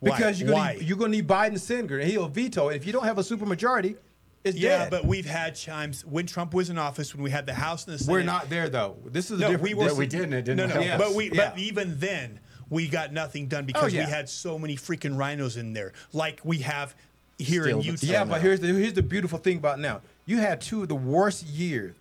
Why? 0.00 0.16
because 0.16 0.40
you're 0.40 0.48
gonna 0.48 0.58
Why? 0.58 0.72
Need, 0.74 0.82
you're 0.82 0.98
going 0.98 1.12
to 1.12 1.16
need 1.18 1.28
Biden's 1.28 1.62
senator, 1.62 2.00
and 2.00 2.10
he'll 2.10 2.26
veto 2.26 2.70
it. 2.70 2.74
If 2.74 2.86
you 2.88 2.92
don't 2.92 3.04
have 3.04 3.18
a 3.18 3.22
supermajority, 3.22 3.98
it's 4.44 4.56
yeah, 4.56 4.78
dead. 4.78 4.90
but 4.90 5.04
we've 5.04 5.26
had 5.26 5.54
times 5.54 6.04
when 6.04 6.26
Trump 6.26 6.52
was 6.54 6.68
in 6.70 6.78
office 6.78 7.14
when 7.14 7.22
we 7.22 7.30
had 7.30 7.46
the 7.46 7.54
House 7.54 7.86
and 7.86 7.94
the 7.94 7.98
Senate. 7.98 8.12
we're 8.12 8.22
not 8.22 8.48
there 8.50 8.68
though. 8.68 8.96
This 9.06 9.30
is 9.30 9.38
a 9.38 9.42
No, 9.42 9.50
different. 9.52 9.62
we 9.62 9.74
were. 9.74 9.94
We 9.94 10.06
did, 10.06 10.22
and 10.22 10.34
it 10.34 10.44
didn't 10.44 10.56
No, 10.56 10.66
no. 10.66 10.80
help 10.82 11.00
us. 11.00 11.08
But 11.08 11.14
we. 11.16 11.30
But 11.30 11.58
even 11.58 11.98
then, 12.00 12.40
we 12.70 12.88
got 12.88 13.12
nothing 13.12 13.46
done 13.46 13.64
oh, 13.64 13.66
because 13.66 13.84
Oh, 13.84 13.96
yeah. 13.96 14.04
we 14.06 14.10
had 14.10 14.28
so 14.28 14.58
many 14.58 14.76
freaking 14.76 15.16
RINOs 15.16 15.56
in 15.56 15.72
there, 15.72 15.92
like 16.12 16.40
we 16.44 16.58
have 16.58 16.94
here 17.38 17.64
Still 17.64 17.78
in 17.80 17.84
Utah. 17.84 18.06
Yeah, 18.06 18.24
now. 18.24 18.30
but 18.30 18.42
here's 18.42 18.60
the 18.60 18.68
here's 18.68 18.92
the 18.94 19.02
beautiful 19.02 19.38
thing 19.38 19.56
about 19.58 19.78
now. 19.78 20.00
You 20.26 20.38
had 20.38 20.60
two 20.60 20.82
of 20.82 20.88
the 20.88 20.94
worst 20.94 21.44
years 21.46 21.94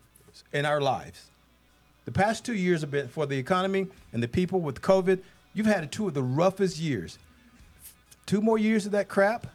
in 0.54 0.66
our 0.66 0.82
lives. 0.82 1.26
The 2.06 2.12
past 2.12 2.44
two 2.46 2.54
years 2.56 2.82
have 2.82 2.89
been 2.92 3.08
for 3.08 3.26
the 3.28 3.38
economy 3.38 3.88
and 4.14 4.22
the 4.24 4.28
people 4.28 4.60
with 4.62 4.82
COVID. 4.82 5.20
You've 5.54 5.68
had 5.68 5.92
two 5.92 6.08
of 6.08 6.14
the 6.16 6.24
roughest 6.24 6.78
years. 6.80 7.20
Two 8.26 8.42
more 8.42 8.58
years 8.58 8.86
of 8.86 8.92
that 8.94 9.08
crap, 9.08 9.48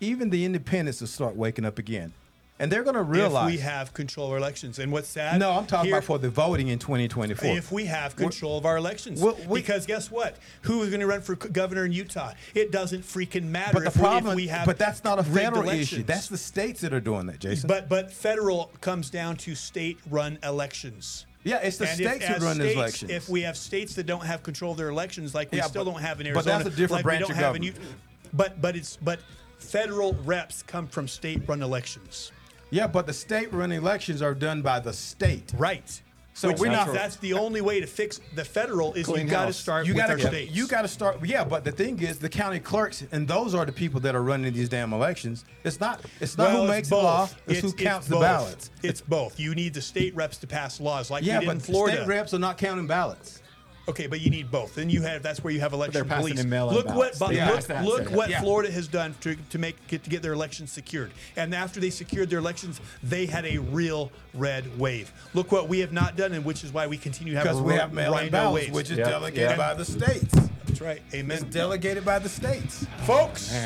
even 0.00 0.30
the 0.30 0.44
independents 0.44 1.00
will 1.00 1.08
start 1.08 1.36
waking 1.36 1.64
up 1.64 1.78
again, 1.78 2.12
and 2.60 2.70
they're 2.70 2.84
going 2.84 2.94
to 2.94 3.02
realize. 3.02 3.48
if 3.48 3.56
we 3.56 3.60
have 3.62 3.92
control 3.92 4.26
of 4.26 4.32
our 4.32 4.38
elections. 4.38 4.78
And 4.78 4.92
what's 4.92 5.08
sad? 5.08 5.40
no, 5.40 5.50
I'm 5.52 5.66
talking 5.66 5.86
here- 5.86 5.96
about 5.96 6.06
for 6.06 6.18
the 6.18 6.30
voting 6.30 6.68
in 6.68 6.78
2024. 6.78 7.50
If 7.56 7.72
we 7.72 7.86
have 7.86 8.14
control 8.14 8.56
of 8.58 8.64
our 8.64 8.76
elections, 8.76 9.20
Well, 9.20 9.36
we- 9.48 9.60
because 9.60 9.86
guess 9.86 10.10
what? 10.10 10.36
Who 10.62 10.82
is 10.82 10.90
going 10.90 11.00
to 11.00 11.06
run 11.06 11.20
for 11.20 11.34
governor 11.34 11.84
in 11.84 11.92
Utah? 11.92 12.32
It 12.54 12.70
doesn't 12.70 13.02
freaking 13.02 13.44
matter 13.44 13.72
but 13.74 13.80
the 13.80 13.86
if, 13.88 13.96
we, 13.96 14.00
problem, 14.02 14.32
if 14.32 14.36
we 14.36 14.46
have. 14.48 14.66
but 14.66 14.78
that's 14.78 15.02
not 15.02 15.18
a 15.18 15.24
federal 15.24 15.68
issue. 15.68 16.04
That's 16.04 16.28
the 16.28 16.38
states 16.38 16.80
that 16.82 16.92
are 16.92 17.00
doing 17.00 17.26
that, 17.26 17.40
Jason. 17.40 17.66
But 17.66 17.88
but 17.88 18.12
federal 18.12 18.70
comes 18.80 19.10
down 19.10 19.36
to 19.38 19.54
state-run 19.54 20.38
elections. 20.44 21.26
yeah, 21.42 21.56
it's 21.58 21.76
the 21.78 21.86
And 21.88 21.94
states 21.96 22.26
that 22.26 22.36
as 22.36 22.42
run 22.42 22.54
states- 22.56 22.74
elections. 22.76 23.10
If 23.10 23.28
we 23.28 23.42
have 23.42 23.56
states 23.56 23.94
that 23.96 24.06
don't 24.06 24.24
have 24.24 24.42
control 24.44 24.72
of 24.72 24.78
their 24.78 24.88
elections, 24.90 25.34
like 25.34 25.50
we 25.50 25.58
Yeah, 25.58 25.64
still 25.66 25.84
but- 25.84 25.92
don't 25.92 26.00
have 26.02 26.20
in 26.20 26.26
but 26.32 26.46
Arizona, 26.46 26.64
that's 26.64 26.74
a 26.74 26.78
different 26.78 26.90
like 26.92 27.02
branch 27.04 27.20
we 27.22 27.28
don't 27.28 27.30
of 27.32 27.36
have 27.36 27.56
in 27.56 27.62
government. 27.62 27.82
Utah. 27.82 27.98
But 28.32 28.62
but 28.62 28.76
it's 28.76 28.96
but 29.02 29.18
federal 29.58 30.14
reps 30.24 30.62
come 30.62 30.86
from 30.86 31.08
state-run 31.08 31.62
elections, 31.62 32.32
yeah, 32.70 32.86
but 32.86 33.06
the 33.06 33.12
state 33.12 33.52
run 33.52 33.72
elections 33.72 34.22
are 34.22 34.34
done 34.34 34.62
by 34.62 34.80
the 34.80 34.92
state. 34.92 35.52
right? 35.56 36.00
So 36.36 36.48
Which 36.48 36.58
we're 36.58 36.66
means 36.70 36.86
not- 36.86 36.92
that's 36.94 37.14
the 37.16 37.34
only 37.34 37.60
way 37.60 37.78
to 37.80 37.86
fix 37.86 38.20
the 38.34 38.44
federal 38.44 38.92
is 38.94 39.06
Clean 39.06 39.24
you 39.26 39.30
got 39.30 39.46
to 39.46 39.52
start 39.52 39.86
you 39.86 39.94
gotta 39.94 40.14
our 40.14 40.18
states. 40.18 40.50
You 40.52 40.66
got 40.66 40.82
to 40.82 40.88
start. 40.88 41.24
Yeah, 41.24 41.44
but 41.44 41.62
the 41.62 41.70
thing 41.70 41.96
is, 42.02 42.18
the 42.18 42.28
county 42.28 42.58
clerks 42.58 43.04
and 43.12 43.28
those 43.28 43.54
are 43.54 43.64
the 43.64 43.70
people 43.70 44.00
that 44.00 44.16
are 44.16 44.22
running 44.24 44.52
these 44.52 44.68
damn 44.68 44.92
elections. 44.92 45.44
It's 45.62 45.78
not. 45.78 46.00
It's 46.20 46.36
not 46.36 46.48
Well, 46.48 46.56
who 46.56 46.62
it's 46.64 46.70
makes 46.72 46.88
the 46.88 46.96
law. 46.96 47.28
It's, 47.46 47.60
who 47.60 47.72
counts 47.72 48.08
the 48.08 48.18
ballots. 48.18 48.70
It's 48.82 49.00
both. 49.00 49.38
You 49.38 49.54
need 49.54 49.74
the 49.74 49.80
state 49.82 50.12
reps 50.16 50.36
to 50.38 50.48
pass 50.48 50.80
laws, 50.80 51.08
like 51.08 51.22
yeah, 51.24 51.34
we 51.38 51.40
did 51.42 51.46
but 51.46 51.52
in 51.54 51.60
Florida. 51.60 51.96
state 51.98 52.08
reps 52.08 52.34
are 52.34 52.40
not 52.40 52.58
counting 52.58 52.88
ballots. 52.88 53.40
Okay, 53.86 54.06
but 54.06 54.20
you 54.22 54.30
need 54.30 54.50
both. 54.50 54.74
Then 54.74 54.88
you 54.88 55.02
have 55.02 55.22
that's 55.22 55.44
where 55.44 55.52
you 55.52 55.60
have 55.60 55.74
election 55.74 56.08
they're 56.08 56.18
police. 56.18 56.40
in 56.40 56.48
mail-in 56.48 56.74
Look 56.74 56.86
ballots. 56.86 57.20
what 57.20 57.30
They 57.30 57.44
look, 57.44 57.64
that, 57.66 57.84
look 57.84 58.08
so- 58.08 58.14
what 58.16 58.30
Yeah. 58.30 58.40
Florida 58.40 58.72
has 58.72 58.88
done 58.88 59.14
to, 59.20 59.36
to 59.50 59.58
make 59.58 59.76
get 59.88 60.02
to 60.04 60.10
get 60.10 60.22
their 60.22 60.32
elections 60.32 60.72
secured. 60.72 61.10
And 61.36 61.54
after 61.54 61.80
they 61.80 61.90
secured 61.90 62.30
their 62.30 62.38
elections, 62.38 62.80
they 63.02 63.26
had 63.26 63.44
a 63.44 63.58
real 63.58 64.10
red 64.32 64.78
wave. 64.78 65.12
Look 65.34 65.52
what 65.52 65.68
we 65.68 65.80
have 65.80 65.92
not 65.92 66.16
done, 66.16 66.32
and 66.32 66.44
which 66.46 66.64
is 66.64 66.72
why 66.72 66.86
we 66.86 66.96
continue 66.96 67.34
to 67.34 67.38
have 67.40 67.44
Because 67.44 67.60
a 67.60 67.62
we 67.62 67.74
have 67.74 67.92
mail-in 67.92 68.18
RINO 68.24 68.30
ballots, 68.30 68.54
waves. 68.64 68.74
which 68.74 68.90
is 68.90 68.96
Yeah, 68.98 69.04
delegated 69.10 69.50
yeah. 69.50 69.56
by 69.56 69.74
the 69.74 69.84
states. 69.84 70.34
That's 70.74 70.82
right. 70.82 71.02
It's 71.12 71.14
Amen. 71.14 71.50
delegated 71.50 72.04
by 72.04 72.18
the 72.18 72.28
states. 72.28 72.84
Folks, 73.04 73.56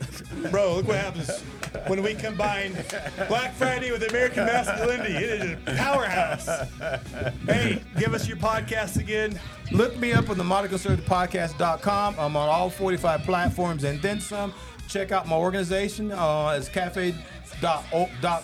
bro, 0.50 0.76
look 0.76 0.88
what 0.88 0.96
happens 0.96 1.42
when 1.88 2.02
we 2.02 2.14
combine 2.14 2.72
Black 3.28 3.52
Friday 3.54 3.92
with 3.92 4.02
American 4.08 4.46
masculinity. 4.46 5.12
It 5.12 5.42
is 5.42 5.52
a 5.66 5.76
powerhouse. 5.76 6.46
Hey, 7.46 7.82
give 7.98 8.14
us 8.14 8.26
your 8.26 8.38
podcast 8.38 8.96
again. 8.98 9.38
Look 9.72 9.98
me 9.98 10.14
up 10.14 10.30
on 10.30 10.38
the 10.38 10.44
modernconservativepodcast.com. 10.44 12.14
I'm 12.18 12.34
on 12.34 12.48
all 12.48 12.70
45 12.70 13.22
platforms 13.24 13.84
and 13.84 14.00
then 14.00 14.18
some. 14.18 14.54
Check 14.88 15.12
out 15.12 15.28
my 15.28 15.36
organization. 15.36 16.12
Uh, 16.12 16.54
it's 16.56 16.70
cafe. 16.70 17.14
Dot, 17.60 17.84
o- 17.92 18.08
dot, 18.22 18.42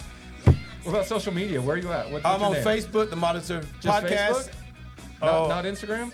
What 0.82 0.92
about 0.92 1.06
social 1.06 1.32
media? 1.32 1.58
Where 1.62 1.76
are 1.76 1.78
you 1.78 1.90
at? 1.90 2.10
What, 2.10 2.26
I'm 2.26 2.42
on 2.42 2.52
name? 2.52 2.64
Facebook, 2.64 3.08
the 3.08 3.16
Modern 3.16 3.40
Conservative 3.40 3.74
Just 3.80 4.04
Podcast. 4.04 4.28
Facebook? 4.28 4.52
Not, 5.22 5.34
Oh. 5.34 5.48
not 5.48 5.64
Instagram? 5.64 6.12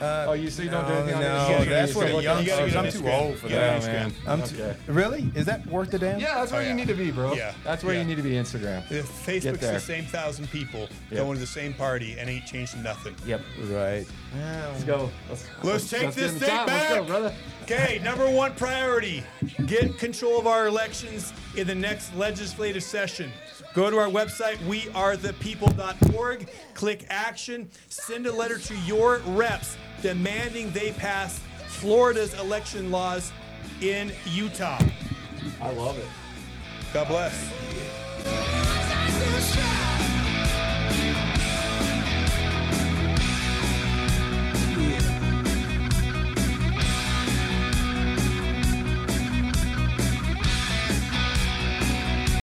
Uh, 0.00 0.26
oh, 0.28 0.32
you 0.32 0.48
so 0.50 0.62
you 0.62 0.70
don't 0.70 0.86
do 0.86 0.92
anything 0.94 1.14
on 1.16 1.20
no, 1.22 1.28
Instagram? 1.28 1.68
that's 1.68 1.92
for 1.92 2.04
the 2.04 2.06
You 2.14 2.20
young 2.20 2.44
gotta 2.44 2.44
get 2.44 2.66
get 2.72 2.76
on 2.76 2.86
I'm 2.86 2.92
too 2.92 2.98
Instagram. 3.00 3.20
old 3.20 3.38
for 3.38 3.48
You 3.48 3.54
that. 3.56 3.80
get 3.82 3.92
man. 3.92 4.12
I'm 4.26 4.42
too, 4.42 4.62
Okay. 4.62 4.76
really? 4.86 5.30
Is 5.34 5.44
that 5.46 5.66
worth 5.66 5.90
the 5.90 5.98
damn? 5.98 6.18
Yeah, 6.20 6.36
that's 6.36 6.52
where 6.52 6.62
Oh, 6.62 6.68
you 6.68 6.74
need 6.74 6.88
to 6.88 6.94
be, 6.94 7.10
bro. 7.10 7.34
Yeah. 7.34 7.52
That's 7.64 7.84
where 7.84 7.94
Yeah. 7.94 8.00
you 8.00 8.06
need 8.06 8.16
to 8.16 8.22
be, 8.22 8.30
Instagram. 8.30 8.90
If 8.90 9.06
Facebook's 9.26 9.60
the 9.60 9.78
same 9.78 10.04
thousand 10.06 10.50
people 10.50 10.88
Yep. 11.10 11.20
going 11.20 11.34
to 11.34 11.40
the 11.40 11.46
same 11.46 11.74
party 11.74 12.16
and 12.18 12.30
ain't 12.30 12.46
changing 12.46 12.82
nothing. 12.82 13.14
Yep. 13.26 13.40
Right. 13.68 14.06
Let's 14.34 14.84
go. 14.84 15.10
Let's, 15.28 15.44
Let's 15.62 15.90
take 15.90 16.02
let's 16.04 16.16
this 16.16 16.32
get 16.32 16.34
in 16.34 16.38
the 16.40 16.46
thing 16.46 16.56
time. 16.56 16.66
back. 16.66 16.90
Let's 16.90 17.00
go, 17.02 17.04
brother. 17.06 17.34
Okay, 17.64 18.00
number 18.02 18.28
one 18.30 18.54
priority 18.54 19.22
get 19.66 19.98
control 19.98 20.38
of 20.38 20.46
our 20.46 20.66
elections 20.66 21.32
in 21.56 21.66
the 21.66 21.74
next 21.74 22.14
legislative 22.16 22.82
session. 22.82 23.30
Go 23.74 23.88
to 23.90 23.98
our 23.98 24.08
website, 24.08 24.56
wearethepeople.org, 24.66 26.48
click 26.74 27.06
action, 27.08 27.70
send 27.88 28.26
a 28.26 28.32
letter 28.32 28.58
to 28.58 28.74
your 28.78 29.18
reps 29.26 29.76
demanding 30.02 30.70
they 30.72 30.92
pass 30.92 31.40
Florida's 31.66 32.38
election 32.40 32.90
laws 32.90 33.32
in 33.80 34.12
Utah. 34.26 34.78
I 35.60 35.72
love 35.72 35.98
it. 35.98 36.08
God 36.92 37.08
bless. 37.08 38.59